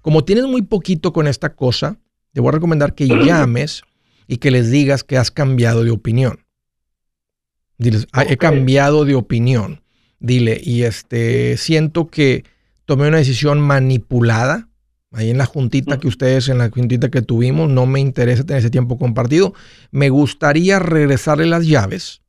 Como 0.00 0.24
tienes 0.24 0.46
muy 0.46 0.62
poquito 0.62 1.12
con 1.12 1.28
esta 1.28 1.54
cosa, 1.54 1.96
te 2.32 2.40
voy 2.40 2.48
a 2.48 2.52
recomendar 2.52 2.94
que 2.94 3.06
llames 3.24 3.82
y 4.26 4.38
que 4.38 4.50
les 4.50 4.70
digas 4.70 5.04
que 5.04 5.16
has 5.16 5.30
cambiado 5.30 5.84
de 5.84 5.92
opinión. 5.92 6.40
Diles, 7.78 8.08
he 8.28 8.36
cambiado 8.36 9.04
de 9.04 9.14
opinión 9.14 9.83
dile, 10.24 10.58
y 10.62 10.84
este, 10.84 11.56
siento 11.58 12.08
que 12.08 12.44
tomé 12.86 13.08
una 13.08 13.18
decisión 13.18 13.60
manipulada, 13.60 14.68
ahí 15.12 15.30
en 15.30 15.38
la 15.38 15.44
juntita 15.44 16.00
que 16.00 16.08
ustedes, 16.08 16.48
en 16.48 16.58
la 16.58 16.70
juntita 16.70 17.10
que 17.10 17.20
tuvimos, 17.20 17.68
no 17.68 17.84
me 17.86 18.00
interesa 18.00 18.44
tener 18.44 18.60
ese 18.60 18.70
tiempo 18.70 18.98
compartido, 18.98 19.52
me 19.90 20.08
gustaría 20.08 20.78
regresarle 20.78 21.46
las 21.46 21.66
llaves, 21.66 22.22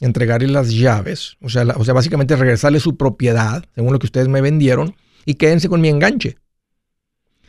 entregarle 0.00 0.48
las 0.48 0.72
llaves, 0.72 1.36
o 1.40 1.48
sea, 1.48 1.64
o 1.76 1.84
sea, 1.84 1.94
básicamente 1.94 2.36
regresarle 2.36 2.80
su 2.80 2.96
propiedad, 2.96 3.64
según 3.74 3.94
lo 3.94 3.98
que 3.98 4.06
ustedes 4.06 4.28
me 4.28 4.42
vendieron, 4.42 4.94
y 5.24 5.34
quédense 5.34 5.68
con 5.68 5.80
mi 5.80 5.88
enganche. 5.88 6.36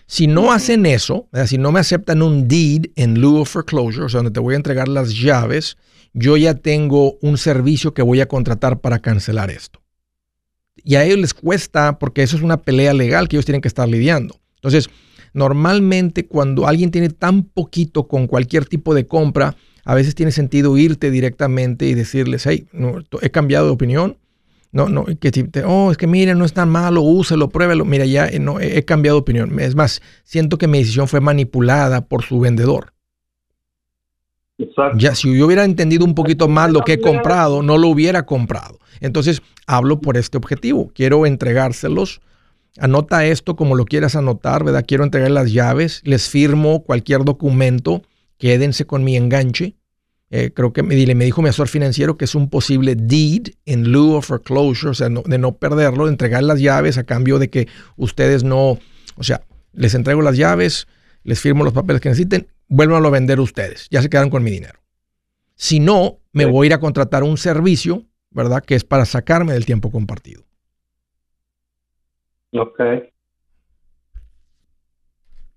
Si 0.07 0.27
no 0.27 0.53
hacen 0.53 0.85
eso, 0.85 1.27
si 1.45 1.57
no 1.57 1.71
me 1.71 1.81
aceptan 1.81 2.21
un 2.21 2.47
deed 2.47 2.87
en 2.95 3.19
lieu 3.19 3.35
of 3.41 3.49
foreclosure, 3.49 4.05
o 4.05 4.09
sea, 4.09 4.19
donde 4.19 4.31
te 4.31 4.39
voy 4.39 4.53
a 4.53 4.57
entregar 4.57 4.87
las 4.87 5.13
llaves, 5.13 5.77
yo 6.13 6.37
ya 6.37 6.55
tengo 6.55 7.17
un 7.21 7.37
servicio 7.37 7.93
que 7.93 8.01
voy 8.01 8.21
a 8.21 8.27
contratar 8.27 8.79
para 8.79 8.99
cancelar 8.99 9.51
esto. 9.51 9.81
Y 10.83 10.95
a 10.95 11.03
ellos 11.03 11.19
les 11.19 11.33
cuesta 11.33 11.99
porque 11.99 12.23
eso 12.23 12.35
es 12.35 12.41
una 12.41 12.57
pelea 12.57 12.93
legal 12.93 13.27
que 13.27 13.35
ellos 13.35 13.45
tienen 13.45 13.61
que 13.61 13.67
estar 13.67 13.87
lidiando. 13.87 14.39
Entonces, 14.55 14.89
normalmente 15.33 16.25
cuando 16.25 16.67
alguien 16.67 16.91
tiene 16.91 17.09
tan 17.09 17.43
poquito 17.43 18.07
con 18.07 18.27
cualquier 18.27 18.65
tipo 18.65 18.93
de 18.93 19.07
compra, 19.07 19.55
a 19.85 19.95
veces 19.95 20.15
tiene 20.15 20.31
sentido 20.31 20.77
irte 20.77 21.11
directamente 21.11 21.87
y 21.87 21.93
decirles, 21.93 22.45
hey, 22.45 22.67
no, 22.71 22.99
he 23.21 23.29
cambiado 23.29 23.65
de 23.65 23.71
opinión. 23.71 24.17
No, 24.71 24.87
no, 24.87 25.05
que 25.05 25.31
te, 25.31 25.63
oh, 25.65 25.89
es 25.89 25.97
que 25.97 26.05
mire, 26.05 26.35
no 26.35 26.45
es 26.45 26.53
tan 26.53 26.69
malo, 26.69 27.01
úselo, 27.01 27.49
pruébelo. 27.49 27.85
Mira, 27.85 28.05
ya 28.05 28.27
eh, 28.27 28.37
no, 28.37 28.59
he 28.59 28.85
cambiado 28.85 29.17
de 29.17 29.21
opinión. 29.21 29.59
Es 29.59 29.73
más, 29.73 30.01
siento 30.23 30.59
que 30.59 30.67
mi 30.67 30.77
decisión 30.77 31.07
fue 31.07 31.21
manipulada 31.21 32.05
por 32.05 32.23
su 32.23 32.39
vendedor. 32.39 32.93
Ya, 34.97 35.15
si 35.15 35.37
yo 35.37 35.45
hubiera 35.45 35.63
entendido 35.63 36.05
un 36.05 36.15
poquito 36.15 36.47
más 36.47 36.71
lo 36.71 36.81
que 36.81 36.93
he 36.93 36.99
comprado, 36.99 37.63
no 37.63 37.77
lo 37.77 37.87
hubiera 37.87 38.25
comprado. 38.25 38.79
Entonces, 38.99 39.41
hablo 39.67 40.01
por 40.01 40.17
este 40.17 40.37
objetivo. 40.37 40.91
Quiero 40.93 41.25
entregárselos. 41.25 42.21
Anota 42.77 43.25
esto 43.25 43.55
como 43.55 43.75
lo 43.75 43.85
quieras 43.85 44.15
anotar, 44.15 44.63
¿verdad? 44.63 44.85
Quiero 44.87 45.03
entregar 45.03 45.31
las 45.31 45.51
llaves, 45.51 46.01
les 46.03 46.29
firmo 46.29 46.83
cualquier 46.83 47.23
documento, 47.23 48.03
quédense 48.37 48.85
con 48.85 49.03
mi 49.03 49.15
enganche. 49.15 49.75
Eh, 50.31 50.51
creo 50.53 50.71
que 50.73 50.83
me, 50.83 50.95
me 51.15 51.25
dijo 51.25 51.41
mi 51.41 51.49
asesor 51.49 51.67
financiero 51.67 52.15
que 52.15 52.25
es 52.25 52.35
un 52.35 52.49
posible 52.49 52.95
deed 52.95 53.47
in 53.65 53.91
lieu 53.91 54.13
of 54.13 54.27
foreclosure, 54.27 54.91
o 54.91 54.93
sea, 54.93 55.09
de 55.09 55.37
no 55.39 55.55
perderlo, 55.55 56.05
de 56.05 56.11
entregar 56.11 56.43
las 56.43 56.59
llaves 56.59 56.99
a 56.99 57.03
cambio 57.03 57.39
de 57.39 57.49
que 57.49 57.67
ustedes 57.97 58.43
no, 58.43 58.77
o 59.15 59.23
sea, 59.23 59.41
les 59.73 59.95
entrego 59.95 60.21
las 60.21 60.37
llaves, 60.37 60.87
les 61.23 61.39
firmo 61.39 61.63
los 61.63 61.73
papeles 61.73 61.99
que 61.99 62.09
necesiten, 62.09 62.47
vuelvan 62.69 63.05
a 63.05 63.09
vender 63.09 63.39
ustedes, 63.39 63.87
ya 63.89 64.01
se 64.01 64.09
quedaron 64.09 64.29
con 64.29 64.43
mi 64.43 64.51
dinero. 64.51 64.79
Si 65.55 65.79
no, 65.79 66.19
me 66.31 66.45
voy 66.45 66.65
a 66.65 66.67
ir 66.67 66.73
a 66.73 66.79
contratar 66.79 67.23
un 67.23 67.35
servicio, 67.35 68.05
¿verdad? 68.29 68.63
Que 68.63 68.75
es 68.75 68.85
para 68.85 69.03
sacarme 69.03 69.53
del 69.53 69.65
tiempo 69.65 69.91
compartido. 69.91 70.43
Ok. 72.53 72.79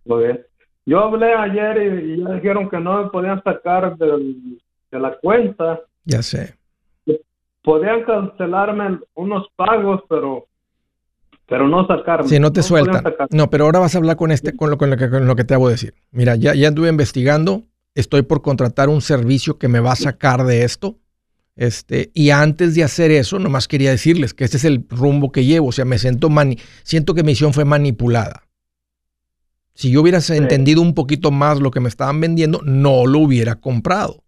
Muy 0.04 0.24
bien. 0.24 0.46
Yo 0.84 0.98
hablé 0.98 1.32
ayer 1.32 2.04
y, 2.04 2.20
ya 2.20 2.30
dijeron 2.32 2.68
que 2.68 2.80
no 2.80 3.04
me 3.04 3.10
podían 3.10 3.42
sacar 3.44 3.96
de 3.96 4.58
la 4.90 5.16
cuenta. 5.18 5.80
Ya 6.04 6.22
sé. 6.22 6.56
Podían 7.62 8.02
cancelarme 8.02 8.98
unos 9.14 9.46
pagos, 9.54 10.02
pero 10.08 10.48
pero 11.52 11.68
no 11.68 11.86
sacarme. 11.86 12.26
Sí, 12.30 12.40
no 12.40 12.50
te 12.50 12.62
sueltan. 12.62 13.04
No, 13.28 13.50
pero 13.50 13.66
ahora 13.66 13.78
vas 13.78 13.94
a 13.94 13.98
hablar 13.98 14.16
con 14.16 14.32
este, 14.32 14.56
con 14.56 14.70
lo, 14.70 14.78
con 14.78 14.88
lo, 14.88 14.96
que, 14.96 15.10
con 15.10 15.26
lo 15.26 15.36
que 15.36 15.44
te 15.44 15.52
hago 15.52 15.68
decir. 15.68 15.92
Mira, 16.10 16.34
ya, 16.34 16.54
ya 16.54 16.68
anduve 16.68 16.88
investigando, 16.88 17.64
estoy 17.94 18.22
por 18.22 18.40
contratar 18.40 18.88
un 18.88 19.02
servicio 19.02 19.58
que 19.58 19.68
me 19.68 19.78
va 19.78 19.92
a 19.92 19.96
sacar 19.96 20.46
de 20.46 20.64
esto. 20.64 20.96
Este, 21.54 22.10
y 22.14 22.30
antes 22.30 22.74
de 22.74 22.84
hacer 22.84 23.10
eso, 23.10 23.38
nomás 23.38 23.68
quería 23.68 23.90
decirles 23.90 24.32
que 24.32 24.44
este 24.44 24.56
es 24.56 24.64
el 24.64 24.86
rumbo 24.88 25.30
que 25.30 25.44
llevo. 25.44 25.66
O 25.66 25.72
sea, 25.72 25.84
me 25.84 25.98
siento, 25.98 26.30
mani 26.30 26.56
siento 26.84 27.12
que 27.12 27.22
mi 27.22 27.32
misión 27.32 27.52
fue 27.52 27.66
manipulada. 27.66 28.44
Si 29.74 29.90
yo 29.90 30.00
hubiera 30.00 30.20
entendido 30.30 30.80
un 30.80 30.94
poquito 30.94 31.30
más 31.30 31.60
lo 31.60 31.70
que 31.70 31.80
me 31.80 31.90
estaban 31.90 32.18
vendiendo, 32.18 32.62
no 32.64 33.04
lo 33.04 33.18
hubiera 33.18 33.56
comprado. 33.56 34.24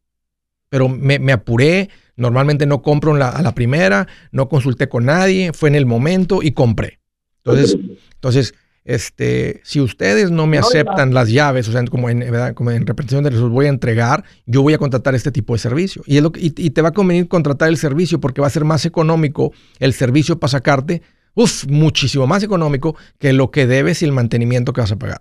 Pero 0.68 0.90
me, 0.90 1.32
apuré, 1.32 1.88
normalmente 2.16 2.66
no 2.66 2.82
compro 2.82 3.14
a 3.14 3.40
la 3.40 3.54
primera, 3.54 4.08
no 4.30 4.50
consulté 4.50 4.90
con 4.90 5.06
nadie, 5.06 5.54
fue 5.54 5.70
en 5.70 5.74
el 5.74 5.86
momento 5.86 6.42
y 6.42 6.52
compré. 6.52 7.00
Entonces, 7.44 7.78
entonces 8.14 8.54
este, 8.84 9.60
si 9.64 9.80
ustedes 9.80 10.30
no 10.30 10.46
me 10.46 10.58
aceptan 10.58 11.14
las 11.14 11.30
llaves, 11.30 11.68
o 11.68 11.72
sea, 11.72 11.82
como 11.86 12.10
en, 12.10 12.22
como 12.54 12.70
en 12.70 12.86
representación 12.86 13.24
de 13.24 13.30
los 13.30 13.50
voy 13.50 13.66
a 13.66 13.70
entregar, 13.70 14.24
yo 14.44 14.62
voy 14.62 14.74
a 14.74 14.78
contratar 14.78 15.14
este 15.14 15.32
tipo 15.32 15.54
de 15.54 15.58
servicio. 15.58 16.02
Y, 16.06 16.18
es 16.18 16.22
lo 16.22 16.30
y, 16.36 16.50
te 16.50 16.82
va 16.82 16.88
a 16.88 16.92
convenir 16.92 17.26
contratar 17.28 17.70
el 17.70 17.78
servicio 17.78 18.20
porque 18.20 18.42
va 18.42 18.46
a 18.46 18.50
ser 18.50 18.64
más 18.64 18.84
económico 18.84 19.52
el 19.80 19.94
servicio 19.94 20.38
para 20.38 20.50
sacarte, 20.50 21.00
uff, 21.34 21.66
muchísimo 21.66 22.26
más 22.26 22.42
económico 22.42 22.94
que 23.18 23.32
lo 23.32 23.50
que 23.50 23.66
debes 23.66 24.02
y 24.02 24.04
el 24.04 24.12
mantenimiento 24.12 24.74
que 24.74 24.82
vas 24.82 24.92
a 24.92 24.98
pagar. 24.98 25.20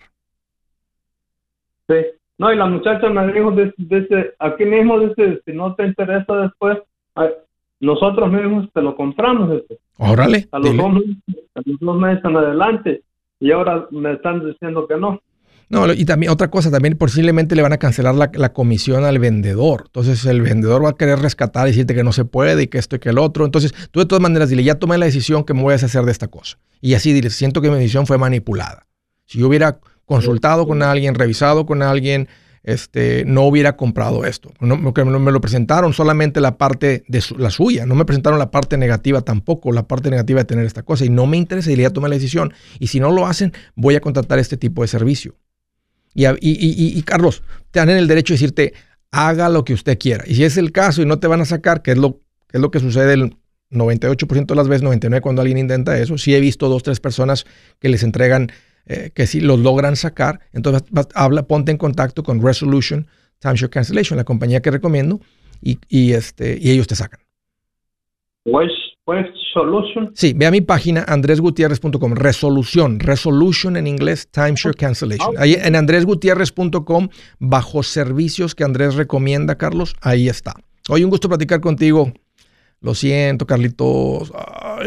Sí. 1.88 1.96
No, 2.38 2.52
y 2.52 2.58
la 2.58 2.66
muchacha 2.66 3.10
me 3.10 3.32
dijo, 3.32 3.52
desde, 3.78 4.34
aquí 4.40 4.66
mismo, 4.66 5.00
dice, 5.00 5.42
si 5.46 5.54
no 5.54 5.76
te 5.76 5.86
interesa 5.86 6.36
después, 6.36 6.80
nosotros 7.80 8.32
mismos 8.32 8.70
te 8.74 8.82
lo 8.82 8.96
compramos. 8.96 9.62
Este. 9.62 9.83
Órale. 9.98 10.48
A 10.52 10.60
los, 10.60 10.76
dos, 10.76 11.98
meses 12.00 12.24
en 12.24 12.36
adelante. 12.36 13.04
Y 13.40 13.52
ahora 13.52 13.88
me 13.92 14.14
están 14.14 14.46
diciendo 14.46 14.88
que 14.88 14.98
no. 14.98 15.22
No, 15.70 15.92
y 15.92 16.06
también 16.06 16.32
otra 16.32 16.50
cosa, 16.50 16.70
también 16.70 16.98
posiblemente 16.98 17.56
le 17.56 17.62
van 17.62 17.74
a 17.74 17.78
cancelar 17.78 18.14
la, 18.16 18.54
comisión 18.54 19.06
al 19.06 19.18
vendedor. 19.18 19.84
Entonces 19.88 20.26
el 20.26 20.42
vendedor 20.42 20.86
va 20.86 20.90
a 20.90 20.96
querer 20.96 21.20
rescatar 21.20 21.68
y 21.68 21.72
decirte 21.72 21.96
que 21.96 22.04
no 22.04 22.12
se 22.12 22.26
puede 22.26 22.64
y 22.64 22.68
que 22.68 22.78
esto 22.78 22.96
y 22.96 23.00
que 23.00 23.10
el 23.10 23.18
otro. 23.18 23.46
Entonces 23.46 23.74
tú 23.92 24.00
de 24.00 24.06
todas 24.06 24.22
maneras 24.22 24.50
dile, 24.50 24.64
ya 24.64 24.76
tomé 24.76 24.98
la 24.98 25.06
decisión 25.06 25.44
que 25.44 25.54
me 25.54 25.64
voy 25.64 25.72
a 25.72 25.74
deshacer 25.74 26.04
de 26.04 26.12
esta 26.12 26.28
cosa. 26.28 26.60
Y 26.80 26.94
así 26.94 27.12
dile, 27.12 27.30
siento 27.30 27.62
que 27.62 27.70
mi 27.70 27.78
decisión 27.78 28.06
fue 28.06 28.18
manipulada. 28.18 28.86
Si 29.26 29.40
yo 29.40 29.48
hubiera 29.48 29.80
consultado 30.06 30.68
con 30.68 30.84
alguien, 30.84 31.16
revisado 31.16 31.66
con 31.66 31.82
alguien, 31.82 32.28
este, 32.64 33.26
no 33.26 33.44
hubiera 33.44 33.76
comprado 33.76 34.26
esto. 34.26 34.52
No, 34.60 34.78
me 34.78 35.32
lo 35.32 35.42
presentaron 35.42 35.94
solamente 35.94 36.40
la 36.40 36.58
parte 36.58 37.04
de 37.08 37.22
la 37.38 37.50
suya, 37.50 37.86
no 37.86 37.94
me 37.96 38.06
presentaron 38.06 38.40
la 38.40 38.52
parte 38.52 38.78
negativa 38.78 39.22
tampoco, 39.22 39.72
la 39.72 39.88
parte 39.88 40.10
negativa 40.10 40.40
de 40.40 40.46
tener 40.46 40.66
esta 40.66 40.84
cosa. 40.84 41.06
Y 41.06 41.10
no 41.10 41.28
me 41.28 41.38
interesa, 41.38 41.72
iría 41.72 41.88
a 41.88 41.94
tomar 41.94 42.10
la 42.10 42.16
decisión. 42.16 42.54
Y 42.80 42.88
si 42.88 43.00
no 43.00 43.12
lo 43.12 43.28
hacen, 43.28 43.54
voy 43.76 43.96
a 43.96 44.02
contratar 44.02 44.40
este 44.40 44.58
tipo 44.58 44.82
de 44.82 44.88
servicio. 44.88 45.36
Y, 46.16 46.28
y, 46.40 47.02
Carlos, 47.04 47.44
te 47.72 47.80
dan 47.80 47.90
el 47.90 48.08
derecho 48.08 48.34
de 48.34 48.36
decirte, 48.36 48.74
haga 49.12 49.50
lo 49.50 49.66
que 49.66 49.74
usted 49.74 49.98
quiera. 49.98 50.24
Y 50.28 50.36
si 50.36 50.44
es 50.44 50.58
el 50.58 50.72
caso 50.72 51.02
y 51.02 51.06
no 51.06 51.20
te 51.20 51.28
van 51.28 51.42
a 51.42 51.46
sacar, 51.46 51.82
que 51.82 51.92
es 51.92 51.98
lo, 51.98 52.22
que, 52.48 52.58
es 52.58 52.62
lo 52.62 52.72
que 52.72 52.80
sucede 52.80 53.14
el 53.14 53.36
98% 53.72 54.46
de 54.46 54.56
las 54.56 54.68
veces, 54.68 54.88
99% 54.88 55.22
cuando 55.22 55.42
alguien 55.42 55.58
intenta 55.58 55.98
eso, 55.98 56.18
sí 56.18 56.36
he 56.36 56.40
visto 56.40 56.70
dos, 56.70 56.84
tres 56.84 57.00
personas 57.00 57.46
que 57.80 57.90
les 57.90 58.04
entregan 58.04 58.52
eh, 58.86 59.12
que 59.14 59.28
si 59.28 59.42
los 59.42 59.60
logran 59.60 59.96
sacar, 59.96 60.42
entonces 60.52 60.84
habla, 61.16 61.44
ponte 61.44 61.72
en 61.72 61.78
contacto 61.78 62.24
con 62.24 62.42
Resolution 62.42 63.08
Timeshare 63.40 63.70
Cancellation, 63.70 64.18
la 64.18 64.24
compañía 64.24 64.62
que 64.62 64.72
recomiendo, 64.72 65.20
y, 65.62 65.80
y 65.88 66.14
este, 66.14 66.58
y 66.60 66.72
ellos 66.72 66.88
te 66.88 66.96
sacan. 66.96 67.20
Pues, 68.44 68.72
pues, 69.06 69.26
solution. 69.54 70.12
Sí, 70.16 70.34
ve 70.34 70.46
a 70.46 70.52
mi 70.52 70.62
página 70.62 71.06
andresgutierrez.com, 71.08 72.14
resolución, 72.14 73.00
resolution 73.00 73.78
en 73.78 73.88
inglés, 73.88 74.30
timeshare 74.30 74.76
cancellation. 74.76 75.36
Ahí 75.38 75.54
en 75.54 75.76
andresgutierrez.com, 75.76 77.10
bajo 77.40 77.84
servicios 77.84 78.56
que 78.56 78.64
Andrés 78.64 78.96
recomienda, 78.96 79.58
Carlos, 79.58 79.96
ahí 80.02 80.28
está. 80.28 80.56
Hoy 80.90 81.04
un 81.04 81.10
gusto 81.10 81.30
platicar 81.30 81.62
contigo. 81.62 82.12
Lo 82.82 82.94
siento, 82.96 83.46
Carlitos. 83.48 84.34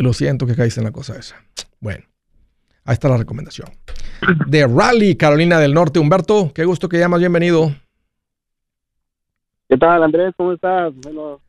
lo 0.01 0.13
siento 0.13 0.47
que 0.47 0.55
caíste 0.55 0.81
en 0.81 0.85
la 0.85 0.93
cosa 0.93 1.19
esa. 1.19 1.37
Bueno. 1.81 2.05
Ahí 2.87 2.95
está 2.95 3.09
la 3.09 3.17
recomendación. 3.17 3.69
De 4.47 4.65
Raleigh, 4.65 5.17
Carolina 5.17 5.59
del 5.59 5.75
Norte. 5.75 5.99
Humberto, 5.99 6.53
qué 6.55 6.65
gusto 6.65 6.89
que 6.89 6.99
llamas. 6.99 7.19
Bienvenido. 7.19 7.73
¿Qué 9.69 9.77
tal, 9.77 10.05
Andrés? 10.05 10.33
¿Cómo 10.37 10.53
estás? 10.53 10.95
Bueno, 11.03 11.41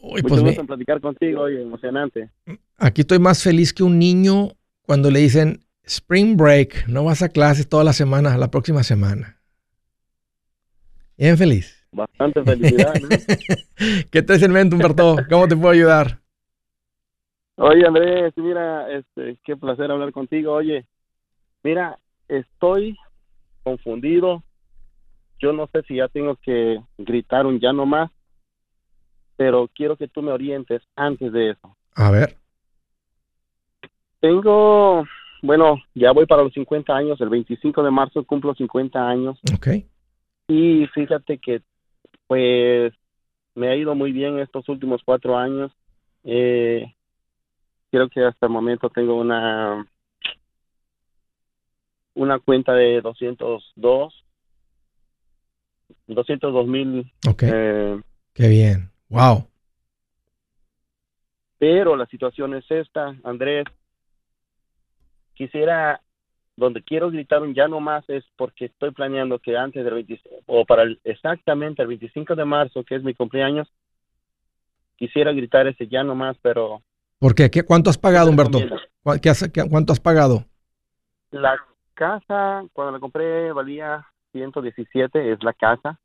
Uy, 0.00 0.20
pues 0.22 0.42
gusto 0.42 0.66
platicar 0.66 1.00
contigo 1.00 1.42
hoy, 1.42 1.62
emocionante. 1.62 2.28
Aquí 2.76 3.02
estoy 3.02 3.20
más 3.20 3.40
feliz 3.44 3.72
que 3.72 3.84
un 3.84 4.00
niño 4.00 4.48
cuando 4.82 5.12
le 5.12 5.20
dicen 5.20 5.60
Spring 5.84 6.36
Break, 6.36 6.88
no 6.88 7.04
vas 7.04 7.22
a 7.22 7.28
clases 7.28 7.68
toda 7.68 7.84
la 7.84 7.92
semana, 7.92 8.36
la 8.36 8.50
próxima 8.50 8.82
semana. 8.82 9.38
Bien 11.16 11.38
feliz. 11.38 11.86
Bastante 11.92 12.42
felicidad. 12.42 12.94
¿no? 13.00 13.08
¿Qué 14.10 14.22
te 14.22 14.34
en 14.44 14.52
mente, 14.52 14.74
Humberto? 14.74 15.18
¿Cómo 15.30 15.46
te 15.46 15.56
puedo 15.56 15.70
ayudar? 15.70 16.21
Oye, 17.56 17.86
Andrés, 17.86 18.32
mira, 18.36 18.90
este, 18.90 19.36
qué 19.44 19.56
placer 19.56 19.90
hablar 19.90 20.12
contigo. 20.12 20.52
Oye, 20.52 20.86
mira, 21.62 21.98
estoy 22.28 22.96
confundido. 23.62 24.42
Yo 25.38 25.52
no 25.52 25.66
sé 25.66 25.82
si 25.82 25.96
ya 25.96 26.08
tengo 26.08 26.36
que 26.36 26.80
gritar 26.98 27.46
un 27.46 27.60
ya 27.60 27.72
no 27.72 27.84
más, 27.84 28.10
pero 29.36 29.68
quiero 29.74 29.96
que 29.96 30.08
tú 30.08 30.22
me 30.22 30.32
orientes 30.32 30.82
antes 30.96 31.32
de 31.32 31.50
eso. 31.50 31.76
A 31.94 32.10
ver. 32.10 32.36
Tengo, 34.20 35.04
bueno, 35.42 35.82
ya 35.94 36.12
voy 36.12 36.26
para 36.26 36.44
los 36.44 36.52
50 36.52 36.94
años. 36.94 37.20
El 37.20 37.28
25 37.28 37.82
de 37.82 37.90
marzo 37.90 38.24
cumplo 38.24 38.54
50 38.54 39.08
años. 39.08 39.38
Ok. 39.52 39.68
Y 40.48 40.86
fíjate 40.94 41.38
que, 41.38 41.62
pues, 42.28 42.92
me 43.54 43.68
ha 43.68 43.76
ido 43.76 43.94
muy 43.94 44.12
bien 44.12 44.38
estos 44.38 44.68
últimos 44.68 45.02
cuatro 45.04 45.36
años. 45.36 45.72
Eh, 46.24 46.86
creo 47.92 48.08
que 48.08 48.24
hasta 48.24 48.46
el 48.46 48.52
momento 48.52 48.88
tengo 48.90 49.14
una 49.14 49.86
una 52.14 52.38
cuenta 52.40 52.72
de 52.72 53.00
202 53.02 54.24
202 56.06 56.66
mil 56.66 57.12
ok. 57.28 57.42
eh, 57.44 58.00
qué 58.34 58.48
bien. 58.48 58.90
Wow 59.08 59.46
pero 61.58 61.94
la 61.94 62.06
situación 62.06 62.54
es 62.54 62.68
esta 62.70 63.14
Andrés. 63.22 63.64
Quisiera 65.34 66.00
donde 66.56 66.82
quiero 66.82 67.08
gritar 67.08 67.42
un 67.42 67.54
ya 67.54 67.68
no 67.68 67.78
más 67.78 68.08
es 68.08 68.24
porque 68.36 68.64
estoy 68.64 68.90
planeando 68.90 69.38
que 69.38 69.56
antes 69.56 69.84
del 69.84 69.94
25 69.94 70.28
o 70.46 70.64
para 70.64 70.84
exactamente 71.04 71.82
el 71.82 71.88
25 71.88 72.34
de 72.34 72.44
marzo 72.44 72.82
que 72.82 72.96
es 72.96 73.04
mi 73.04 73.14
cumpleaños 73.14 73.68
quisiera 74.96 75.32
gritar 75.32 75.66
ese 75.66 75.86
ya 75.86 76.02
no 76.02 76.14
más 76.14 76.36
pero 76.42 76.82
¿Por 77.22 77.36
qué? 77.36 77.62
¿Cuánto 77.62 77.88
has 77.88 77.98
pagado, 77.98 78.30
Humberto? 78.30 78.58
¿Cuánto 79.04 79.92
has 79.92 80.00
pagado? 80.00 80.44
La 81.30 81.54
casa, 81.94 82.64
cuando 82.72 82.90
la 82.90 82.98
compré, 82.98 83.52
valía 83.52 84.04
117, 84.32 85.30
es 85.30 85.38
la 85.44 85.52
casa. 85.52 86.00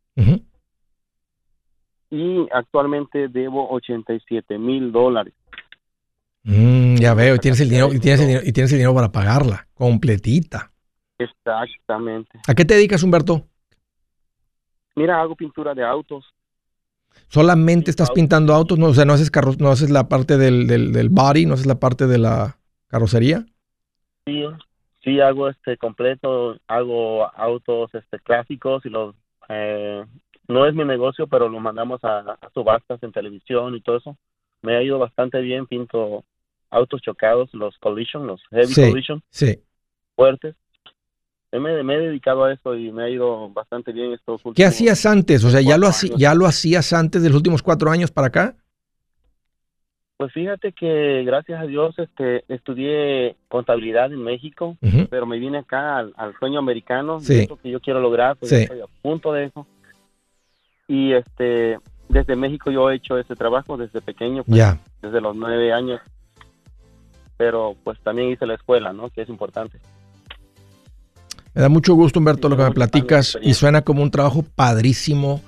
Y 2.12 2.48
actualmente 2.54 3.30
debo 3.30 3.68
87 3.72 4.60
mil 4.60 4.92
dólares. 4.92 5.34
Mm, 6.44 6.98
ya 6.98 7.16
veo, 7.16 7.34
y 7.34 7.40
tienes, 7.40 7.62
el 7.62 7.70
dinero, 7.70 7.92
y, 7.92 8.00
tienes 8.00 8.22
el 8.22 8.28
dinero, 8.28 8.46
y 8.46 8.52
tienes 8.52 8.72
el 8.72 8.78
dinero 8.78 8.94
para 8.94 9.12
pagarla, 9.12 9.68
completita. 9.74 10.72
Exactamente. 11.18 12.40
¿A 12.48 12.54
qué 12.54 12.64
te 12.64 12.76
dedicas, 12.76 13.02
Humberto? 13.02 13.48
Mira, 14.96 15.20
hago 15.20 15.36
pintura 15.36 15.74
de 15.74 15.84
autos. 15.84 16.26
¿Solamente 17.28 17.92
estás 17.92 18.12
pintando 18.12 18.54
autos? 18.54 18.78
No, 18.80 18.88
o 18.88 18.94
sea, 18.94 19.06
¿no 19.06 19.14
haces, 19.14 19.32
carro, 19.32 19.54
no 19.60 19.70
haces 19.70 19.90
la 19.90 20.08
parte 20.08 20.38
del, 20.38 20.68
del, 20.68 21.10
body? 21.10 21.46
¿No 21.46 21.56
haces 21.56 21.66
la 21.66 21.80
parte 21.80 22.08
de 22.08 22.18
la 22.18 22.58
carrocería? 22.88 23.46
Sí, 24.26 24.44
sí 25.04 25.20
hago 25.20 25.50
este 25.50 25.78
completo. 25.78 26.58
Hago 26.68 27.26
autos 27.36 27.94
este 27.94 28.20
clásicos 28.20 28.86
y 28.86 28.90
los... 28.90 29.16
Eh, 29.50 30.04
no 30.48 30.66
es 30.66 30.74
mi 30.74 30.86
negocio, 30.86 31.28
pero 31.28 31.50
lo 31.50 31.60
mandamos 31.60 32.00
a, 32.04 32.38
subastas 32.54 33.04
en 33.04 33.12
televisión 33.12 33.76
y 33.76 33.82
todo 33.82 33.98
eso. 33.98 34.18
Me 34.62 34.76
ha 34.76 34.82
ido 34.82 35.00
bastante 35.00 35.42
bien. 35.42 35.68
Pinto 35.68 36.24
autos 36.70 37.02
chocados, 37.02 37.54
los 37.54 37.78
collision, 37.80 38.28
los 38.28 38.42
heavy 38.52 38.74
collision. 38.74 39.22
Sí. 39.30 39.60
Fuertes 40.16 40.56
me, 41.60 41.94
he 41.96 42.00
dedicado 42.00 42.46
a 42.46 42.54
eso 42.54 42.76
y 42.76 42.92
me 42.92 43.04
ha 43.04 43.10
ido 43.10 43.50
bastante 43.50 43.92
bien 43.92 44.14
estos 44.14 44.36
últimos 44.46 44.56
¿Qué 44.56 44.66
hacías 44.66 45.06
antes? 45.06 45.44
O 45.44 45.50
sea, 45.50 45.62
¿ya 45.62 45.78
lo, 45.78 45.90
¿ya 46.18 46.34
lo 46.34 46.46
hacías 46.46 46.94
antes 46.94 47.22
de 47.22 47.30
los 47.30 47.38
últimos 47.38 47.64
cuatro 47.64 47.92
años 47.92 48.12
para 48.12 48.28
acá? 48.28 48.56
Pues 50.18 50.34
fíjate 50.34 50.72
que 50.72 51.24
gracias 51.24 51.62
a 51.62 51.66
Dios 51.66 51.98
este, 52.00 52.44
estudié 52.48 53.36
contabilidad 53.50 54.12
en 54.12 54.24
México, 54.24 54.76
pero 55.12 55.28
me 55.28 55.38
vine 55.38 55.60
acá 55.60 56.00
al, 56.00 56.34
sueño 56.40 56.58
americano, 56.58 57.20
sí. 57.20 57.48
que 57.62 57.70
yo 57.70 57.80
quiero 57.80 58.00
lograr, 58.00 58.36
pues 58.36 58.52
estoy 58.52 58.82
a 58.82 58.88
punto 59.04 59.32
de 59.32 59.46
eso. 59.46 59.68
Y 60.88 61.14
este, 61.14 61.78
desde 62.10 62.36
México 62.36 62.72
yo 62.72 62.90
he 62.90 62.96
hecho 62.96 63.20
ese 63.20 63.36
trabajo 63.36 63.78
desde 63.78 64.02
pequeño, 64.02 64.44
pues, 64.44 64.76
desde 65.04 65.22
los 65.22 65.36
nueve 65.36 65.72
años. 65.72 66.02
Pero 67.38 67.76
pues 67.84 68.00
también 68.00 68.32
hice 68.32 68.48
la 68.48 68.56
escuela, 68.56 68.94
¿no? 68.94 69.12
Que 69.12 69.22
es 69.22 69.30
importante. 69.30 69.78
Me 71.58 71.64
da 71.64 71.70
mucho 71.70 71.96
gusto, 71.96 72.20
Humberto, 72.20 72.50
lo 72.50 72.56
que 72.56 72.62
me 72.62 72.72
platicas 72.72 73.36
y 73.42 73.56
suena 73.56 73.82
como 73.82 74.04
un 74.04 74.12
trabajo 74.12 74.44
padrísimo. 74.44 75.42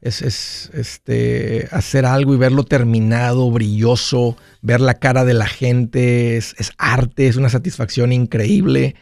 Es, 0.00 0.22
este, 0.22 1.66
hacer 1.72 2.06
algo 2.06 2.32
y 2.34 2.36
verlo 2.36 2.62
terminado, 2.62 3.50
brilloso, 3.50 4.36
ver 4.62 4.80
la 4.80 4.94
cara 4.94 5.24
de 5.24 5.34
la 5.34 5.48
gente, 5.48 6.36
es, 6.36 6.54
arte, 6.78 7.26
es 7.26 7.34
una 7.34 7.48
satisfacción 7.48 8.12
increíble. 8.12 8.94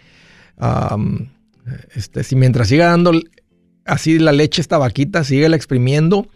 este, 1.95 2.25
si 2.25 2.35
mientras 2.35 2.69
siga 2.69 2.87
dando 2.87 3.13
así 3.85 4.19
la 4.19 4.33
leche 4.33 4.63
esta 4.63 4.79
vaquita, 4.79 5.23
la 5.29 5.57
exprimiendo. 5.57 6.29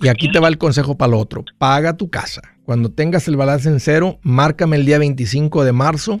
Y 0.00 0.06
aquí 0.06 0.30
te 0.30 0.38
va 0.38 0.46
el 0.46 0.58
consejo 0.58 0.96
para 0.96 1.10
lo 1.10 1.18
otro. 1.18 1.44
Paga 1.58 1.96
tu 1.96 2.10
casa. 2.10 2.42
Cuando 2.64 2.92
tengas 2.92 3.26
el 3.26 3.34
balance 3.34 3.68
en 3.68 3.80
cero, 3.80 4.20
márcame 4.22 4.76
el 4.76 4.86
día 4.86 4.98
25 4.98 5.64
de 5.64 5.72
marzo 5.72 6.20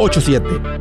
844-748-8887. 0.00 0.80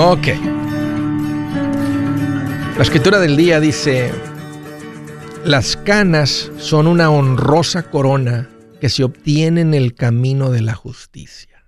Ok. 0.00 0.28
La 2.76 2.82
escritura 2.82 3.18
del 3.18 3.36
día 3.36 3.60
dice, 3.60 4.10
las 5.44 5.76
canas 5.76 6.50
son 6.58 6.86
una 6.86 7.10
honrosa 7.10 7.82
corona 7.82 8.48
que 8.80 8.88
se 8.88 9.04
obtiene 9.04 9.60
en 9.60 9.74
el 9.74 9.94
camino 9.94 10.50
de 10.50 10.62
la 10.62 10.74
justicia. 10.74 11.66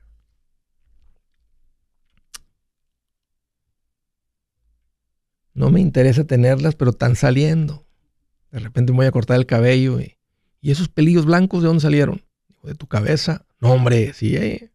No 5.52 5.70
me 5.70 5.80
interesa 5.80 6.24
tenerlas, 6.24 6.74
pero 6.74 6.92
están 6.92 7.16
saliendo. 7.16 7.86
De 8.50 8.60
repente 8.60 8.92
me 8.92 8.98
voy 8.98 9.06
a 9.06 9.12
cortar 9.12 9.36
el 9.36 9.46
cabello 9.46 10.00
y, 10.00 10.16
esos 10.62 10.88
pelillos 10.88 11.24
blancos, 11.24 11.62
¿de 11.62 11.68
dónde 11.68 11.82
salieron? 11.82 12.22
De 12.62 12.74
tu 12.74 12.86
cabeza. 12.86 13.46
No, 13.60 13.72
hombre, 13.72 14.12
sí, 14.12 14.36
eh. 14.36 14.70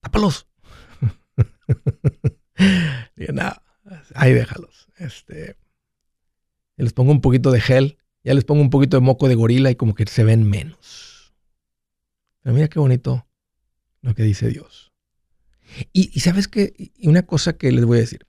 Tápalos. 0.00 0.46
Digo, 3.16 3.32
nada, 3.32 3.62
ahí 4.14 4.32
déjalos. 4.32 4.88
Este, 4.96 5.56
les 6.76 6.92
pongo 6.92 7.12
un 7.12 7.20
poquito 7.20 7.50
de 7.50 7.60
gel, 7.60 7.98
ya 8.24 8.34
les 8.34 8.44
pongo 8.44 8.62
un 8.62 8.70
poquito 8.70 8.96
de 8.96 9.02
moco 9.02 9.28
de 9.28 9.34
gorila 9.34 9.70
y 9.70 9.76
como 9.76 9.94
que 9.94 10.06
se 10.06 10.24
ven 10.24 10.48
menos. 10.48 11.07
Pero 12.42 12.54
mira 12.54 12.68
qué 12.68 12.78
bonito 12.78 13.26
lo 14.02 14.14
que 14.14 14.22
dice 14.22 14.48
Dios. 14.48 14.92
Y, 15.92 16.20
sabes 16.20 16.48
que, 16.48 16.92
una 17.02 17.22
cosa 17.22 17.54
que 17.54 17.70
les 17.72 17.84
voy 17.84 17.98
a 17.98 18.02
decir. 18.02 18.26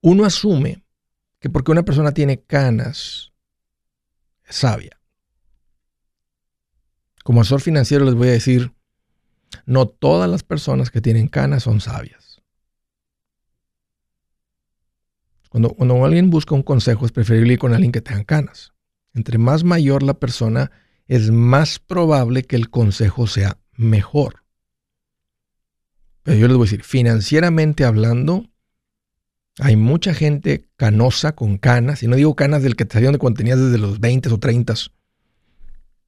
Uno 0.00 0.24
asume 0.24 0.82
que 1.40 1.50
porque 1.50 1.70
una 1.70 1.84
persona 1.84 2.12
tiene 2.12 2.40
canas, 2.40 3.32
es 4.44 4.56
sabia. 4.56 5.00
Como 7.24 7.40
asesor 7.40 7.60
financiero 7.60 8.04
les 8.04 8.14
voy 8.14 8.28
a 8.28 8.32
decir, 8.32 8.72
no 9.66 9.86
todas 9.86 10.30
las 10.30 10.42
personas 10.42 10.90
que 10.90 11.00
tienen 11.00 11.28
canas 11.28 11.64
son 11.64 11.80
sabias. 11.80 12.40
Cuando, 15.50 15.70
cuando 15.70 16.04
alguien 16.04 16.30
busca 16.30 16.54
un 16.54 16.62
consejo 16.62 17.06
es 17.06 17.12
preferible 17.12 17.54
ir 17.54 17.58
con 17.58 17.74
alguien 17.74 17.92
que 17.92 18.00
tenga 18.00 18.24
canas. 18.24 18.72
Entre 19.18 19.36
más 19.36 19.64
mayor 19.64 20.04
la 20.04 20.14
persona, 20.14 20.70
es 21.08 21.32
más 21.32 21.80
probable 21.80 22.44
que 22.44 22.54
el 22.54 22.70
consejo 22.70 23.26
sea 23.26 23.58
mejor. 23.72 24.44
Pero 26.22 26.38
yo 26.38 26.46
les 26.46 26.56
voy 26.56 26.68
a 26.68 26.70
decir, 26.70 26.84
financieramente 26.84 27.84
hablando, 27.84 28.48
hay 29.58 29.74
mucha 29.74 30.14
gente 30.14 30.68
canosa 30.76 31.34
con 31.34 31.58
canas, 31.58 32.04
y 32.04 32.06
no 32.06 32.14
digo 32.14 32.36
canas 32.36 32.62
del 32.62 32.76
que 32.76 32.84
te 32.84 32.92
salieron 32.92 33.14
de 33.14 33.18
cuando 33.18 33.38
tenías 33.38 33.58
desde 33.58 33.78
los 33.78 33.98
20 33.98 34.28
o 34.28 34.38
30. 34.38 34.74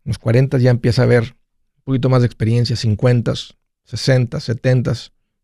Los 0.04 0.18
40 0.20 0.58
ya 0.58 0.70
empieza 0.70 1.02
a 1.02 1.06
haber 1.06 1.34
un 1.78 1.82
poquito 1.82 2.08
más 2.10 2.20
de 2.22 2.26
experiencia, 2.26 2.76
50, 2.76 3.32
60, 3.86 4.38
70. 4.38 4.92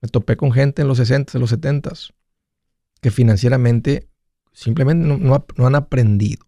Me 0.03 0.09
topé 0.09 0.37
con 0.37 0.53
gente 0.53 0.83
en 0.83 0.89
los 0.89 0.99
60, 0.99 1.33
en 1.35 1.41
los 1.41 1.51
70 1.51 1.93
que 3.01 3.11
financieramente 3.11 4.09
simplemente 4.53 5.05
no, 5.19 5.67
han 5.67 5.75
aprendido. 5.75 6.46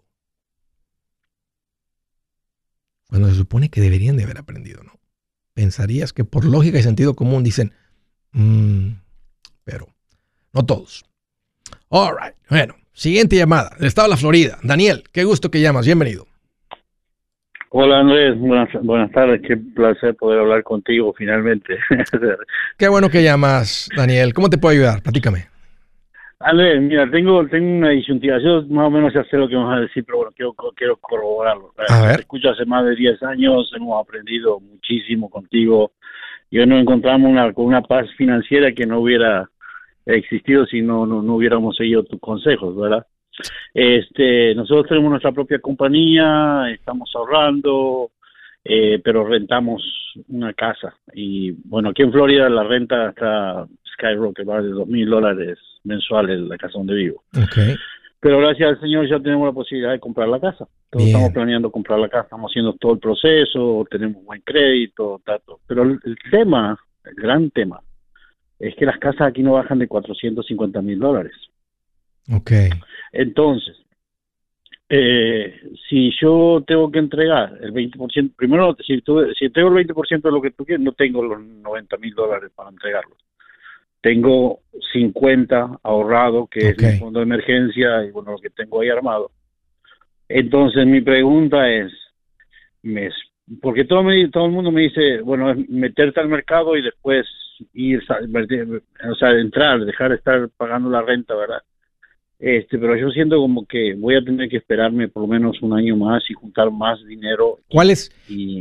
Cuando 3.08 3.28
se 3.28 3.34
supone 3.34 3.70
que 3.70 3.80
deberían 3.80 4.16
de 4.16 4.24
haber 4.24 4.38
aprendido, 4.38 4.82
¿no? 4.82 4.92
Pensarías 5.54 6.12
que 6.12 6.24
por 6.24 6.44
lógica 6.44 6.78
y 6.78 6.82
sentido 6.82 7.14
común 7.14 7.42
dicen, 7.42 7.72
mm, 8.32 8.90
pero 9.64 9.88
no 10.52 10.64
todos. 10.64 11.04
All 11.88 12.14
right. 12.20 12.34
Bueno, 12.50 12.76
siguiente 12.92 13.36
llamada, 13.36 13.70
del 13.78 13.88
estado 13.88 14.08
de 14.08 14.10
la 14.10 14.16
Florida. 14.18 14.58
Daniel, 14.62 15.04
qué 15.12 15.24
gusto 15.24 15.50
que 15.50 15.60
llamas, 15.60 15.86
bienvenido. 15.86 16.26
Hola 17.70 18.00
Andrés, 18.00 18.38
buenas, 18.38 18.68
buenas 18.82 19.10
tardes, 19.12 19.42
qué 19.46 19.56
placer 19.56 20.14
poder 20.14 20.40
hablar 20.40 20.62
contigo 20.62 21.12
finalmente. 21.12 21.76
qué 22.78 22.88
bueno 22.88 23.10
que 23.10 23.22
llamas, 23.22 23.90
Daniel. 23.94 24.32
¿Cómo 24.32 24.48
te 24.48 24.56
puedo 24.56 24.74
ayudar? 24.74 25.02
Platícame. 25.02 25.47
Andrés, 26.40 26.80
mira, 26.80 27.10
tengo, 27.10 27.46
tengo 27.48 27.78
una 27.78 27.90
disyuntiva. 27.90 28.38
Yo 28.38 28.62
más 28.68 28.86
o 28.86 28.90
menos 28.90 29.12
ya 29.12 29.24
sé 29.24 29.36
lo 29.36 29.48
que 29.48 29.56
vas 29.56 29.76
a 29.76 29.80
decir, 29.80 30.04
pero 30.04 30.18
bueno, 30.18 30.32
quiero, 30.34 30.54
quiero 30.74 30.96
corroborarlo. 30.98 31.72
A 31.88 32.02
ver. 32.06 32.16
Te 32.16 32.20
escucho 32.22 32.50
hace 32.50 32.64
más 32.64 32.84
de 32.84 32.94
10 32.94 33.22
años, 33.24 33.72
hemos 33.74 34.00
aprendido 34.00 34.60
muchísimo 34.60 35.28
contigo. 35.28 35.92
Yo 36.50 36.64
no 36.64 36.78
encontramos 36.78 37.30
una, 37.30 37.52
una 37.56 37.82
paz 37.82 38.06
financiera 38.16 38.72
que 38.72 38.86
no 38.86 39.00
hubiera 39.00 39.50
existido 40.06 40.64
si 40.66 40.80
no, 40.80 41.06
no, 41.06 41.22
no 41.22 41.34
hubiéramos 41.34 41.76
seguido 41.76 42.04
tus 42.04 42.20
consejos, 42.20 42.74
¿verdad? 42.76 43.06
Este, 43.74 44.54
nosotros 44.54 44.88
tenemos 44.88 45.10
nuestra 45.10 45.32
propia 45.32 45.58
compañía, 45.58 46.70
estamos 46.70 47.10
ahorrando, 47.14 48.10
eh, 48.64 49.00
pero 49.02 49.26
rentamos 49.26 49.82
una 50.28 50.52
casa. 50.54 50.94
Y 51.14 51.52
bueno, 51.68 51.90
aquí 51.90 52.02
en 52.02 52.12
Florida 52.12 52.48
la 52.48 52.64
renta 52.64 53.10
está 53.10 53.66
skyrocket, 53.98 54.48
va 54.48 54.62
de 54.62 54.70
dos 54.70 54.86
mil 54.86 55.08
dólares 55.08 55.58
mensuales 55.84 56.40
la 56.40 56.56
casa 56.56 56.78
donde 56.78 56.94
vivo. 56.94 57.22
Pero 58.20 58.38
gracias 58.38 58.70
al 58.70 58.80
Señor 58.80 59.08
ya 59.08 59.20
tenemos 59.20 59.46
la 59.46 59.52
posibilidad 59.52 59.92
de 59.92 60.00
comprar 60.00 60.28
la 60.28 60.40
casa. 60.40 60.66
estamos 60.92 61.32
planeando 61.32 61.70
comprar 61.70 61.98
la 61.98 62.08
casa, 62.08 62.24
estamos 62.24 62.50
haciendo 62.50 62.72
todo 62.74 62.94
el 62.94 62.98
proceso, 62.98 63.86
tenemos 63.90 64.24
buen 64.24 64.40
crédito. 64.42 65.20
Pero 65.66 65.82
el, 65.82 66.00
tema, 66.30 66.78
el 67.04 67.14
gran 67.14 67.50
tema, 67.50 67.80
es 68.58 68.74
que 68.74 68.86
las 68.86 68.98
casas 68.98 69.28
aquí 69.28 69.42
no 69.42 69.52
bajan 69.52 69.78
de 69.78 69.86
450 69.86 70.82
mil 70.82 70.98
dólares. 70.98 71.34
Ok. 72.32 72.50
Entonces, 73.12 73.76
eh, 74.88 75.60
si 75.88 76.10
yo 76.20 76.64
tengo 76.66 76.90
que 76.90 76.98
entregar 76.98 77.56
el 77.60 77.72
20%, 77.72 78.34
primero, 78.34 78.76
si, 78.84 79.00
si 79.38 79.50
tengo 79.50 79.68
el 79.68 79.86
20% 79.86 80.22
de 80.22 80.32
lo 80.32 80.42
que 80.42 80.50
tú 80.50 80.64
quieres, 80.64 80.84
no 80.84 80.92
tengo 80.92 81.22
los 81.22 81.40
90 81.40 81.96
mil 81.98 82.14
dólares 82.14 82.50
para 82.54 82.70
entregarlos. 82.70 83.27
Tengo 84.00 84.60
50 84.92 85.80
ahorrado, 85.82 86.46
que 86.46 86.70
es 86.70 86.78
el 86.78 86.98
fondo 86.98 87.20
de 87.20 87.24
emergencia 87.24 88.04
y 88.04 88.10
bueno, 88.10 88.32
lo 88.32 88.38
que 88.38 88.50
tengo 88.50 88.80
ahí 88.80 88.88
armado. 88.88 89.30
Entonces, 90.28 90.86
mi 90.86 91.00
pregunta 91.00 91.68
es, 91.68 91.92
me, 92.82 93.10
porque 93.60 93.84
todo, 93.84 94.02
me, 94.02 94.28
todo 94.28 94.46
el 94.46 94.52
mundo 94.52 94.70
me 94.70 94.82
dice, 94.82 95.20
bueno, 95.22 95.50
es 95.50 95.68
meterte 95.68 96.20
al 96.20 96.28
mercado 96.28 96.76
y 96.76 96.82
después 96.82 97.26
ir, 97.72 98.00
o 98.00 99.14
sea, 99.14 99.30
entrar, 99.30 99.84
dejar 99.84 100.10
de 100.10 100.16
estar 100.16 100.48
pagando 100.56 100.90
la 100.90 101.02
renta, 101.02 101.34
¿verdad? 101.34 101.62
Este, 102.38 102.78
pero 102.78 102.96
yo 102.96 103.10
siento 103.10 103.36
como 103.38 103.66
que 103.66 103.94
voy 103.94 104.14
a 104.14 104.22
tener 104.22 104.48
que 104.48 104.58
esperarme 104.58 105.08
por 105.08 105.22
lo 105.22 105.26
menos 105.26 105.60
un 105.60 105.72
año 105.72 105.96
más 105.96 106.22
y 106.30 106.34
juntar 106.34 106.70
más 106.70 107.04
dinero. 107.04 107.58
¿Cuál 107.68 107.90
es, 107.90 108.12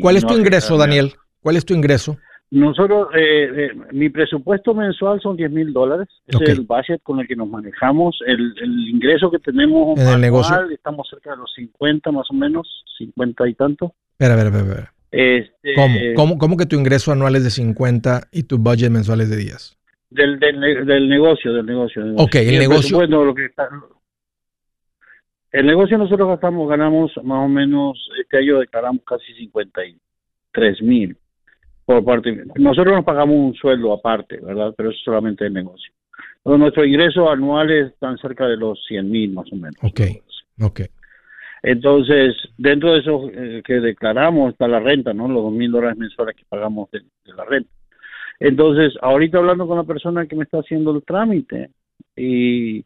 ¿cuál 0.02 0.18
es 0.18 0.26
tu 0.26 0.36
ingreso, 0.36 0.78
Daniel? 0.78 1.14
¿Cuál 1.42 1.58
es 1.58 1.66
tu 1.66 1.76
ingreso? 1.76 2.18
Nosotros, 2.50 3.10
eh, 3.14 3.50
eh, 3.56 3.72
mi 3.92 4.10
presupuesto 4.10 4.74
mensual 4.74 5.20
son 5.20 5.36
10 5.36 5.52
mil 5.52 5.74
dólares. 5.74 6.08
Ese 6.26 6.44
es 6.46 6.50
el 6.52 6.62
budget 6.62 7.02
con 7.04 7.20
el 7.20 7.28
que 7.28 7.36
nos 7.36 7.50
manejamos. 7.50 8.20
El, 8.26 8.54
ingreso 8.90 9.30
que 9.30 9.40
tenemos 9.40 10.00
en 10.00 10.08
el 10.08 10.22
negocio. 10.22 10.56
Estamos 10.70 11.10
cerca 11.10 11.32
de 11.32 11.38
los 11.38 11.54
50 11.56 12.12
más 12.12 12.28
o 12.32 12.34
menos, 12.34 12.84
50 12.98 13.50
y 13.50 13.54
tanto. 13.54 13.94
Espera, 14.12 14.36
espera, 14.36 14.60
espera. 14.60 14.94
Este, 15.12 15.74
¿Cómo? 15.76 15.98
¿Cómo? 16.16 16.38
¿Cómo 16.38 16.58
que 16.58 16.66
tu 16.66 16.78
ingreso 16.78 17.12
anual 17.12 17.36
es 17.36 17.44
de 17.44 17.50
50 17.50 18.30
y 18.32 18.44
tu 18.44 18.58
budget 18.58 18.92
mensual 18.92 19.22
es 19.22 19.30
de 19.30 19.38
10? 19.38 19.78
Del, 20.10 20.40
del, 20.40 20.86
del 20.86 21.10
negocio, 21.10 21.52
del 21.54 21.66
negocio. 21.66 22.04
Ok, 22.16 22.36
el, 22.36 22.60
negocio. 22.60 22.96
Bueno, 22.98 23.34
que 23.36 23.50
el 25.52 25.66
negocio 25.66 25.98
nosotros 25.98 26.30
gastamos, 26.30 26.70
ganamos 26.70 27.12
más 27.24 27.46
o 27.46 27.48
menos, 27.50 28.10
este 28.22 28.38
año 28.38 28.60
declaramos 28.60 29.02
casi 29.06 29.34
53 29.34 30.82
mil 30.82 31.18
por 31.88 32.04
parte. 32.04 32.44
Nosotros 32.58 32.98
nos 32.98 33.06
pagamos 33.06 33.38
un 33.38 33.54
sueldo 33.54 33.94
aparte, 33.94 34.38
¿verdad? 34.42 34.74
Pero 34.76 34.90
eso 34.90 34.98
es 34.98 35.06
solamente 35.06 35.46
el 35.46 35.54
negocio. 35.54 35.90
Pero 36.44 36.58
nuestros 36.58 36.86
ingresos 36.86 37.30
anuales 37.30 37.94
están 37.94 38.18
cerca 38.18 38.46
de 38.46 38.58
los 38.58 38.86
100 38.88 39.10
mil 39.10 39.32
más 39.32 39.46
o 39.54 39.56
menos. 39.56 39.78
Ok, 39.82 40.02
ok. 40.62 40.82
Entonces, 41.64 42.36
dentro 42.58 42.92
de 42.92 43.00
eso 43.00 43.30
eh, 43.34 43.62
que 43.66 43.76
declaramos 43.76 44.52
está 44.52 44.68
la 44.68 44.82
renta, 44.82 45.14
¿no? 45.14 45.30
Los 45.30 45.44
dos 45.44 45.54
mil 45.54 45.72
dólares 45.72 45.98
mensuales 45.98 46.36
que 46.36 46.44
pagamos 46.50 46.92
de 46.92 47.04
la 47.34 47.46
renta. 47.46 47.70
Entonces, 48.42 48.94
ahorita 49.02 49.38
hablando 49.38 49.66
con 49.66 49.78
la 49.78 49.86
persona 49.86 50.26
que 50.26 50.36
me 50.36 50.44
está 50.44 50.58
haciendo 50.58 50.92
el 50.94 51.04
trámite 51.04 51.70
y 52.18 52.84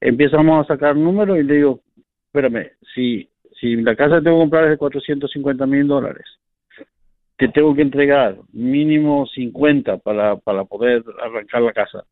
empezamos 0.00 0.64
a 0.64 0.74
sacar 0.74 0.96
números 0.96 1.38
y 1.38 1.44
le 1.44 1.54
digo, 1.54 1.80
espérame, 2.26 2.72
si, 2.96 3.28
si 3.60 3.76
la 3.76 3.94
casa 3.94 4.16
que 4.16 4.24
tengo 4.24 4.38
que 4.38 4.42
comprar 4.42 4.64
es 4.64 4.70
de 4.70 4.76
450 4.76 5.66
mil 5.66 5.86
dólares, 5.86 6.26
te 7.40 7.48
tengo 7.48 7.74
que 7.74 7.80
entregar 7.80 8.36
mínimo 8.52 9.26
50 9.34 9.96
para, 9.98 10.36
para 10.36 10.64
poder 10.64 11.02
arrancar 11.22 11.62
la 11.62 11.72
casa. 11.72 12.04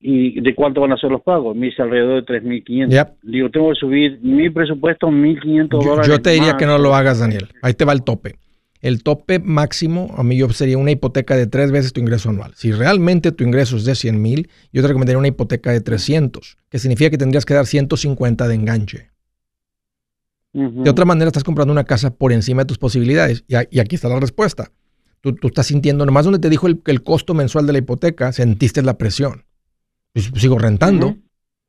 ¿Y 0.00 0.40
de 0.40 0.54
cuánto 0.54 0.80
van 0.80 0.92
a 0.92 0.96
ser 0.96 1.12
los 1.12 1.22
pagos? 1.22 1.54
Me 1.56 1.66
dice 1.66 1.82
alrededor 1.82 2.24
de 2.24 2.40
3.500. 2.40 3.12
Digo, 3.22 3.50
tengo 3.50 3.70
que 3.70 3.76
subir 3.76 4.18
mi 4.22 4.50
presupuesto 4.50 5.06
1.500 5.06 5.68
dólares. 5.68 6.08
Yo 6.08 6.20
te 6.20 6.30
diría 6.30 6.56
que 6.56 6.66
no 6.66 6.76
lo 6.76 6.94
hagas, 6.96 7.20
Daniel. 7.20 7.48
Ahí 7.62 7.74
te 7.74 7.84
va 7.84 7.92
el 7.92 8.02
tope. 8.02 8.34
El 8.82 9.04
tope 9.04 9.38
máximo, 9.38 10.12
a 10.16 10.24
mí 10.24 10.36
yo 10.36 10.48
sería 10.50 10.76
una 10.76 10.90
hipoteca 10.90 11.36
de 11.36 11.46
tres 11.46 11.70
veces 11.70 11.92
tu 11.92 12.00
ingreso 12.00 12.28
anual. 12.30 12.52
Si 12.56 12.72
realmente 12.72 13.30
tu 13.30 13.44
ingreso 13.44 13.76
es 13.76 13.84
de 13.84 13.94
100 13.94 14.20
mil, 14.20 14.50
yo 14.72 14.82
te 14.82 14.88
recomendaría 14.88 15.18
una 15.18 15.28
hipoteca 15.28 15.70
de 15.70 15.80
300, 15.80 16.58
que 16.68 16.78
significa 16.80 17.10
que 17.10 17.18
tendrías 17.18 17.46
que 17.46 17.54
dar 17.54 17.66
150 17.66 18.48
de 18.48 18.54
enganche. 18.54 19.15
De 20.56 20.88
otra 20.88 21.04
manera, 21.04 21.28
estás 21.28 21.44
comprando 21.44 21.70
una 21.70 21.84
casa 21.84 22.14
por 22.14 22.32
encima 22.32 22.62
de 22.62 22.66
tus 22.66 22.78
posibilidades. 22.78 23.44
Y, 23.46 23.78
aquí 23.78 23.94
está 23.94 24.08
la 24.08 24.18
respuesta. 24.18 24.72
Tú, 25.20 25.36
estás 25.42 25.66
sintiendo, 25.66 26.06
nomás 26.06 26.24
donde 26.24 26.38
te 26.38 26.48
dijo 26.48 26.66
el, 26.66 26.80
el, 26.86 27.02
costo 27.02 27.34
mensual 27.34 27.66
de 27.66 27.74
la 27.74 27.78
hipoteca, 27.78 28.32
sentiste 28.32 28.80
la 28.80 28.96
presión. 28.96 29.44
Pues, 30.14 30.30
pues 30.30 30.40
sigo 30.40 30.58
rentando. 30.58 31.16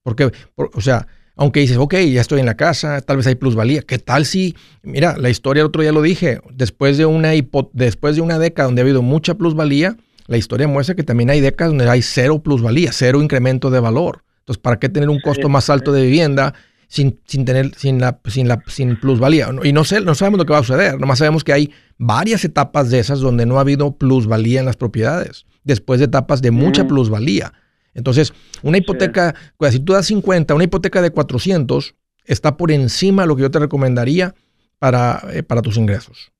Porque, 0.03 0.31
o 0.55 0.79
sea, 0.79 1.05
aunque 1.35 1.59
dices, 1.59 1.75
ok, 1.75 1.95
ya 1.95 2.21
estoy 2.21 2.39
en 2.39 2.45
la 2.45 2.55
casa, 2.55 3.01
tal 3.01 3.17
vez 3.17 3.27
hay 3.27 3.35
plusvalía. 3.35 3.81
¿Qué 3.81 3.99
tal 3.99 4.25
si, 4.25 4.55
mira, 4.83 5.17
la 5.17 5.29
historia 5.29 5.61
el 5.61 5.67
otro 5.67 5.81
día 5.81 5.91
lo 5.91 6.01
dije, 6.01 6.39
después 6.53 6.97
de 6.97 7.05
una, 7.05 7.31
después 7.73 8.15
de 8.15 8.21
una 8.21 8.39
década 8.39 8.67
donde 8.67 8.81
ha 8.81 8.83
habido 8.83 9.01
mucha 9.01 9.35
plusvalía, 9.35 9.97
la 10.27 10.37
historia 10.37 10.67
muestra 10.69 10.95
que 10.95 11.03
también 11.03 11.29
hay 11.29 11.41
décadas 11.41 11.71
donde 11.71 11.89
hay 11.89 12.01
cero 12.01 12.41
plusvalía, 12.41 12.93
cero 12.93 13.21
incremento 13.21 13.69
de 13.69 13.81
valor. 13.81 14.23
Entonces, 14.39 14.61
¿para 14.61 14.79
qué 14.79 14.87
tener 14.87 15.09
un 15.09 15.19
costo 15.19 15.49
más 15.49 15.69
alto 15.69 15.91
de 15.91 16.03
vivienda 16.03 16.53
sin, 16.87 17.19
sin 17.25 17.45
tener, 17.45 17.75
sin 17.75 17.99
la, 17.99 18.19
sin 18.25 18.47
la, 18.47 18.63
sin 18.67 18.99
plusvalía? 18.99 19.49
Y 19.63 19.73
no 19.73 19.83
sé, 19.83 20.01
no 20.01 20.15
sabemos 20.15 20.39
lo 20.39 20.45
que 20.45 20.53
va 20.53 20.59
a 20.59 20.63
suceder. 20.63 20.99
Nomás 20.99 21.19
sabemos 21.19 21.43
que 21.43 21.53
hay 21.53 21.71
varias 21.97 22.43
etapas 22.45 22.89
de 22.89 22.99
esas 22.99 23.19
donde 23.19 23.45
no 23.45 23.57
ha 23.57 23.61
habido 23.61 23.97
plusvalía 23.97 24.59
en 24.59 24.65
las 24.65 24.77
propiedades. 24.77 25.45
Después 25.63 25.99
de 25.99 26.05
etapas 26.05 26.41
de 26.41 26.51
mucha 26.51 26.87
plusvalía. 26.87 27.53
Entonces, 27.93 28.33
una 28.61 28.77
hipoteca, 28.77 29.35
pues, 29.57 29.73
si 29.73 29.79
tú 29.79 29.93
das 29.93 30.05
50, 30.05 30.53
una 30.53 30.63
hipoteca 30.63 31.01
de 31.01 31.09
400 31.09 31.95
está 32.25 32.55
por 32.55 32.71
encima 32.71 33.23
de 33.23 33.27
lo 33.27 33.35
que 33.35 33.41
yo 33.41 33.51
te 33.51 33.59
recomendaría 33.59 34.35
para, 34.79 35.23
eh, 35.33 35.43
para 35.43 35.61
tus 35.61 35.77
ingresos. 35.77 36.31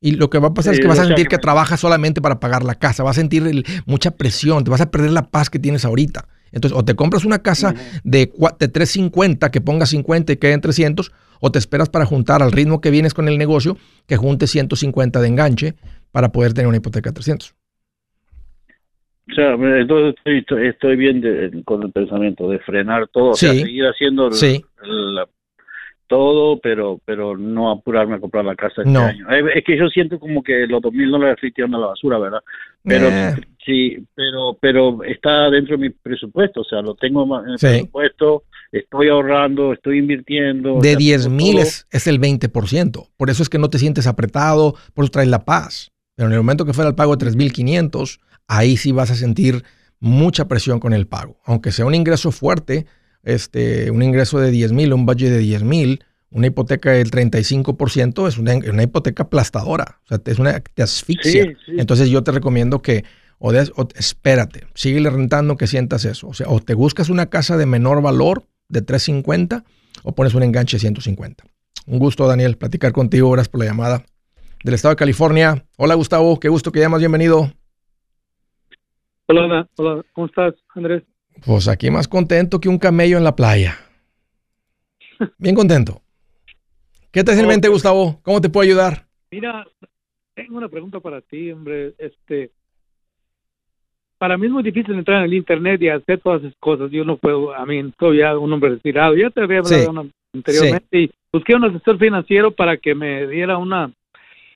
Y 0.00 0.12
lo 0.12 0.28
que 0.28 0.38
va 0.38 0.48
a 0.48 0.54
pasar 0.54 0.74
es 0.74 0.80
que 0.80 0.86
vas 0.86 0.98
a 0.98 1.06
sentir 1.06 1.28
que, 1.28 1.38
trabajas 1.38 1.80
solamente 1.80 2.20
para 2.20 2.38
pagar 2.38 2.62
la 2.62 2.74
casa, 2.74 3.02
vas 3.02 3.16
a 3.16 3.20
sentir 3.20 3.64
mucha 3.86 4.10
presión, 4.10 4.62
te 4.62 4.70
vas 4.70 4.82
a 4.82 4.90
perder 4.90 5.12
la 5.12 5.30
paz 5.30 5.48
que 5.48 5.58
tienes 5.58 5.86
ahorita. 5.86 6.28
Entonces, 6.54 6.78
o 6.78 6.84
te 6.84 6.94
compras 6.94 7.24
una 7.24 7.40
casa 7.40 7.74
de, 8.04 8.32
de 8.58 8.68
350 8.68 9.50
que 9.50 9.60
ponga 9.60 9.86
50 9.86 10.32
y 10.32 10.36
queden 10.36 10.60
300, 10.60 11.12
o 11.40 11.50
te 11.50 11.58
esperas 11.58 11.88
para 11.88 12.06
juntar 12.06 12.42
al 12.42 12.52
ritmo 12.52 12.80
que 12.80 12.90
vienes 12.90 13.12
con 13.12 13.28
el 13.28 13.38
negocio, 13.38 13.76
que 14.06 14.16
junte 14.16 14.46
150 14.46 15.20
de 15.20 15.28
enganche 15.28 15.74
para 16.12 16.30
poder 16.30 16.54
tener 16.54 16.68
una 16.68 16.76
hipoteca 16.78 17.10
de 17.10 17.14
300. 17.14 17.54
O 19.30 19.34
sea, 19.34 19.54
entonces 19.54 20.14
estoy, 20.24 20.68
estoy 20.68 20.96
bien 20.96 21.62
con 21.64 21.82
el 21.82 21.90
pensamiento 21.92 22.48
de 22.48 22.58
frenar 22.58 23.08
todo, 23.08 23.30
o 23.30 23.34
sea, 23.34 23.52
seguir 23.52 23.84
haciendo 23.84 24.30
todo, 26.06 26.60
pero 26.60 27.00
pero 27.06 27.36
no 27.36 27.70
apurarme 27.70 28.16
a 28.16 28.20
comprar 28.20 28.44
la 28.44 28.54
casa 28.54 28.82
este 28.82 28.96
año. 28.96 29.26
Es 29.54 29.64
que 29.64 29.78
yo 29.78 29.88
siento 29.88 30.18
como 30.18 30.42
que 30.42 30.66
los 30.66 30.82
dos 30.82 30.92
mil 30.92 31.10
dólares 31.10 31.36
estoy 31.36 31.52
tirando 31.52 31.78
a 31.78 31.80
la 31.80 31.86
basura, 31.88 32.18
¿verdad? 32.18 32.40
Pero 32.82 33.08
eh. 33.08 33.34
Sí, 33.64 34.04
pero 34.14 34.56
pero 34.60 35.02
está 35.04 35.50
dentro 35.50 35.76
de 35.76 35.88
mi 35.88 35.90
presupuesto, 35.90 36.60
o 36.60 36.64
sea, 36.64 36.82
lo 36.82 36.94
tengo 36.94 37.24
en 37.44 37.50
el 37.52 37.58
presupuesto, 37.58 38.44
estoy 38.72 39.08
ahorrando, 39.08 39.72
estoy 39.72 39.98
invirtiendo. 39.98 40.80
De 40.80 40.96
10 40.96 41.28
mil 41.28 41.58
es, 41.58 41.86
es 41.90 42.06
el 42.06 42.20
20%, 42.20 43.08
por 43.16 43.30
eso 43.30 43.42
es 43.42 43.48
que 43.48 43.58
no 43.58 43.70
te 43.70 43.78
sientes 43.78 44.06
apretado, 44.06 44.74
por 44.94 45.04
eso 45.04 45.12
traes 45.12 45.28
la 45.28 45.44
paz. 45.44 45.90
Pero 46.16 46.28
en 46.28 46.32
el 46.32 46.38
momento 46.38 46.64
que 46.64 46.72
fuera 46.72 46.88
el 46.88 46.94
pago 46.94 47.16
de 47.16 47.26
3.500, 47.26 48.20
ahí 48.46 48.76
sí 48.76 48.92
vas 48.92 49.10
a 49.10 49.16
sentir 49.16 49.64
mucha 50.00 50.46
presión 50.46 50.80
con 50.80 50.92
el 50.92 51.06
pago. 51.06 51.40
Aunque 51.44 51.72
sea 51.72 51.86
un 51.86 51.94
ingreso 51.94 52.30
fuerte, 52.30 52.86
este, 53.22 53.90
un 53.90 54.02
ingreso 54.02 54.38
de 54.38 54.50
10 54.50 54.72
mil, 54.72 54.92
un 54.92 55.06
budget 55.06 55.30
de 55.30 55.38
10 55.38 55.64
mil, 55.64 56.04
una 56.30 56.48
hipoteca 56.48 56.90
del 56.90 57.10
35% 57.10 58.28
es 58.28 58.38
una, 58.38 58.56
una, 58.56 58.82
hipoteca 58.82 59.22
aplastadora. 59.22 60.00
O 60.04 60.08
sea, 60.08 60.20
es 60.24 60.38
una 60.38 60.60
te 60.60 60.82
asfixia. 60.82 61.56
Entonces 61.68 62.10
yo 62.10 62.22
te 62.22 62.32
recomiendo 62.32 62.82
que 62.82 63.04
o, 63.46 63.88
espérate, 63.94 64.66
síguele 64.74 65.10
rentando 65.10 65.56
que 65.56 65.66
sientas 65.66 66.06
eso. 66.06 66.28
O 66.28 66.34
sea, 66.34 66.48
o 66.48 66.60
te 66.60 66.72
buscas 66.74 67.10
una 67.10 67.26
casa 67.26 67.58
de 67.58 67.66
menor 67.66 68.00
valor 68.00 68.44
de 68.68 68.80
350 68.80 69.64
o 70.02 70.14
pones 70.14 70.34
un 70.34 70.42
enganche 70.42 70.76
de 70.76 70.80
150. 70.80 71.44
Un 71.86 71.98
gusto, 71.98 72.26
Daniel, 72.26 72.56
platicar 72.56 72.92
contigo. 72.92 73.30
Gracias 73.30 73.50
por 73.50 73.60
la 73.60 73.66
llamada. 73.66 74.02
Del 74.64 74.74
estado 74.74 74.94
de 74.94 74.98
California. 74.98 75.62
Hola, 75.76 75.94
Gustavo. 75.94 76.40
Qué 76.40 76.48
gusto 76.48 76.72
que 76.72 76.80
llamas. 76.80 77.00
Bienvenido. 77.00 77.52
Hola, 79.26 79.68
hola. 79.76 80.02
¿Cómo 80.14 80.26
estás, 80.26 80.54
Andrés? 80.74 81.02
Pues 81.44 81.68
aquí 81.68 81.90
más 81.90 82.08
contento 82.08 82.60
que 82.60 82.70
un 82.70 82.78
camello 82.78 83.18
en 83.18 83.24
la 83.24 83.36
playa. 83.36 83.76
Bien 85.36 85.54
contento. 85.54 86.00
¿Qué 87.10 87.22
te 87.22 87.32
hace 87.32 87.42
en 87.42 87.48
mente, 87.48 87.68
Gustavo? 87.68 88.20
¿Cómo 88.22 88.40
te 88.40 88.48
puedo 88.48 88.64
ayudar? 88.64 89.06
Mira, 89.30 89.66
tengo 90.34 90.56
una 90.56 90.70
pregunta 90.70 91.00
para 91.00 91.20
ti, 91.20 91.52
hombre. 91.52 91.94
Este, 91.98 92.50
para 94.18 94.38
mí 94.38 94.46
es 94.46 94.52
muy 94.52 94.62
difícil 94.62 94.94
entrar 94.94 95.18
en 95.18 95.24
el 95.24 95.34
internet 95.34 95.82
y 95.82 95.88
hacer 95.88 96.20
todas 96.20 96.42
esas 96.42 96.54
cosas. 96.58 96.90
Yo 96.90 97.04
no 97.04 97.16
puedo, 97.16 97.54
a 97.54 97.64
mí, 97.66 97.92
soy 97.98 98.18
ya 98.18 98.36
un 98.38 98.52
hombre 98.52 98.70
retirado. 98.70 99.16
Ya 99.16 99.30
te 99.30 99.42
había 99.42 99.58
hablado 99.58 100.06
anteriormente 100.32 100.98
y 101.00 101.10
busqué 101.32 101.54
un 101.54 101.64
asesor 101.64 101.98
financiero 101.98 102.50
para 102.50 102.76
que 102.76 102.94
me 102.94 103.26
diera 103.26 103.58
una, 103.58 103.90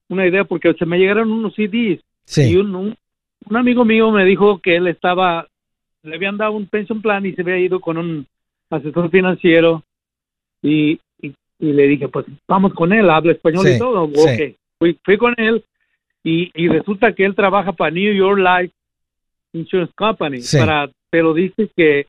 una 0.09 0.27
idea 0.27 0.45
porque 0.45 0.73
se 0.75 0.87
me 0.87 0.99
llegaron 0.99 1.31
unos 1.31 1.55
CDs 1.55 2.01
y 2.37 2.57
un, 2.57 2.75
un, 2.75 3.57
amigo 3.57 3.85
mío 3.85 4.11
me 4.11 4.25
dijo 4.25 4.59
que 4.59 4.77
él 4.77 4.87
estaba, 4.87 5.47
le 6.03 6.17
habían 6.17 6.37
dado 6.37 6.53
un 6.53 6.67
pension 6.67 7.01
plan 7.01 7.25
y 7.25 7.33
se 7.33 7.43
había 7.43 7.59
ido 7.59 7.81
con 7.81 7.97
un 7.97 8.27
asesor 8.71 9.11
financiero 9.11 9.83
y, 10.63 11.01
y, 11.21 11.33
le 11.61 11.89
dije, 11.89 12.09
pues 12.09 12.27
vamos 12.47 12.75
con 12.75 12.93
él, 12.93 13.11
habla 13.11 13.33
español 13.33 13.67
y 13.69 13.79
todo. 13.79 14.05
Okay. 14.05 14.57
Fui, 14.79 14.97
fui 15.03 15.17
con 15.17 15.35
él 15.37 15.65
y, 16.23 16.51
y 16.55 16.69
resulta 16.69 17.13
que 17.13 17.25
él 17.25 17.35
trabaja 17.35 17.73
para 17.73 17.91
New 17.91 18.13
York 18.13 18.39
Life 18.39 18.75
Insurance 19.53 19.93
Company, 19.97 20.41
para, 20.53 20.91
pero 21.11 21.35
dice 21.35 21.71
que 21.77 22.07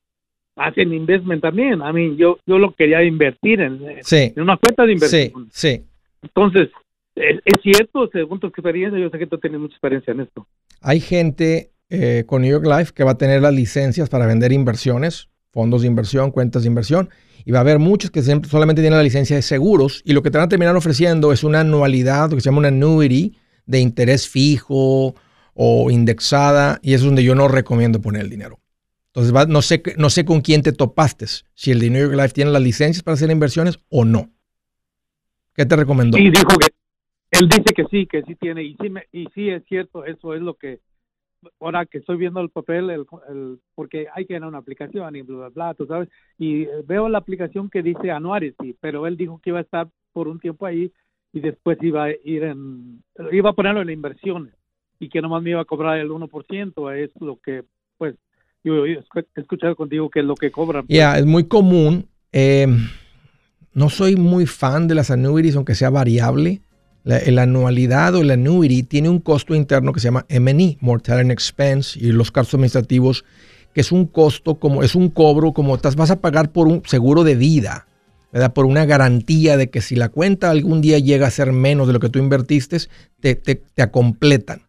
hacen 0.56 0.94
investment 0.94 1.42
también. 1.42 1.82
A 1.82 1.92
mí, 1.94 2.16
yo, 2.18 2.38
yo 2.46 2.60
lo 2.60 2.74
quería 2.74 3.04
invertir 3.04 3.62
en, 3.62 3.80
en 3.86 4.42
una 4.42 4.58
cuenta 4.58 4.86
de 4.86 4.94
inversión. 4.94 5.50
Sí, 5.52 5.84
Entonces, 6.22 6.70
¿es, 7.16 7.40
cierto, 7.64 8.10
según 8.12 8.40
tu 8.40 8.48
experiencia, 8.48 9.00
yo 9.00 9.10
sé 9.10 9.18
que 9.18 9.28
tú 9.28 9.38
tienes 9.38 9.60
mucha 9.60 9.74
experiencia 9.74 10.12
en 10.12 10.22
esto. 10.22 10.46
Hay 10.82 11.00
gente 11.00 11.72
eh, 11.90 12.24
con 12.26 12.42
New 12.42 12.52
York 12.52 12.66
Life 12.66 12.94
que 12.94 13.04
va 13.04 13.12
a 13.12 13.18
tener 13.18 13.42
las 13.42 13.54
licencias 13.54 14.10
para 14.10 14.26
vender 14.26 14.52
inversiones, 14.52 15.30
fondos 15.52 15.82
de 15.82 15.88
inversión, 15.88 16.32
cuentas 16.32 16.64
de 16.64 16.68
inversión, 16.68 17.10
y 17.46 17.52
va 17.52 17.60
a 17.60 17.62
haber 17.62 17.80
muchos 17.80 18.12
que 18.12 18.22
solamente 18.22 18.82
tienen 18.82 18.98
la 18.98 19.04
licencia 19.04 19.36
de 19.36 19.42
seguros, 19.42 20.02
y 20.06 20.14
lo 20.14 20.22
que 20.22 20.30
te 20.30 20.38
van 20.38 20.46
a 20.46 20.50
terminar 20.50 20.76
ofreciendo 20.76 21.32
es 21.32 21.44
una 21.44 21.62
anualidad, 21.62 22.30
lo 22.30 22.36
que 22.36 22.42
se 22.42 22.50
llama 22.50 22.60
una 22.60 22.68
annuity, 22.68 23.36
de 23.66 23.80
interés 23.80 24.28
fijo 24.28 25.16
o 25.62 25.92
indexada, 25.92 26.80
y 26.82 26.94
es 26.94 27.02
donde 27.02 27.22
yo 27.22 27.36
no 27.36 27.50
recomiendo 27.50 28.00
poner 28.00 28.22
el 28.22 28.30
dinero. 28.30 28.60
Entonces, 29.08 29.50
no, 29.50 29.62
sé, 29.62 29.84
no 29.98 30.10
sé 30.10 30.24
con 30.24 30.40
quién 30.40 30.62
te 30.62 30.72
topaste, 30.72 31.26
si 31.54 31.72
el 31.72 31.82
de 31.82 31.90
New 31.90 32.12
Life 32.12 32.30
tiene 32.30 32.50
las 32.52 32.62
licencias 32.62 33.04
para 33.04 33.16
hacer 33.16 33.30
inversiones 33.30 33.78
o 33.90 34.06
no. 34.06 34.30
¿Qué 35.54 35.66
te 35.66 35.76
recomendó? 35.76 36.18
Sí, 36.18 36.30
dijo 36.30 36.48
que 36.58 36.68
él 37.32 37.50
dice 37.50 37.74
que 37.76 37.84
sí, 37.92 38.06
que 38.06 38.22
sí 38.24 38.36
tiene, 38.36 38.64
y 38.64 38.78
sí, 38.80 38.94
y 39.12 39.28
sí 39.36 39.50
es 39.50 39.66
cierto, 39.66 40.06
eso 40.06 40.34
es 40.34 40.42
lo 40.42 40.54
que, 40.54 40.80
ahora 41.60 41.86
que 41.86 41.98
estoy 41.98 42.16
viendo 42.16 42.40
el 42.40 42.52
papel, 42.52 42.90
el, 42.90 43.60
porque 43.76 44.08
hay 44.16 44.26
que 44.26 44.38
a 44.38 44.48
una 44.48 44.60
aplicación 44.60 45.14
y 45.18 45.24
bla, 45.24 45.36
bla, 45.36 45.50
bla, 45.50 45.74
tú 45.74 45.86
sabes, 45.88 46.08
y 46.38 46.68
veo 46.86 47.10
la 47.10 47.18
aplicación 47.18 47.70
que 47.70 47.84
dice 47.84 48.12
Annuity, 48.12 48.78
pero 48.80 49.08
él 49.08 49.18
dijo 49.18 49.42
que 49.44 49.50
iba 49.50 49.60
a 49.60 49.64
estar 49.64 49.90
por 50.14 50.30
un 50.30 50.40
tiempo 50.40 50.66
ahí 50.66 50.90
y 51.34 51.42
después 51.42 51.78
iba 51.82 52.06
a 52.06 52.12
ir 52.24 52.44
en, 52.44 53.04
iba 53.34 53.50
a 53.50 53.54
ponerlo 53.54 53.82
en 53.82 53.90
inversiones 53.90 54.54
y 55.00 55.10
que 55.10 55.22
nomás 55.22 55.42
me 55.42 55.52
iba 55.52 55.62
a 55.62 55.66
cobrar 55.66 55.98
el 55.98 56.10
1%, 56.10 56.92
es 56.98 57.12
lo 57.22 57.40
que, 57.40 57.64
pues, 57.98 58.16
yo 58.64 58.86
he 58.86 59.00
escuchado 59.36 59.76
contigo 59.76 60.10
que 60.10 60.20
es 60.20 60.26
lo 60.26 60.36
que 60.36 60.52
cobran. 60.52 60.86
Ya, 60.90 61.18
es 61.18 61.26
muy 61.26 61.46
común. 61.48 62.08
Eh, 62.34 62.68
no 63.74 63.90
soy 63.90 64.18
muy 64.18 64.46
fan 64.46 64.88
de 64.88 64.96
las 64.96 65.10
annuities, 65.10 65.56
aunque 65.56 65.76
sea 65.76 65.90
variable. 65.90 66.62
La, 67.04 67.42
anualidad 67.42 68.14
o 68.16 68.22
el 68.22 68.30
annuity 68.30 68.84
tiene 68.84 69.10
un 69.10 69.20
costo 69.20 69.56
interno 69.56 69.94
que 69.94 70.02
se 70.02 70.08
llama 70.08 70.26
MNE, 70.30 70.78
Mortality 70.82 71.22
and 71.22 71.32
Expense, 71.32 71.98
y 71.98 72.12
los 72.12 72.32
gastos 72.32 72.56
administrativos, 72.56 73.24
que 73.74 73.82
es 73.82 73.92
un 73.92 74.06
costo 74.06 74.60
como, 74.60 74.84
es 74.84 74.96
un 74.96 75.10
cobro 75.10 75.54
como 75.54 75.76
estás, 75.76 75.96
vas 75.96 76.12
a 76.12 76.20
pagar 76.20 76.52
por 76.52 76.68
un 76.68 76.84
seguro 76.86 77.24
de 77.24 77.36
vida, 77.36 77.88
¿verdad? 78.34 78.54
Por 78.54 78.66
una 78.66 78.86
garantía 78.86 79.56
de 79.56 79.70
que 79.70 79.82
si 79.82 79.96
la 79.96 80.10
cuenta 80.10 80.52
algún 80.52 80.82
día 80.82 81.00
llega 81.00 81.26
a 81.26 81.32
ser 81.32 81.54
menos 81.54 81.88
de 81.88 81.94
lo 81.94 82.00
que 82.00 82.10
tú 82.10 82.20
invertiste, 82.20 82.78
te, 83.22 83.36
te, 83.36 83.56
te 83.56 83.82
acompletan. 83.82 84.69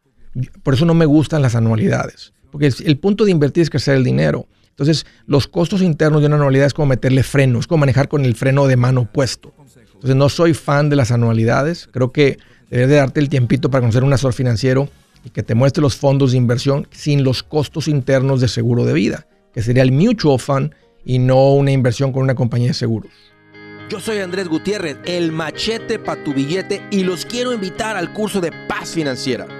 Por 0.62 0.74
eso 0.74 0.84
no 0.84 0.94
me 0.94 1.06
gustan 1.06 1.42
las 1.42 1.54
anualidades, 1.54 2.32
porque 2.50 2.72
el, 2.84 2.98
punto 2.98 3.24
de 3.24 3.30
invertir 3.30 3.62
es 3.62 3.70
crecer 3.70 3.96
el 3.96 4.04
dinero. 4.04 4.46
Entonces, 4.70 5.04
los 5.26 5.46
costos 5.46 5.82
internos 5.82 6.20
de 6.20 6.28
una 6.28 6.36
anualidad 6.36 6.66
es 6.66 6.74
como 6.74 6.86
meterle 6.86 7.22
freno, 7.22 7.58
es 7.58 7.66
como 7.66 7.80
manejar 7.80 8.08
con 8.08 8.24
el 8.24 8.34
freno 8.34 8.66
de 8.66 8.76
mano 8.76 9.10
puesto. 9.10 9.52
Entonces, 9.58 10.16
no 10.16 10.28
soy 10.28 10.54
fan 10.54 10.88
de 10.88 10.96
las 10.96 11.10
anualidades. 11.10 11.88
Creo 11.92 12.12
que 12.12 12.38
debes 12.70 12.88
de 12.88 12.96
darte 12.96 13.20
el 13.20 13.28
tiempito 13.28 13.70
para 13.70 13.82
conocer 13.82 14.04
un 14.04 14.12
asesor 14.12 14.32
financiero 14.32 14.88
y 15.24 15.30
que 15.30 15.42
te 15.42 15.54
muestre 15.54 15.82
los 15.82 15.96
fondos 15.96 16.32
de 16.32 16.38
inversión 16.38 16.88
sin 16.90 17.24
los 17.24 17.42
costos 17.42 17.88
internos 17.88 18.40
de 18.40 18.48
seguro 18.48 18.84
de 18.84 18.94
vida, 18.94 19.26
que 19.52 19.62
sería 19.62 19.82
el 19.82 19.92
mutual 19.92 20.38
fund 20.38 20.74
y 21.04 21.18
no 21.18 21.52
una 21.52 21.72
inversión 21.72 22.12
con 22.12 22.22
una 22.22 22.34
compañía 22.34 22.68
de 22.68 22.74
seguros. 22.74 23.12
Yo 23.90 23.98
soy 23.98 24.18
Andrés 24.18 24.48
Gutiérrez, 24.48 24.98
el 25.04 25.32
machete 25.32 25.98
para 25.98 26.22
tu 26.22 26.32
billete 26.32 26.80
y 26.92 27.02
los 27.02 27.26
quiero 27.26 27.52
invitar 27.52 27.96
al 27.96 28.12
curso 28.12 28.40
de 28.40 28.52
paz 28.68 28.90
financiera. 28.90 29.59